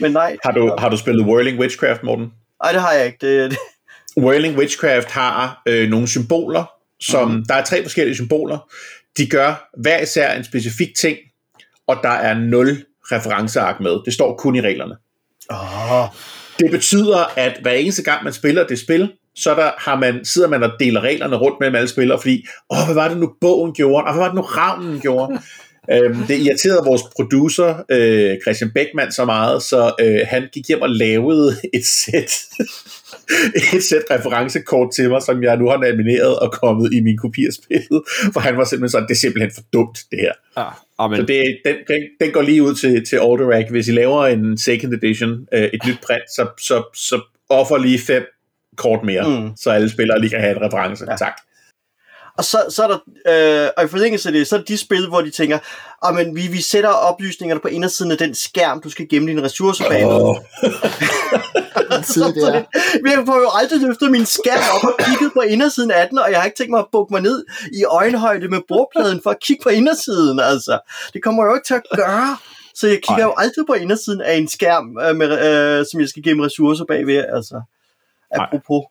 Men 0.00 0.12
nej. 0.12 0.36
Har 0.44 0.52
du, 0.52 0.76
har 0.78 0.88
du 0.88 0.96
spillet 0.96 1.26
Whirling 1.26 1.60
Witchcraft, 1.60 2.02
Morten? 2.02 2.32
Nej, 2.62 2.72
det 2.72 2.80
har 2.80 2.92
jeg 2.92 3.06
ikke. 3.06 3.18
Det, 3.20 3.50
det. 3.50 3.58
Whirling 4.16 4.58
Witchcraft 4.58 5.10
har 5.10 5.62
øh, 5.66 5.88
nogle 5.88 6.08
symboler, 6.08 6.64
som 7.00 7.30
mm. 7.30 7.44
der 7.48 7.54
er 7.54 7.64
tre 7.64 7.82
forskellige 7.82 8.14
symboler. 8.14 8.58
De 9.16 9.26
gør 9.26 9.70
hver 9.76 10.00
især 10.00 10.32
en 10.32 10.44
specifik 10.44 10.88
ting, 10.98 11.18
og 11.86 11.96
der 12.02 12.08
er 12.08 12.34
nul 12.34 12.84
referenceark 13.12 13.80
med. 13.80 13.96
Det 14.04 14.12
står 14.14 14.36
kun 14.36 14.56
i 14.56 14.60
reglerne. 14.60 14.96
Oh. 15.50 16.08
Det 16.58 16.70
betyder, 16.70 17.38
at 17.38 17.58
hver 17.62 17.72
eneste 17.72 18.02
gang 18.02 18.24
man 18.24 18.32
spiller 18.32 18.66
det 18.66 18.78
spil, 18.78 19.12
så 19.36 19.54
der 19.54 19.70
har 19.78 19.96
man, 19.96 20.24
sidder 20.24 20.48
man 20.48 20.62
og 20.62 20.72
deler 20.80 21.00
reglerne 21.00 21.36
rundt 21.36 21.60
mellem 21.60 21.74
alle 21.74 21.88
spillere, 21.88 22.18
fordi, 22.18 22.46
åh, 22.70 22.84
hvad 22.84 22.94
var 22.94 23.08
det 23.08 23.18
nu 23.18 23.34
bogen 23.40 23.74
gjorde, 23.74 24.04
og 24.04 24.12
hvad 24.12 24.22
var 24.22 24.28
det 24.28 24.34
nu 24.34 24.42
ravnen 24.42 25.00
gjorde? 25.00 25.40
Øhm, 25.92 26.26
det 26.28 26.38
irriterede 26.38 26.82
vores 26.86 27.02
producer, 27.16 27.84
øh, 27.88 28.36
Christian 28.42 28.70
Beckmann, 28.74 29.12
så 29.12 29.24
meget, 29.24 29.62
så 29.62 29.92
øh, 30.00 30.20
han 30.28 30.48
gik 30.52 30.68
hjem 30.68 30.82
og 30.82 30.90
lavede 30.90 31.56
et 31.74 31.86
sæt, 31.86 32.32
et 33.74 33.82
sæt 33.82 34.02
referencekort 34.10 34.92
til 34.94 35.10
mig, 35.10 35.22
som 35.22 35.42
jeg 35.42 35.56
nu 35.56 35.68
har 35.68 35.76
lamineret 35.76 36.38
og 36.38 36.52
kommet 36.52 36.94
i 36.94 37.00
min 37.00 37.18
kopi 37.18 37.46
af 37.46 37.52
spillet, 37.52 38.02
for 38.32 38.40
han 38.40 38.56
var 38.56 38.64
simpelthen 38.64 38.90
sådan, 38.90 39.08
det 39.08 39.14
er 39.14 39.18
simpelthen 39.18 39.50
for 39.54 39.62
dumt, 39.72 39.98
det 40.10 40.18
her. 40.20 40.32
Ah, 40.56 40.72
amen. 40.98 41.16
Så 41.16 41.26
det, 41.26 41.44
den, 41.64 41.76
den, 41.88 42.02
den 42.20 42.30
går 42.32 42.42
lige 42.42 42.62
ud 42.62 42.74
til, 42.74 43.06
til 43.06 43.16
Alderac. 43.16 43.70
Hvis 43.70 43.88
I 43.88 43.92
laver 43.92 44.26
en 44.26 44.58
second 44.58 44.94
edition, 44.94 45.46
øh, 45.52 45.62
et 45.62 45.80
nyt 45.86 45.98
print, 46.06 46.30
så, 46.36 46.46
så, 46.58 46.82
så 46.94 47.20
offer 47.48 47.78
lige 47.78 47.98
fem 47.98 48.22
kort 48.76 49.04
mere, 49.04 49.40
mm. 49.40 49.56
så 49.56 49.70
alle 49.70 49.90
spillere 49.90 50.20
lige 50.20 50.30
kan 50.30 50.40
have 50.40 50.56
en 50.56 50.62
reference. 50.62 51.04
Ja. 51.10 51.16
Tak. 51.16 51.32
Og 52.40 52.44
så, 52.44 52.64
så 52.68 52.82
er 52.82 52.88
der, 52.88 52.98
øh, 53.64 53.70
og 53.76 53.84
i 53.84 53.88
forlængelse 53.88 54.28
af 54.28 54.32
det, 54.32 54.46
så 54.46 54.56
er 54.56 54.58
der 54.58 54.64
de 54.64 54.76
spil, 54.76 55.08
hvor 55.08 55.20
de 55.20 55.30
tænker, 55.30 55.58
ah, 56.02 56.14
men 56.14 56.36
vi, 56.36 56.46
vi 56.46 56.62
sætter 56.62 56.88
oplysningerne 56.88 57.60
på 57.60 57.68
indersiden 57.68 58.12
af 58.12 58.18
den 58.18 58.34
skærm, 58.34 58.80
du 58.80 58.90
skal 58.90 59.08
gemme 59.08 59.28
dine 59.28 59.42
ressourcer 59.42 59.88
bag. 59.88 60.06
Oh. 60.06 60.36
side 62.12 62.34
der. 62.34 62.52
Jeg 63.06 63.22
får 63.26 63.38
jo 63.38 63.50
aldrig 63.54 63.80
løftet 63.80 64.10
min 64.10 64.26
skærm 64.26 64.62
op 64.74 64.84
og 64.84 64.94
kigget 65.04 65.32
på 65.32 65.40
indersiden 65.40 65.90
af 65.90 66.08
den, 66.08 66.18
og 66.18 66.30
jeg 66.30 66.38
har 66.38 66.44
ikke 66.44 66.56
tænkt 66.56 66.70
mig 66.70 66.80
at 66.80 66.86
bukke 66.92 67.14
mig 67.14 67.22
ned 67.22 67.44
i 67.72 67.84
øjenhøjde 67.84 68.48
med 68.48 68.60
bordpladen 68.68 69.20
for 69.22 69.30
at 69.30 69.40
kigge 69.40 69.62
på 69.62 69.68
indersiden. 69.68 70.40
Altså, 70.40 70.78
det 71.12 71.22
kommer 71.22 71.42
jeg 71.42 71.50
jo 71.50 71.54
ikke 71.54 71.66
til 71.66 71.74
at 71.74 71.82
gøre. 71.96 72.36
Så 72.74 72.86
jeg 72.86 72.96
kigger 72.96 73.24
Ej. 73.24 73.30
jo 73.30 73.34
altid 73.38 73.64
på 73.66 73.72
indersiden 73.72 74.20
af 74.20 74.34
en 74.36 74.48
skærm, 74.48 74.98
øh, 75.02 75.16
med, 75.16 75.28
øh, 75.28 75.86
som 75.90 76.00
jeg 76.00 76.08
skal 76.08 76.22
gemme 76.22 76.44
ressourcer 76.44 76.84
bagved. 76.84 77.24
Altså, 77.36 77.62
apropos. 78.30 78.84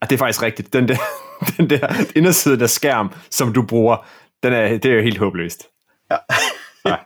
Og 0.00 0.04
det 0.10 0.12
er 0.12 0.18
faktisk 0.18 0.42
rigtigt. 0.42 0.72
Den 0.72 0.88
der, 0.88 0.96
den 1.56 1.70
der 1.70 1.88
inderside 2.16 2.62
af 2.62 2.70
skærm, 2.70 3.12
som 3.30 3.52
du 3.52 3.62
bruger, 3.62 4.06
den 4.42 4.52
er, 4.52 4.68
det 4.68 4.84
er 4.84 4.94
jo 4.94 5.02
helt 5.02 5.18
håbløst. 5.18 5.68
Ja. 6.10 6.16
ja. 6.86 6.96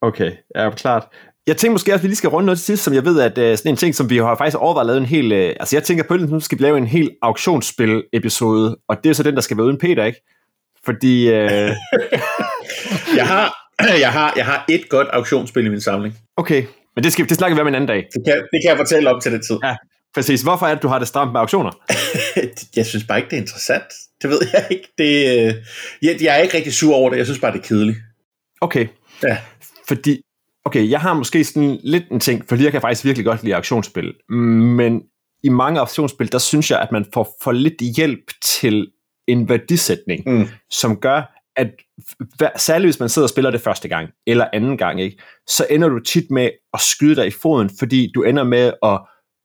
Okay, 0.00 0.32
ja, 0.54 0.70
klart. 0.70 1.06
Jeg 1.46 1.56
tænker 1.56 1.72
måske 1.72 1.92
også, 1.92 2.00
at 2.00 2.02
vi 2.02 2.08
lige 2.08 2.16
skal 2.16 2.30
runde 2.30 2.46
noget 2.46 2.58
til 2.58 2.64
sidst, 2.64 2.84
som 2.84 2.94
jeg 2.94 3.04
ved, 3.04 3.20
at 3.20 3.52
uh, 3.52 3.58
sådan 3.58 3.72
en 3.72 3.76
ting, 3.76 3.94
som 3.94 4.10
vi 4.10 4.16
har 4.16 4.36
faktisk 4.36 4.56
overvejet 4.56 4.84
at 4.84 4.86
lave 4.86 4.98
en 4.98 5.06
hel... 5.06 5.32
Uh, 5.32 5.56
altså 5.60 5.76
jeg 5.76 5.82
tænker 5.82 6.04
på, 6.04 6.14
at 6.14 6.20
nu 6.20 6.40
skal 6.40 6.58
vi 6.58 6.64
lave 6.64 6.78
en 6.78 6.86
hel 6.86 7.10
auktionsspil-episode, 7.22 8.76
og 8.88 9.04
det 9.04 9.10
er 9.10 9.14
så 9.14 9.22
den, 9.22 9.34
der 9.34 9.40
skal 9.40 9.56
være 9.56 9.66
uden 9.66 9.78
Peter, 9.78 10.04
ikke? 10.04 10.22
Fordi... 10.84 11.28
Uh... 11.28 11.34
jeg, 13.18 13.26
har, 13.26 13.54
jeg, 14.00 14.12
har, 14.12 14.32
jeg 14.36 14.46
har 14.46 14.64
et 14.68 14.88
godt 14.88 15.08
auktionsspil 15.12 15.66
i 15.66 15.68
min 15.68 15.80
samling. 15.80 16.14
Okay, 16.36 16.64
men 16.96 17.04
det, 17.04 17.12
skal, 17.12 17.28
det 17.28 17.36
snakker 17.36 17.54
vi 17.54 17.60
om 17.60 17.68
en 17.68 17.74
anden 17.74 17.88
dag. 17.88 18.06
Det 18.14 18.22
kan, 18.26 18.34
det 18.34 18.60
kan 18.64 18.68
jeg 18.68 18.76
fortælle 18.76 19.10
om 19.10 19.20
til 19.20 19.32
det 19.32 19.40
tid. 19.46 19.58
Ja, 19.64 19.76
præcis. 20.14 20.42
Hvorfor 20.42 20.66
er 20.66 20.74
det, 20.74 20.82
du 20.82 20.88
har 20.88 20.98
det 20.98 21.08
stramt 21.08 21.32
med 21.32 21.40
auktioner? 21.40 21.70
jeg 22.76 22.86
synes 22.86 23.04
bare 23.04 23.18
ikke, 23.18 23.30
det 23.30 23.36
er 23.36 23.40
interessant. 23.40 23.84
Det 24.22 24.30
ved 24.30 24.40
jeg 24.52 24.66
ikke. 24.70 24.88
Det, 24.98 25.46
jeg, 26.02 26.16
jeg 26.22 26.38
er 26.38 26.42
ikke 26.42 26.56
rigtig 26.56 26.74
sur 26.74 26.94
over 26.94 27.10
det. 27.10 27.16
Jeg 27.16 27.26
synes 27.26 27.40
bare, 27.40 27.52
det 27.52 27.58
er 27.58 27.62
kedeligt. 27.62 27.98
Okay. 28.60 28.86
Ja. 29.22 29.38
Fordi 29.88 30.20
okay, 30.64 30.90
jeg 30.90 31.00
har 31.00 31.14
måske 31.14 31.44
sådan 31.44 31.78
lidt 31.82 32.04
en 32.10 32.20
ting, 32.20 32.48
fordi 32.48 32.64
jeg 32.64 32.72
kan 32.72 32.80
faktisk 32.80 33.04
virkelig 33.04 33.24
godt 33.24 33.42
lide 33.42 33.54
auktionsspil, 33.54 34.14
men 34.28 35.02
i 35.44 35.48
mange 35.48 35.80
auktionsspil, 35.80 36.32
der 36.32 36.38
synes 36.38 36.70
jeg, 36.70 36.80
at 36.80 36.92
man 36.92 37.06
får 37.14 37.36
for 37.42 37.52
lidt 37.52 37.96
hjælp 37.96 38.32
til 38.42 38.90
en 39.28 39.48
værdisætning, 39.48 40.22
mm. 40.26 40.48
som 40.70 41.00
gør, 41.00 41.22
at 41.56 41.70
særligt 42.56 42.86
hvis 42.86 43.00
man 43.00 43.08
sidder 43.08 43.26
og 43.26 43.30
spiller 43.30 43.50
det 43.50 43.60
første 43.60 43.88
gang, 43.88 44.08
eller 44.26 44.48
anden 44.52 44.78
gang, 44.78 45.00
ikke, 45.00 45.22
så 45.46 45.66
ender 45.70 45.88
du 45.88 45.98
tit 45.98 46.30
med 46.30 46.50
at 46.74 46.80
skyde 46.80 47.16
dig 47.16 47.26
i 47.26 47.30
foden, 47.30 47.70
fordi 47.78 48.10
du 48.14 48.22
ender 48.22 48.44
med 48.44 48.72
at 48.82 49.00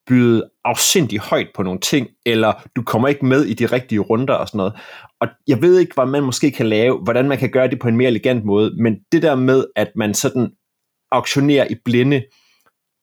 byde 0.08 0.50
afsindig 0.66 1.20
højt 1.20 1.48
på 1.56 1.64
nogle 1.64 1.80
ting, 1.80 2.08
eller 2.26 2.54
du 2.76 2.84
kommer 2.84 3.08
ikke 3.08 3.26
med 3.26 3.46
i 3.46 3.54
de 3.54 3.66
rigtige 3.66 4.00
runder 4.00 4.34
og 4.34 4.48
sådan 4.48 4.58
noget. 4.58 4.74
Og 5.22 5.28
jeg 5.48 5.62
ved 5.62 5.80
ikke, 5.80 5.94
hvad 5.94 6.06
man 6.06 6.24
måske 6.24 6.52
kan 6.52 6.66
lave, 6.66 6.98
hvordan 6.98 7.28
man 7.28 7.38
kan 7.38 7.50
gøre 7.50 7.68
det 7.68 7.80
på 7.80 7.88
en 7.88 7.98
mere 7.98 8.08
elegant 8.08 8.46
måde, 8.46 8.76
men 8.84 8.96
det 9.12 9.22
der 9.22 9.36
med, 9.36 9.66
at 9.76 9.92
man 9.96 10.14
sådan 10.14 10.52
auktionerer 11.12 11.68
i 11.70 11.76
blinde, 11.86 12.24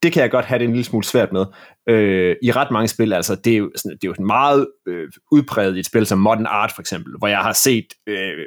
det 0.03 0.13
kan 0.13 0.23
jeg 0.23 0.31
godt 0.31 0.45
have 0.45 0.59
det 0.59 0.65
en 0.65 0.71
lille 0.71 0.85
smule 0.85 1.05
svært 1.05 1.33
med. 1.33 1.47
Øh, 1.89 2.37
I 2.43 2.53
ret 2.53 2.71
mange 2.71 2.89
spil, 2.89 3.13
altså 3.13 3.35
det 3.35 3.53
er 3.53 3.57
jo, 3.57 3.71
sådan, 3.77 3.99
det 4.03 4.09
er 4.09 4.15
jo 4.19 4.25
meget 4.25 4.67
øh, 4.89 5.09
udpræget 5.33 5.77
i 5.77 5.79
et 5.79 5.87
spil 5.87 6.07
som 6.07 6.19
Modern 6.19 6.47
Art 6.47 6.73
for 6.73 6.83
eksempel, 6.83 7.15
hvor 7.19 7.29
jeg 7.29 7.39
har 7.39 7.53
set 7.53 7.87
øh, 8.07 8.47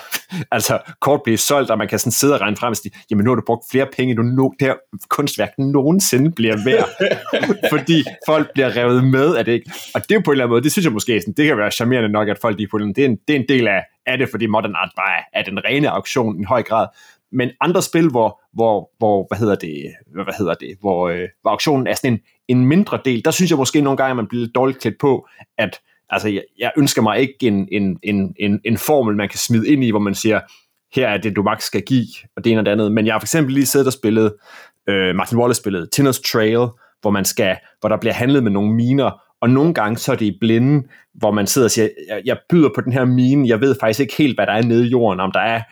altså 0.56 0.78
kort 1.00 1.20
blive 1.24 1.38
solgt, 1.38 1.70
og 1.70 1.78
man 1.78 1.88
kan 1.88 1.98
sådan 1.98 2.12
sidde 2.12 2.34
og 2.34 2.40
regne 2.40 2.56
frem 2.56 2.70
og 2.70 2.76
sige, 2.76 2.92
jamen 3.10 3.24
nu 3.24 3.30
har 3.30 3.34
du 3.34 3.42
brugt 3.46 3.64
flere 3.70 3.86
penge, 3.96 4.16
du 4.16 4.22
no, 4.22 4.50
det 4.60 4.68
her 4.68 4.74
kunstværk 5.08 5.50
nogensinde 5.58 6.30
bliver 6.30 6.56
værd, 6.64 6.88
fordi 7.72 8.04
folk 8.26 8.52
bliver 8.52 8.76
revet 8.76 9.04
med 9.04 9.36
af 9.36 9.44
det. 9.44 9.52
Ikke? 9.52 9.70
Og 9.94 10.08
det 10.08 10.14
er 10.14 10.20
på 10.20 10.30
en 10.30 10.34
eller 10.34 10.44
anden 10.44 10.52
måde, 10.52 10.62
det 10.62 10.72
synes 10.72 10.84
jeg 10.84 10.92
måske, 10.92 11.20
sådan, 11.20 11.34
det 11.36 11.46
kan 11.46 11.58
være 11.58 11.70
charmerende 11.70 12.08
nok, 12.08 12.28
at 12.28 12.38
folk 12.38 12.58
de 12.58 12.66
på 12.66 12.78
det 12.78 12.98
er 12.98 13.04
en, 13.04 13.18
det 13.28 13.36
er 13.36 13.40
en 13.40 13.48
del 13.48 13.68
af, 13.68 13.84
af 14.06 14.18
det, 14.18 14.28
fordi 14.30 14.46
Modern 14.46 14.74
Art 14.74 14.90
bare 14.96 15.22
er 15.32 15.42
den 15.42 15.64
rene 15.64 15.90
auktion 15.90 16.40
i 16.40 16.44
høj 16.44 16.62
grad, 16.62 16.86
men 17.32 17.50
andre 17.60 17.82
spil, 17.82 18.08
hvor, 18.08 18.40
hvor, 18.52 18.90
hvor 18.98 19.26
hvad 19.28 19.38
hedder 19.38 19.54
det, 19.54 19.94
hvad 20.12 20.34
hedder 20.38 20.54
det, 20.54 20.76
hvor, 20.80 21.08
øh, 21.08 21.28
hvor 21.42 21.50
auktionen 21.50 21.86
er 21.86 21.94
sådan 21.94 22.12
en, 22.12 22.20
en 22.48 22.66
mindre 22.66 22.98
del, 23.04 23.24
der 23.24 23.30
synes 23.30 23.50
jeg 23.50 23.58
måske 23.58 23.80
nogle 23.80 23.96
gange, 23.96 24.10
at 24.10 24.16
man 24.16 24.26
bliver 24.26 24.44
lidt 24.44 24.54
dårligt 24.54 24.80
klædt 24.80 24.98
på, 25.00 25.28
at 25.58 25.80
altså, 26.10 26.28
jeg, 26.28 26.42
jeg 26.58 26.72
ønsker 26.76 27.02
mig 27.02 27.18
ikke 27.18 27.36
en, 27.40 27.68
en, 27.72 27.98
en, 28.02 28.34
en, 28.38 28.60
en 28.64 28.78
formel, 28.78 29.16
man 29.16 29.28
kan 29.28 29.38
smide 29.38 29.68
ind 29.68 29.84
i, 29.84 29.90
hvor 29.90 30.00
man 30.00 30.14
siger, 30.14 30.40
her 30.94 31.08
er 31.08 31.18
det, 31.18 31.36
du 31.36 31.42
max 31.42 31.62
skal 31.62 31.82
give, 31.82 32.06
og 32.36 32.44
det 32.44 32.52
ene 32.52 32.60
og 32.60 32.64
det 32.64 32.72
andet. 32.72 32.92
Men 32.92 33.06
jeg 33.06 33.14
har 33.14 33.18
for 33.18 33.24
eksempel 33.24 33.54
lige 33.54 33.66
siddet 33.66 33.86
og 33.86 33.92
spillet, 33.92 34.34
øh, 34.88 35.14
Martin 35.14 35.38
Wallace 35.38 35.60
spillet 35.60 35.88
Tinner's 35.96 36.32
Trail, 36.32 36.68
hvor, 37.00 37.10
man 37.10 37.24
skal, 37.24 37.56
hvor 37.80 37.88
der 37.88 37.96
bliver 37.96 38.14
handlet 38.14 38.42
med 38.42 38.50
nogle 38.50 38.74
miner, 38.74 39.10
og 39.40 39.50
nogle 39.50 39.74
gange 39.74 39.96
så 39.96 40.12
er 40.12 40.16
det 40.16 40.26
i 40.26 40.36
blinde, 40.40 40.88
hvor 41.14 41.30
man 41.30 41.46
sidder 41.46 41.66
og 41.66 41.70
siger, 41.70 41.88
jeg, 42.08 42.22
jeg 42.24 42.38
byder 42.50 42.68
på 42.74 42.80
den 42.80 42.92
her 42.92 43.04
mine, 43.04 43.48
jeg 43.48 43.60
ved 43.60 43.76
faktisk 43.80 44.00
ikke 44.00 44.14
helt, 44.18 44.36
hvad 44.36 44.46
der 44.46 44.52
er 44.52 44.62
nede 44.62 44.86
i 44.86 44.90
jorden, 44.90 45.20
om 45.20 45.32
der 45.32 45.40
er 45.40 45.62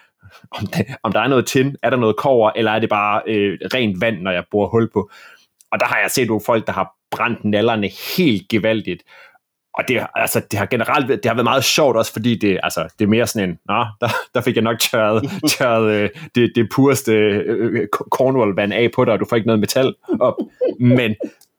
om, 0.50 0.66
det, 0.66 0.86
om 1.02 1.12
der 1.12 1.20
er 1.20 1.28
noget 1.28 1.46
tin, 1.46 1.76
er 1.82 1.90
der 1.90 1.96
noget 1.96 2.16
kover, 2.16 2.50
eller 2.56 2.70
er 2.70 2.78
det 2.78 2.88
bare 2.88 3.22
øh, 3.26 3.58
rent 3.74 4.00
vand, 4.00 4.20
når 4.20 4.30
jeg 4.30 4.44
bruger 4.50 4.68
hul 4.68 4.90
på. 4.92 5.10
Og 5.72 5.80
der 5.80 5.86
har 5.86 5.98
jeg 6.02 6.10
set 6.10 6.26
nogle 6.26 6.42
folk, 6.46 6.66
der 6.66 6.72
har 6.72 6.92
brændt 7.10 7.44
nallerne 7.44 7.90
helt 8.16 8.48
gevaldigt. 8.48 9.02
Og 9.80 9.88
det, 9.88 10.06
altså, 10.14 10.40
det 10.50 10.58
har 10.58 10.66
generelt 10.66 11.08
det 11.08 11.24
har 11.24 11.34
været 11.34 11.44
meget 11.44 11.64
sjovt 11.64 11.96
også, 11.96 12.12
fordi 12.12 12.34
det, 12.38 12.60
altså, 12.62 12.88
det 12.98 13.04
er 13.04 13.08
mere 13.08 13.26
sådan 13.26 13.48
en, 13.48 13.58
nå, 13.68 13.84
der, 14.00 14.08
der 14.34 14.40
fik 14.40 14.54
jeg 14.54 14.62
nok 14.62 14.78
tørret, 14.78 15.30
tørret 15.58 15.92
øh, 15.92 16.10
det, 16.34 16.52
det 16.54 16.68
pureste 16.74 17.12
øh, 17.12 17.86
Cornwall-vand 18.10 18.72
af 18.72 18.90
på 18.94 19.04
dig, 19.04 19.12
og 19.12 19.20
du 19.20 19.26
får 19.28 19.36
ikke 19.36 19.46
noget 19.46 19.60
metal 19.60 19.94
op. 20.20 20.34
Men 20.80 21.14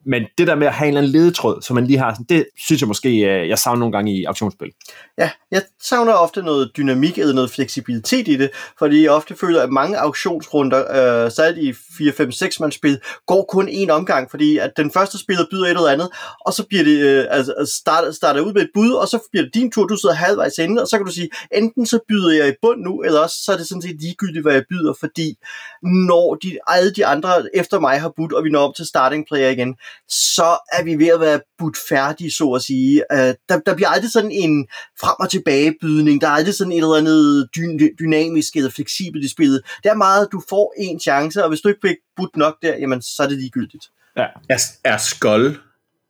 men 0.06 0.24
det 0.38 0.48
der 0.48 0.56
med 0.56 0.68
at 0.68 0.74
have 0.74 0.88
en 0.88 0.98
eller 0.98 1.02
anden 1.02 1.12
ledetråd, 1.12 1.62
som 1.62 1.76
man 1.76 1.88
lige 1.88 2.00
har, 2.00 2.18
det 2.30 2.46
synes 2.58 2.82
jeg 2.82 2.88
måske, 2.88 3.10
øh, 3.10 3.50
jeg 3.50 3.58
savner 3.58 3.80
nogle 3.80 3.92
gange 3.92 4.14
i 4.14 4.24
auktionsspil. 4.24 4.72
Ja, 5.18 5.30
jeg 5.52 5.62
savner 5.84 6.14
ofte 6.14 6.42
noget 6.42 6.72
dynamik 6.78 7.18
eller 7.18 7.34
noget 7.34 7.52
fleksibilitet 7.52 8.28
i 8.28 8.36
det, 8.36 8.50
fordi 8.80 9.04
jeg 9.04 9.12
ofte 9.12 9.36
føler, 9.36 9.62
at 9.62 9.70
mange 9.70 9.98
auktionsrunder, 9.98 10.80
øh, 11.26 11.32
særligt 11.32 11.78
i 12.00 12.04
4-5-6 12.10 12.58
mands 12.60 12.76
spil, 12.76 13.00
går 13.28 13.46
kun 13.50 13.70
én 13.70 13.90
omgang, 13.90 14.32
fordi 14.32 14.58
at 14.58 14.72
den 14.78 14.92
første 14.92 15.18
spiller 15.18 15.46
byder 15.52 15.66
et 15.66 15.70
eller 15.70 15.88
andet, 15.88 16.10
og 16.46 16.54
så 16.54 16.66
bliver 16.68 16.84
det 16.84 17.00
øh, 17.00 17.26
altså, 17.30 17.54
altså 17.58 17.76
starter, 17.82 18.12
starter 18.12 18.42
ud 18.42 18.54
med 18.54 18.62
et 18.62 18.70
bud, 18.74 18.92
og 18.92 19.08
så 19.08 19.20
bliver 19.32 19.44
det 19.44 19.54
din 19.54 19.72
tur, 19.72 19.88
du 19.88 19.96
sidder 19.96 20.16
halvvejs 20.16 20.58
inde, 20.58 20.82
og 20.82 20.88
så 20.88 20.98
kan 20.98 21.06
du 21.06 21.12
sige, 21.12 21.30
enten 21.56 21.86
så 21.86 22.00
byder 22.08 22.32
jeg 22.32 22.50
i 22.50 22.54
bund 22.62 22.82
nu, 22.82 23.02
eller 23.02 23.20
også 23.20 23.36
så 23.46 23.52
er 23.54 23.58
det 23.58 23.68
sådan 23.68 23.82
set 23.82 24.02
ligegyldigt, 24.02 24.44
hvad 24.44 24.54
jeg 24.54 24.64
byder, 24.70 24.94
fordi 25.00 25.38
når 25.84 26.36
de, 26.36 26.58
alle 26.68 26.92
de 26.92 27.06
andre 27.06 27.30
efter 27.54 27.80
mig 27.80 28.02
har 28.02 28.14
budt, 28.16 28.34
og 28.34 28.44
vi 28.44 28.50
når 28.50 28.68
op 28.68 28.76
til 28.76 28.86
starting 28.86 29.26
player 29.28 29.50
igen, 29.50 29.76
så 30.10 30.58
er 30.72 30.84
vi 30.84 30.96
ved 30.96 31.08
at 31.08 31.20
være 31.20 31.42
budt 31.58 31.78
færdige, 31.90 32.32
så 32.32 32.50
at 32.50 32.62
sige. 32.62 33.04
Uh, 33.14 33.18
der, 33.18 33.60
der 33.66 33.76
bliver 33.76 33.90
aldrig 33.90 34.12
sådan 34.12 34.32
en 34.32 34.68
frem 35.00 35.16
og 35.20 35.30
tilbage 35.30 35.76
bydning, 35.82 36.22
der 36.22 36.28
er 36.28 36.32
aldrig 36.32 36.56
sådan 36.56 36.74
et 36.74 36.78
eller 36.78 36.96
andet 36.96 37.50
dy- 37.56 37.96
dynamisk 38.00 38.56
eller 38.56 38.70
fleksibelt 38.70 39.26
i 39.26 39.30
spillet. 39.30 39.62
Det 39.84 39.90
er 39.90 39.96
meget, 39.96 40.26
at 40.26 40.32
du 40.32 40.42
får 40.50 40.74
en 40.78 41.00
chance, 41.00 41.44
og 41.44 41.50
hvis 41.50 41.62
du 41.62 41.70
ikke 41.70 41.88
fik 41.88 41.98
budt 42.16 42.36
nok 42.36 42.56
der, 42.62 42.78
jamen 42.78 43.02
så 43.02 43.24
er 43.24 43.28
det 43.28 43.38
ligegyldigt. 43.38 43.86
Ja. 44.18 44.26
Er, 44.50 44.58
er 44.84 44.98
Skold 44.98 45.56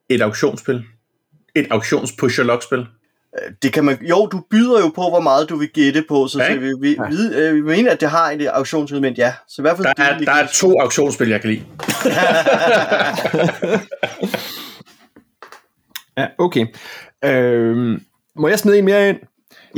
et 0.09 0.21
auktionsspil? 0.21 0.83
Et 1.55 1.67
auktions 1.71 2.11
pusher 2.11 2.59
spil 2.59 2.79
Øh, 2.79 2.85
Det 3.63 3.73
kan 3.73 3.85
man, 3.85 3.97
jo, 4.09 4.25
du 4.25 4.43
byder 4.51 4.79
jo 4.79 4.87
på, 4.87 5.01
hvor 5.09 5.19
meget 5.19 5.49
du 5.49 5.55
vil 5.55 5.69
gætte 5.69 6.03
på, 6.09 6.27
så, 6.27 6.39
Ja, 6.43 6.53
så 6.53 6.59
vi, 6.59 6.67
vi, 6.79 6.97
vi, 7.09 7.35
øh, 7.35 7.55
vi 7.55 7.61
mener, 7.61 7.91
at 7.91 8.01
det 8.01 8.09
har 8.09 8.31
et 8.31 8.47
auktionselement, 8.47 9.17
ja. 9.17 9.33
Så 9.47 9.61
i 9.61 9.63
hvert 9.63 9.77
fald... 9.77 9.87
Der 9.97 10.03
er, 10.03 10.17
det, 10.17 10.27
der 10.27 10.33
er 10.33 10.47
to 10.53 10.79
auktionsspil, 10.79 11.29
jeg 11.29 11.41
kan 11.41 11.49
lide. 11.49 11.63
Ja, 16.17 16.27
okay. 16.37 16.65
Øhm, 17.25 18.01
må 18.35 18.47
jeg 18.47 18.59
smide 18.59 18.79
en 18.79 18.85
mere 18.85 19.09
ind? 19.09 19.17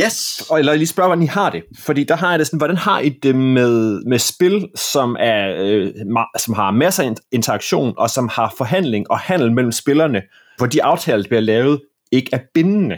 Yes! 0.01 0.43
Og 0.49 0.59
eller 0.59 0.75
lige 0.75 0.87
spørge, 0.87 1.07
hvordan 1.07 1.23
I 1.23 1.27
har 1.27 1.49
det. 1.49 1.63
Fordi 1.79 2.03
der 2.03 2.15
har 2.15 2.29
jeg 2.29 2.39
det 2.39 2.47
sådan, 2.47 2.57
hvordan 2.57 2.77
har 2.77 2.99
I 2.99 3.09
det 3.09 3.35
med, 3.35 4.01
med 4.05 4.19
spil, 4.19 4.67
som, 4.75 5.17
er, 5.19 5.55
øh, 5.57 5.87
ma- 5.87 6.39
som 6.39 6.53
har 6.53 6.71
masser 6.71 7.03
af 7.03 7.13
interaktion, 7.31 7.93
og 7.97 8.09
som 8.09 8.27
har 8.27 8.53
forhandling 8.57 9.11
og 9.11 9.19
handel 9.19 9.51
mellem 9.51 9.71
spillerne, 9.71 10.21
hvor 10.57 10.67
de 10.67 10.83
aftaler, 10.83 11.21
der 11.21 11.27
bliver 11.27 11.41
lavet, 11.41 11.81
ikke 12.11 12.29
er 12.33 12.39
bindende. 12.53 12.97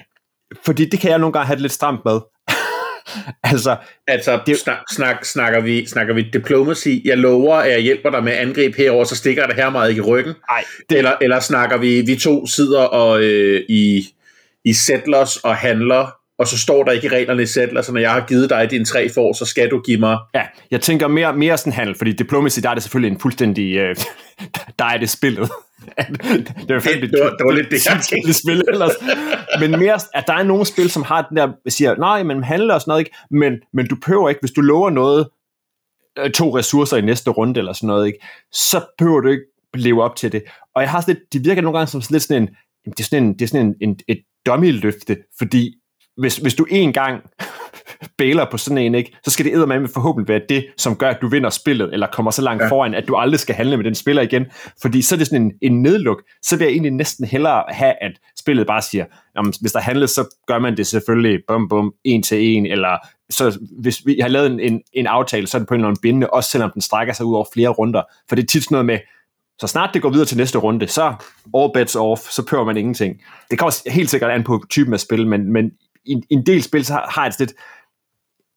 Fordi 0.65 0.85
det 0.85 0.99
kan 0.99 1.09
jeg 1.11 1.19
nogle 1.19 1.33
gange 1.33 1.45
have 1.45 1.55
det 1.55 1.61
lidt 1.61 1.73
stramt 1.73 1.99
med. 2.05 2.19
altså, 3.43 3.75
Altså, 4.07 4.31
Det- 4.31 4.41
det... 4.47 4.57
snak, 4.59 4.77
snak, 4.93 5.25
snakker, 5.25 5.59
vi, 5.59 5.85
snakker 5.85 6.13
vi 6.13 6.21
diplomacy? 6.33 6.87
Jeg 7.05 7.17
lover, 7.17 7.55
at 7.55 7.71
jeg 7.71 7.79
hjælper 7.79 8.09
dig 8.09 8.23
med 8.23 8.33
angreb 8.33 8.75
herover, 8.75 9.03
så 9.03 9.15
stikker 9.15 9.41
jeg 9.41 9.49
dig 9.49 9.63
her 9.63 9.69
meget 9.69 9.97
i 9.97 10.01
ryggen. 10.01 10.33
ej, 10.49 10.63
Det... 10.89 10.97
Eller, 10.97 11.15
eller 11.21 11.39
snakker 11.39 11.77
vi, 11.77 12.01
vi 12.01 12.15
to 12.15 12.47
sidder 12.47 12.81
og 12.81 13.23
øh, 13.23 13.61
i, 13.69 14.05
i 14.65 14.73
settlers 14.73 15.37
og 15.37 15.55
handler, 15.55 16.07
og 16.39 16.47
så 16.47 16.57
står 16.57 16.83
der 16.83 16.91
ikke 16.91 17.07
i 17.07 17.09
reglerne 17.09 17.43
i 17.43 17.45
settlers, 17.45 17.85
så 17.85 17.91
når 17.91 17.99
jeg 17.99 18.11
har 18.11 18.25
givet 18.27 18.49
dig 18.49 18.71
dine 18.71 18.85
tre 18.85 19.09
for, 19.09 19.33
så 19.33 19.45
skal 19.45 19.69
du 19.71 19.81
give 19.81 19.99
mig... 19.99 20.17
Ja, 20.35 20.43
jeg 20.71 20.81
tænker 20.81 21.07
mere, 21.07 21.35
mere 21.37 21.57
sådan 21.57 21.73
handel, 21.73 21.95
fordi 21.97 22.11
diplomacy, 22.11 22.59
der 22.59 22.69
er 22.69 22.73
det 22.73 22.83
selvfølgelig 22.83 23.13
en 23.13 23.19
fuldstændig, 23.19 23.75
øh, 23.77 23.95
der 24.79 24.85
er 24.85 24.97
det 24.97 25.09
spillet. 25.09 25.49
det 25.97 26.69
er 26.69 26.73
jo 26.73 26.79
fandme 26.79 27.07
det 27.07 27.19
var- 27.23 27.29
det 27.29 27.45
var 27.45 27.51
lidt 27.51 27.71
det, 27.71 27.85
jeg 27.85 27.99
tænkte. 28.09 28.33
spil 28.33 28.63
ellers. 28.73 28.91
Men 29.59 29.71
mere, 29.79 29.99
at 30.13 30.23
der 30.27 30.33
er 30.33 30.43
nogle 30.43 30.65
spil, 30.65 30.89
som 30.89 31.03
har 31.03 31.21
den 31.29 31.37
der, 31.37 31.51
siger, 31.67 31.95
nej, 31.95 32.23
men 32.23 32.43
handler 32.43 32.73
og 32.73 32.81
sådan 32.81 32.91
noget, 32.91 32.99
ikke? 33.01 33.15
Men, 33.31 33.53
men 33.73 33.87
du 33.87 33.95
behøver 33.95 34.29
ikke, 34.29 34.39
hvis 34.41 34.51
du 34.51 34.61
lover 34.61 34.89
noget, 34.89 35.27
øh, 36.19 36.31
to 36.31 36.57
ressourcer 36.57 36.97
i 36.97 37.01
næste 37.01 37.29
runde 37.31 37.59
eller 37.59 37.73
sådan 37.73 37.87
noget, 37.87 38.07
ikke? 38.07 38.19
så 38.53 38.81
behøver 38.97 39.19
du 39.21 39.27
ikke 39.29 39.43
leve 39.75 40.03
op 40.03 40.15
til 40.15 40.31
det. 40.31 40.43
Og 40.75 40.81
jeg 40.81 40.89
har 40.91 41.01
sådan 41.01 41.15
lidt, 41.15 41.33
det 41.33 41.45
virker 41.45 41.61
nogle 41.61 41.77
gange 41.77 41.91
som 41.91 42.01
sådan 42.01 42.15
lidt 42.15 42.23
sådan 42.23 42.41
en, 42.43 42.49
det 42.91 42.99
er 42.99 43.03
sådan 43.03 43.23
en, 43.23 43.33
det 43.33 43.41
er 43.41 43.47
sådan 43.47 43.65
en, 43.67 43.75
en 43.89 43.99
et 44.07 44.19
dummy-løfte, 44.45 45.17
fordi 45.37 45.73
hvis, 46.17 46.37
hvis 46.37 46.55
du 46.55 46.65
en 46.69 46.93
gang 46.93 47.21
bailer 48.17 48.45
på 48.51 48.57
sådan 48.57 48.77
en, 48.77 48.95
ikke, 48.95 49.17
så 49.23 49.31
skal 49.31 49.45
det 49.45 49.53
eddermame 49.53 49.87
forhåbentlig 49.87 50.27
være 50.29 50.41
det, 50.49 50.65
som 50.77 50.95
gør, 50.95 51.09
at 51.09 51.17
du 51.21 51.27
vinder 51.27 51.49
spillet, 51.49 51.93
eller 51.93 52.07
kommer 52.07 52.31
så 52.31 52.41
langt 52.41 52.63
ja. 52.63 52.69
Foran, 52.69 52.93
at 52.93 53.07
du 53.07 53.15
aldrig 53.15 53.39
skal 53.39 53.55
handle 53.55 53.77
med 53.77 53.85
den 53.85 53.95
spiller 53.95 54.21
igen. 54.21 54.45
Fordi 54.81 55.01
så 55.01 55.15
er 55.15 55.17
det 55.17 55.27
sådan 55.27 55.41
en, 55.41 55.53
en 55.61 55.81
nedluk. 55.81 56.23
Så 56.41 56.57
vil 56.57 56.65
jeg 56.65 56.71
egentlig 56.71 56.91
næsten 56.91 57.25
hellere 57.25 57.63
have, 57.69 57.93
at 58.01 58.11
spillet 58.39 58.67
bare 58.67 58.81
siger, 58.81 59.05
jamen, 59.37 59.53
hvis 59.61 59.71
der 59.71 59.79
handles, 59.79 60.11
så 60.11 60.35
gør 60.47 60.59
man 60.59 60.77
det 60.77 60.87
selvfølgelig 60.87 61.39
bum 61.47 61.69
bum, 61.69 61.93
en 62.03 62.23
til 62.23 62.55
en, 62.55 62.65
eller 62.65 62.97
så 63.29 63.59
hvis 63.81 64.01
vi 64.05 64.17
har 64.21 64.27
lavet 64.27 64.51
en, 64.51 64.59
en, 64.59 64.81
en 64.93 65.07
aftale, 65.07 65.47
så 65.47 65.57
er 65.57 65.59
det 65.59 65.67
på 65.67 65.73
en 65.73 65.79
eller 65.79 65.87
anden 65.87 66.01
bindende, 66.01 66.29
også 66.29 66.49
selvom 66.49 66.71
den 66.73 66.81
strækker 66.81 67.13
sig 67.13 67.25
ud 67.25 67.35
over 67.35 67.45
flere 67.53 67.69
runder. 67.69 68.01
For 68.29 68.35
det 68.35 68.43
er 68.43 68.47
tit 68.47 68.63
sådan 68.63 68.75
noget 68.75 68.85
med, 68.85 68.99
så 69.59 69.67
snart 69.67 69.89
det 69.93 70.01
går 70.01 70.09
videre 70.09 70.25
til 70.25 70.37
næste 70.37 70.57
runde, 70.57 70.87
så 70.87 71.13
all 71.57 71.71
bets 71.73 71.95
off, 71.95 72.21
så 72.21 72.45
pøver 72.45 72.63
man 72.63 72.77
ingenting. 72.77 73.21
Det 73.51 73.59
kommer 73.59 73.89
helt 73.89 74.09
sikkert 74.09 74.31
an 74.31 74.43
på 74.43 74.63
typen 74.69 74.93
af 74.93 74.99
spil, 74.99 75.27
men, 75.27 75.53
men 75.53 75.71
i, 76.05 76.11
i 76.29 76.33
en 76.33 76.45
del 76.45 76.63
spil, 76.63 76.85
så 76.85 76.93
har, 76.93 77.23
jeg 77.23 77.31
det 77.31 77.39
lidt, 77.39 77.53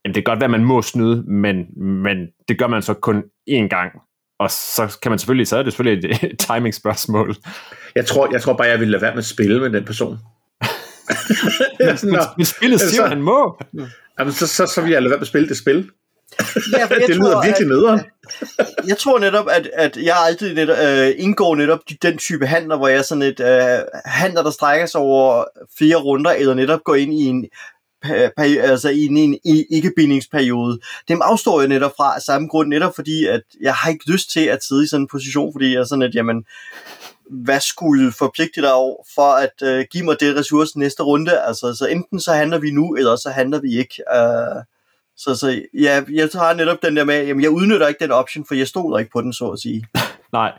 jamen 0.05 0.15
det 0.15 0.25
kan 0.25 0.31
godt 0.33 0.41
være, 0.41 0.45
at 0.47 0.51
man 0.51 0.65
må 0.65 0.83
snyde, 0.83 1.23
men, 1.23 1.57
men 2.03 2.17
det 2.49 2.59
gør 2.59 2.67
man 2.67 2.83
så 2.83 2.95
kun 2.95 3.23
én 3.51 3.69
gang. 3.69 3.93
Og 4.39 4.51
så 4.51 4.99
kan 5.03 5.11
man 5.13 5.19
selvfølgelig, 5.19 5.47
så 5.49 5.57
er 5.57 5.63
det 5.63 5.73
selvfølgelig 5.73 6.11
et, 6.11 6.19
et 6.33 6.39
timing-spørgsmål. 6.39 7.37
Jeg 7.95 8.07
tror, 8.07 8.29
jeg 8.33 8.43
tror 8.43 8.53
bare, 8.53 8.69
jeg 8.69 8.81
ville 8.81 8.91
lade 8.93 9.03
være 9.03 9.13
med 9.13 9.19
at 9.19 9.25
spille 9.25 9.61
med 9.61 9.71
den 9.71 9.85
person. 9.85 10.19
Er 10.61 12.05
Men, 12.05 12.13
"Nå, 12.15 12.21
men 12.37 12.47
spillet 12.47 12.81
siger, 12.81 12.91
så- 12.93 13.03
at 13.03 13.09
han 13.09 13.23
må. 13.23 13.61
Jamen, 14.19 14.33
så, 14.33 14.47
så, 14.47 14.67
så 14.67 14.81
vil 14.83 14.91
jeg 14.91 15.03
lade 15.03 15.11
være 15.11 15.19
med 15.19 15.23
at 15.23 15.29
spille 15.29 15.49
det 15.49 15.57
spil. 15.57 15.91
Ja, 16.73 16.85
for 16.85 16.95
jeg 17.01 17.09
det 17.09 17.17
lyder 17.17 17.33
tror, 17.33 17.45
virkelig 17.45 17.69
nederen. 17.69 18.01
Jeg 18.91 18.99
tror 18.99 19.19
netop, 19.19 19.49
at, 19.51 19.71
at 19.75 19.97
jeg 19.97 20.17
altid 20.27 20.55
netop, 20.55 20.77
øh, 20.79 21.15
indgår 21.17 21.55
netop 21.55 21.79
den 22.03 22.19
type 22.19 22.47
handler, 22.47 22.77
hvor 22.77 22.89
jeg 22.89 22.99
er 22.99 23.03
sådan 23.03 23.23
et 23.23 23.41
øh, 23.41 23.79
handler, 24.05 24.43
der 24.43 24.51
strækker 24.51 24.87
sig 24.87 25.01
over 25.01 25.45
flere 25.79 25.97
runder, 25.97 26.31
eller 26.31 26.55
netop 26.55 26.85
går 26.85 26.95
ind 26.95 27.15
i 27.15 27.25
en 27.25 27.47
altså 28.39 28.89
i 28.89 29.07
en, 29.07 29.17
en 29.45 29.65
ikke-bindingsperiode. 29.71 30.79
Dem 31.09 31.21
afstår 31.23 31.61
jeg 31.61 31.69
netop 31.69 31.93
fra 31.97 32.15
af 32.15 32.23
samme 32.23 32.49
grund, 32.49 32.69
netop 32.69 32.95
fordi, 32.95 33.27
at 33.27 33.43
jeg 33.61 33.75
har 33.75 33.91
ikke 33.91 34.11
lyst 34.13 34.31
til 34.31 34.45
at 34.45 34.65
sidde 34.65 34.85
i 34.85 34.87
sådan 34.87 35.03
en 35.03 35.09
position, 35.09 35.53
fordi 35.53 35.73
jeg 35.73 35.81
er 35.81 35.85
sådan, 35.85 36.03
at 36.03 36.15
jamen, 36.15 36.45
hvad 37.31 37.61
skulle 37.61 38.13
forpligte 38.13 38.63
dig 38.63 38.73
over 38.73 39.05
for 39.15 39.33
at 39.33 39.63
øh, 39.63 39.85
give 39.91 40.05
mig 40.05 40.17
det 40.21 40.37
ressource 40.37 40.79
næste 40.79 41.03
runde? 41.03 41.41
Altså, 41.41 41.75
så 41.75 41.87
enten 41.87 42.21
så 42.21 42.33
handler 42.33 42.59
vi 42.59 42.71
nu, 42.71 42.95
eller 42.95 43.17
så 43.17 43.31
handler 43.31 43.61
vi 43.61 43.79
ikke. 43.79 44.03
Øh, 44.15 44.63
så, 45.19 45.37
så 45.37 45.63
ja, 45.75 46.03
jeg 46.13 46.29
har 46.35 46.55
netop 46.55 46.83
den 46.83 46.97
der 46.97 47.05
med, 47.05 47.27
jamen 47.27 47.43
jeg 47.43 47.51
udnytter 47.51 47.89
ikke 47.89 48.05
den 48.05 48.11
option, 48.13 48.45
for 48.49 48.55
jeg 48.55 48.67
stoler 48.67 48.99
ikke 48.99 49.11
på 49.11 49.21
den, 49.21 49.33
så 49.33 49.45
at 49.49 49.59
sige. 49.59 49.85
Nej. 50.33 50.53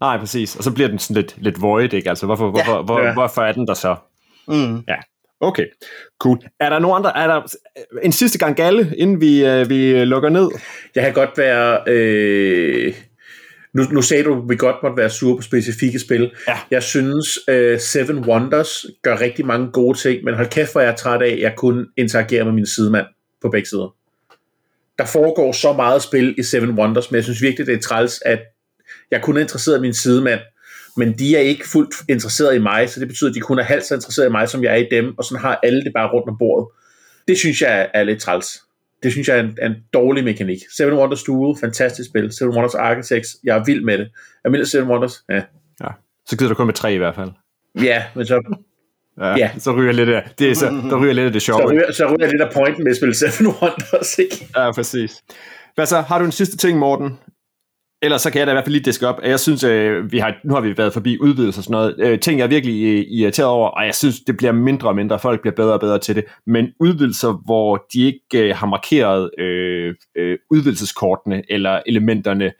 Nej, 0.00 0.18
præcis. 0.18 0.56
Og 0.56 0.64
så 0.64 0.70
bliver 0.70 0.88
den 0.88 0.98
sådan 0.98 1.22
lidt, 1.22 1.34
lidt 1.38 1.62
void, 1.62 1.92
ikke? 1.92 2.08
Altså, 2.08 2.26
hvorfor, 2.26 2.50
hvorfor, 2.50 2.82
hvor, 2.82 3.00
Ja. 3.00 3.12
hvorfor 3.12 3.42
er 3.42 3.52
den 3.52 3.66
der 3.66 3.74
så? 3.74 3.96
Mm. 4.48 4.82
Okay, 5.40 5.64
cool. 6.20 6.38
Er 6.60 6.68
der 6.68 6.78
nogen 6.78 6.96
andre, 6.96 7.18
er 7.18 7.26
der 7.26 7.42
en 8.02 8.12
sidste 8.12 8.38
gang 8.38 8.56
galle, 8.56 8.94
inden 8.98 9.20
vi, 9.20 9.44
øh, 9.44 9.68
vi 9.68 10.04
lukker 10.04 10.28
ned? 10.28 10.48
Jeg 10.94 11.04
kan 11.04 11.12
godt 11.14 11.30
være... 11.38 11.80
Øh, 11.86 12.94
nu, 13.74 13.82
nu 13.82 14.02
sagde 14.02 14.24
du, 14.24 14.42
at 14.42 14.48
vi 14.48 14.56
godt 14.56 14.76
måtte 14.82 14.96
være 14.96 15.10
sure 15.10 15.36
på 15.36 15.42
specifikke 15.42 15.98
spil. 15.98 16.30
Ja. 16.48 16.58
Jeg 16.70 16.82
synes, 16.82 17.38
øh, 17.48 17.80
Seven 17.80 18.18
Wonders 18.18 18.86
gør 19.02 19.20
rigtig 19.20 19.46
mange 19.46 19.70
gode 19.72 19.98
ting, 19.98 20.24
men 20.24 20.34
hold 20.34 20.48
kæft, 20.48 20.72
hvor 20.72 20.80
jeg 20.80 20.90
er 20.90 20.96
træt 20.96 21.22
af, 21.22 21.28
at 21.32 21.40
jeg 21.40 21.54
kun 21.56 21.86
interagerer 21.96 22.44
med 22.44 22.52
min 22.52 22.66
sidemand 22.66 23.06
på 23.42 23.48
begge 23.48 23.68
sider. 23.68 23.94
Der 24.98 25.04
foregår 25.04 25.52
så 25.52 25.72
meget 25.72 26.02
spil 26.02 26.34
i 26.38 26.42
Seven 26.42 26.78
Wonders, 26.78 27.10
men 27.10 27.16
jeg 27.16 27.24
synes 27.24 27.42
virkelig, 27.42 27.66
det 27.66 27.74
er 27.74 27.80
træls, 27.80 28.22
at 28.24 28.40
jeg 29.10 29.22
kun 29.22 29.36
er 29.36 29.40
interesseret 29.40 29.78
i 29.78 29.80
min 29.80 29.94
sidemand, 29.94 30.40
men 30.96 31.18
de 31.18 31.36
er 31.36 31.40
ikke 31.40 31.68
fuldt 31.68 31.94
interesseret 32.08 32.54
i 32.54 32.58
mig, 32.58 32.90
så 32.90 33.00
det 33.00 33.08
betyder, 33.08 33.30
at 33.30 33.34
de 33.34 33.40
kun 33.40 33.58
er 33.58 33.62
halvt 33.62 33.84
så 33.84 33.94
interesseret 33.94 34.26
i 34.26 34.30
mig, 34.30 34.48
som 34.48 34.64
jeg 34.64 34.72
er 34.72 34.76
i 34.76 34.88
dem, 34.90 35.18
og 35.18 35.24
sådan 35.24 35.40
har 35.40 35.60
alle 35.62 35.84
det 35.84 35.92
bare 35.94 36.12
rundt 36.12 36.28
om 36.28 36.38
bordet. 36.38 36.68
Det 37.28 37.38
synes 37.38 37.62
jeg 37.62 37.90
er, 37.94 38.04
lidt 38.04 38.20
træls. 38.20 38.62
Det 39.02 39.12
synes 39.12 39.28
jeg 39.28 39.36
er 39.36 39.42
en, 39.42 39.58
er 39.60 39.66
en 39.66 39.76
dårlig 39.92 40.24
mekanik. 40.24 40.58
Seven 40.76 40.94
Wonders 40.94 41.22
Duel, 41.22 41.58
fantastisk 41.60 42.08
spil. 42.08 42.32
Seven 42.32 42.54
Wonders 42.54 42.74
Architects, 42.74 43.36
jeg 43.44 43.58
er 43.58 43.64
vild 43.64 43.84
med 43.84 43.98
det. 43.98 44.08
Med 44.50 44.64
Seven 44.64 44.88
Wonders? 44.88 45.24
Ja. 45.28 45.42
Ja. 45.80 45.88
Så 46.26 46.36
gider 46.36 46.48
du 46.48 46.54
kun 46.54 46.66
med 46.66 46.74
tre 46.74 46.94
i 46.94 46.96
hvert 46.96 47.14
fald. 47.14 47.30
Ja, 47.82 48.04
men 48.14 48.26
så, 48.26 48.58
Ja, 49.20 49.36
Ja. 49.36 49.50
Så 49.58 49.72
ryger 49.76 49.92
lidt 49.92 50.08
af, 50.08 50.30
det 50.38 50.50
er 50.50 50.54
så, 50.54 50.66
der 50.90 51.00
ryger 51.02 51.12
lidt 51.12 51.26
af 51.26 51.32
det 51.32 51.42
så, 51.42 51.46
sjove. 51.46 51.70
ryger, 51.72 51.92
så 51.92 52.06
ryger 52.06 52.30
lidt 52.30 52.42
af 52.42 52.52
pointen 52.52 52.84
med 52.84 52.90
at 52.90 52.96
spille 52.96 53.14
Seven 53.14 53.54
Wonders, 53.60 54.18
ikke? 54.18 54.48
Ja, 54.56 54.72
præcis. 54.72 55.22
Hvad 55.74 55.86
så? 55.86 56.00
Har 56.00 56.18
du 56.18 56.24
en 56.24 56.32
sidste 56.32 56.56
ting, 56.56 56.78
Morten? 56.78 57.18
Ellers 58.02 58.22
så 58.22 58.30
kan 58.30 58.38
jeg 58.38 58.46
da 58.46 58.52
i 58.52 58.54
hvert 58.54 58.64
fald 58.64 58.72
lige 58.72 58.84
diske 58.84 59.08
op. 59.08 59.20
Jeg 59.24 59.40
synes, 59.40 59.64
øh, 59.64 60.12
vi 60.12 60.18
har, 60.18 60.34
nu 60.44 60.54
har 60.54 60.60
vi 60.60 60.78
været 60.78 60.92
forbi 60.92 61.18
udvidelse 61.20 61.60
og 61.60 61.64
sådan 61.64 61.72
noget. 61.72 61.94
Øh, 61.98 62.20
ting, 62.20 62.38
jeg 62.38 62.44
er 62.44 62.48
virkelig 62.48 62.84
øh, 62.84 63.04
irriteret 63.08 63.48
over, 63.48 63.68
og 63.68 63.86
jeg 63.86 63.94
synes, 63.94 64.20
det 64.20 64.36
bliver 64.36 64.52
mindre 64.52 64.88
og 64.88 64.96
mindre. 64.96 65.18
Folk 65.18 65.40
bliver 65.40 65.54
bedre 65.54 65.72
og 65.72 65.80
bedre 65.80 65.98
til 65.98 66.16
det. 66.16 66.24
Men 66.46 66.66
udvidelser, 66.80 67.42
hvor 67.44 67.86
de 67.92 68.00
ikke 68.06 68.48
øh, 68.48 68.56
har 68.56 68.66
markeret 68.66 69.30
øh, 69.40 69.94
øh, 70.18 70.38
udvidelseskortene 70.50 71.42
eller 71.50 71.82
elementerne, 71.86 72.52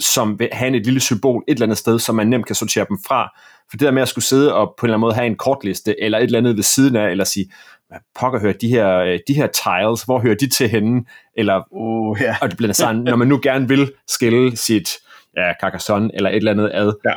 som 0.00 0.38
vil 0.38 0.48
have 0.52 0.76
et 0.76 0.84
lille 0.84 1.00
symbol 1.00 1.44
et 1.48 1.52
eller 1.52 1.66
andet 1.66 1.78
sted, 1.78 1.98
så 1.98 2.12
man 2.12 2.26
nemt 2.26 2.46
kan 2.46 2.54
sortere 2.54 2.86
dem 2.88 2.98
fra. 3.06 3.28
For 3.70 3.76
det 3.76 3.80
der 3.80 3.90
med 3.90 4.02
at 4.02 4.08
skulle 4.08 4.24
sidde 4.24 4.54
og 4.54 4.74
på 4.78 4.86
en 4.86 4.88
eller 4.88 4.94
anden 4.94 5.00
måde 5.00 5.14
have 5.14 5.26
en 5.26 5.36
kortliste, 5.36 6.02
eller 6.02 6.18
et 6.18 6.24
eller 6.24 6.38
andet 6.38 6.56
ved 6.56 6.62
siden 6.62 6.96
af, 6.96 7.10
eller 7.10 7.24
sige, 7.24 7.50
hvad 7.88 7.98
pokker 8.20 8.40
hører 8.40 8.52
de 8.52 8.68
her, 8.68 8.98
øh, 8.98 9.18
de 9.28 9.34
her 9.34 9.46
tiles, 9.46 10.02
hvor 10.02 10.18
hører 10.18 10.34
de 10.34 10.48
til 10.48 10.68
henne? 10.68 11.04
Eller 11.36 11.62
Uh, 11.70 12.20
ja. 12.20 12.36
og 12.42 12.48
det 12.48 12.56
bliver 12.56 12.72
sådan, 12.72 13.02
når 13.02 13.16
man 13.16 13.28
nu 13.28 13.40
gerne 13.42 13.68
vil 13.68 13.92
skille 14.08 14.56
sit 14.56 14.88
ja, 15.36 15.52
Carcassonne 15.60 16.10
eller 16.14 16.30
et 16.30 16.36
eller 16.36 16.50
andet 16.50 16.70
ad. 16.74 16.92
Ja. 17.04 17.12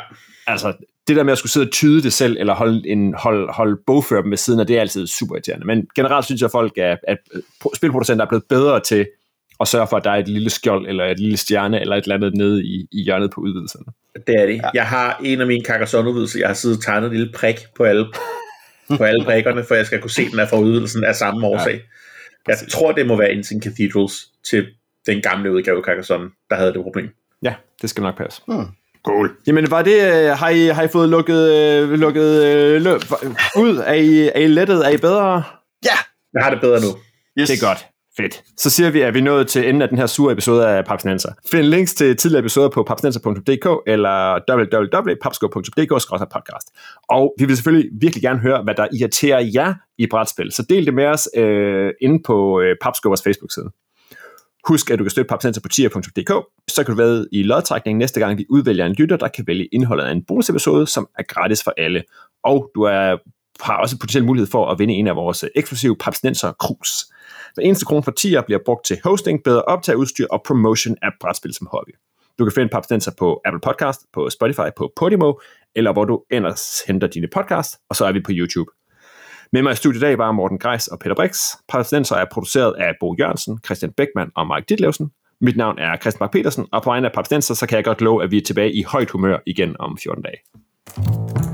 Altså, 0.48 0.74
det 1.08 1.16
der 1.16 1.24
med 1.24 1.32
at 1.32 1.38
skulle 1.38 1.52
sidde 1.52 1.66
og 1.66 1.72
tyde 1.72 2.04
det 2.04 2.14
selv, 2.14 2.38
eller 2.40 2.56
holde, 2.56 2.90
en, 2.90 3.14
hold, 3.18 3.54
holde 3.54 3.82
bogfører 3.88 4.22
dem 4.22 4.32
ved 4.32 4.38
siden 4.38 4.60
af, 4.60 4.68
det 4.68 4.78
er 4.78 4.82
altid 4.82 5.08
super 5.08 5.36
irriterende. 5.36 5.68
Men 5.68 5.88
generelt 5.96 6.26
synes 6.26 6.42
jeg, 6.42 6.46
at 6.46 6.52
folk 6.52 6.78
er, 6.78 6.96
at 7.08 7.18
spilproducenter 7.76 8.26
er 8.26 8.30
blevet 8.30 8.44
bedre 8.50 8.80
til 8.80 9.08
at 9.60 9.68
sørge 9.68 9.88
for, 9.88 9.98
at 9.98 10.04
der 10.04 10.12
er 10.12 10.16
et 10.16 10.28
lille 10.28 10.50
skjold, 10.50 10.88
eller 10.88 11.06
et 11.06 11.20
lille 11.20 11.38
stjerne, 11.38 11.82
eller 11.82 11.96
et 11.96 12.02
eller 12.02 12.16
andet 12.16 12.34
nede 12.34 12.66
i, 12.66 12.88
i 12.92 13.04
hjørnet 13.04 13.32
på 13.32 13.42
udvidelserne. 13.42 13.86
Det 14.28 14.36
er 14.42 14.46
det. 14.46 14.56
Ja. 14.56 14.70
Jeg 14.74 14.86
har 14.88 15.20
en 15.24 15.42
af 15.42 15.48
mine 15.48 15.66
Carcassonne-udvidelser, 15.66 16.40
jeg 16.40 16.48
har 16.50 16.54
siddet 16.54 16.78
og 16.78 16.84
tegnet 16.84 17.08
en 17.08 17.14
lille 17.18 17.32
prik 17.36 17.56
på 17.78 17.84
alle, 17.84 18.08
på 18.98 19.04
alle 19.04 19.26
prikkerne, 19.26 19.64
for 19.64 19.76
jeg 19.76 19.86
skal 19.86 20.00
kunne 20.02 20.12
se, 20.12 20.30
den 20.32 20.40
er 20.40 20.46
fra 20.48 20.58
udvidelsen 20.60 21.04
af 21.04 21.16
samme 21.16 21.48
årsag. 21.48 21.82
Jeg 22.48 22.58
tror, 22.70 22.92
det 22.92 23.06
må 23.08 23.18
være 23.18 23.30
Ancient 23.30 23.64
Cathedrals 23.64 24.14
til 24.50 24.68
den 25.06 25.22
gamle 25.22 25.52
udgave 25.52 25.78
af 25.78 25.84
Carcassonne, 25.84 26.30
der 26.50 26.56
havde 26.56 26.74
det 26.74 26.82
problem. 26.84 27.10
Ja, 27.44 27.54
det 27.82 27.90
skal 27.90 28.02
nok 28.02 28.18
passe. 28.18 28.42
Hmm. 28.48 28.66
Cool. 29.06 29.32
Jamen, 29.48 29.72
var 29.72 29.82
det, 29.82 29.96
øh, 29.96 30.38
har, 30.38 30.50
I, 30.50 30.66
har 30.68 30.84
I 30.84 30.88
fået 30.88 31.10
lukket, 31.10 31.52
øh, 31.54 31.90
lukket 31.90 32.44
øh, 32.46 32.82
løb 32.82 33.02
ud? 33.58 33.78
Er 33.86 33.94
I, 33.94 34.28
er 34.28 34.40
I 34.40 34.48
lettet? 34.48 34.86
Er 34.86 34.90
I 34.90 34.98
bedre? 34.98 35.44
Ja, 35.86 35.98
Jeg 36.34 36.44
har 36.44 36.50
det 36.50 36.62
bedre 36.62 36.82
nu. 36.82 36.88
yes. 37.40 37.50
Det 37.50 37.64
er 37.64 37.68
godt. 37.68 37.86
Fedt. 38.18 38.44
Så 38.58 38.70
siger 38.70 38.92
vi, 38.92 39.02
at 39.02 39.14
vi 39.14 39.20
er 39.20 39.24
nået 39.24 39.48
til 39.48 39.70
enden 39.70 39.82
af 39.82 39.90
den 39.90 39.98
her 39.98 40.06
sure 40.06 40.34
episode 40.34 40.68
af 40.68 40.86
Papsnenser. 40.86 41.34
Find 41.52 41.66
links 41.66 41.94
til 41.94 42.18
tidligere 42.18 42.40
episoder 42.40 42.70
på 42.70 42.84
papsnenser.dk 42.84 43.68
eller 43.88 44.40
www.papsko.dk-podcast. 44.52 46.68
Og 47.10 47.34
vi 47.40 47.46
vil 47.46 47.58
selvfølgelig 47.58 47.90
virkelig 48.02 48.22
gerne 48.22 48.40
høre, 48.40 48.64
hvad 48.64 48.76
der 48.76 48.88
irriterer 49.00 49.50
jer 49.54 49.74
i 49.98 50.08
brætspil. 50.08 50.52
Så 50.52 50.64
del 50.70 50.86
det 50.86 50.94
med 50.94 51.06
os 51.06 51.30
øh, 51.38 51.94
inde 52.02 52.24
på 52.26 52.62
øh, 52.62 52.76
Papskubbers 52.82 53.24
Facebook-side. 53.24 53.70
Husk, 54.68 54.92
at 54.92 55.00
du 55.00 55.04
kan 55.04 55.12
støtte 55.12 55.30
Papsnenser 55.30 55.62
på 55.62 55.68
tier.dk, 55.68 56.32
så 56.68 56.84
kan 56.84 56.96
du 56.96 56.98
være 56.98 57.26
i 57.32 57.44
lodtrækningen 57.44 58.00
næste 58.00 58.20
gang, 58.20 58.38
vi 58.38 58.46
udvælger 58.50 58.86
en 58.86 58.94
lytter, 58.94 59.18
der 59.18 59.28
kan 59.28 59.48
vælge 59.48 59.68
indholdet 59.72 60.04
af 60.04 60.12
en 60.12 60.24
bonusepisode, 60.28 60.88
som 60.88 61.08
er 61.20 61.24
gratis 61.24 61.64
for 61.64 61.74
alle. 61.78 62.04
Og 62.44 62.72
du 62.76 62.82
er, 62.82 63.18
har 63.62 63.78
også 63.78 64.00
potentiel 64.00 64.26
mulighed 64.26 64.48
for 64.48 64.72
at 64.72 64.80
vinde 64.80 64.94
en 64.94 65.08
af 65.08 65.16
vores 65.16 65.46
eksklusive 65.56 65.96
Papsnenser-krus. 65.96 67.06
Hver 67.56 67.64
eneste 67.64 67.86
krone 67.86 68.04
for 68.04 68.12
tier 68.12 68.42
bliver 68.42 68.60
brugt 68.66 68.86
til 68.86 68.98
hosting, 69.04 69.44
bedre 69.44 69.62
optageudstyr 69.62 70.28
og 70.32 70.42
promotion 70.46 70.96
af 71.02 71.10
brætspil 71.20 71.54
som 71.54 71.68
hobby. 71.72 71.92
Du 72.40 72.46
kan 72.46 72.52
finde 72.56 72.70
Papstenser 72.70 73.12
på 73.20 73.42
Apple 73.46 73.60
Podcast, 73.60 74.02
på 74.14 74.30
Spotify, 74.30 74.70
på 74.78 74.94
Podimo, 74.96 75.34
eller 75.76 75.94
hvor 75.94 76.06
du 76.06 76.24
ellers 76.30 76.82
henter 76.88 77.08
dine 77.08 77.28
podcast, 77.28 77.78
og 77.90 77.96
så 77.96 78.06
er 78.06 78.12
vi 78.12 78.20
på 78.20 78.32
YouTube. 78.34 78.72
Med 79.54 79.62
mig 79.62 79.72
i 79.72 79.76
studiet 79.76 80.02
i 80.02 80.06
dag 80.06 80.18
var 80.18 80.32
Morten 80.32 80.60
Greis 80.60 80.88
og 80.88 81.00
Peter 81.00 81.16
Brix. 81.16 81.40
Papstenser 81.70 82.16
er 82.16 82.26
produceret 82.32 82.74
af 82.80 82.94
Bo 83.00 83.16
Jørgensen, 83.20 83.60
Christian 83.66 83.92
Beckmann 83.98 84.32
og 84.36 84.48
Mike 84.48 84.66
Ditlevsen. 84.70 85.12
Mit 85.42 85.58
navn 85.58 85.80
er 85.80 85.98
Christian 85.98 86.20
Mark 86.20 86.32
Petersen, 86.32 86.68
og 86.72 86.84
på 86.84 86.90
vegne 86.90 87.08
af 87.08 87.14
Papstenser, 87.14 87.54
så 87.54 87.68
kan 87.68 87.76
jeg 87.76 87.84
godt 87.84 88.02
love, 88.02 88.24
at 88.24 88.32
vi 88.32 88.38
er 88.38 88.42
tilbage 88.42 88.74
i 88.74 88.84
højt 88.84 89.10
humør 89.10 89.38
igen 89.46 89.76
om 89.80 89.98
14 89.98 90.24
dage. 90.24 91.51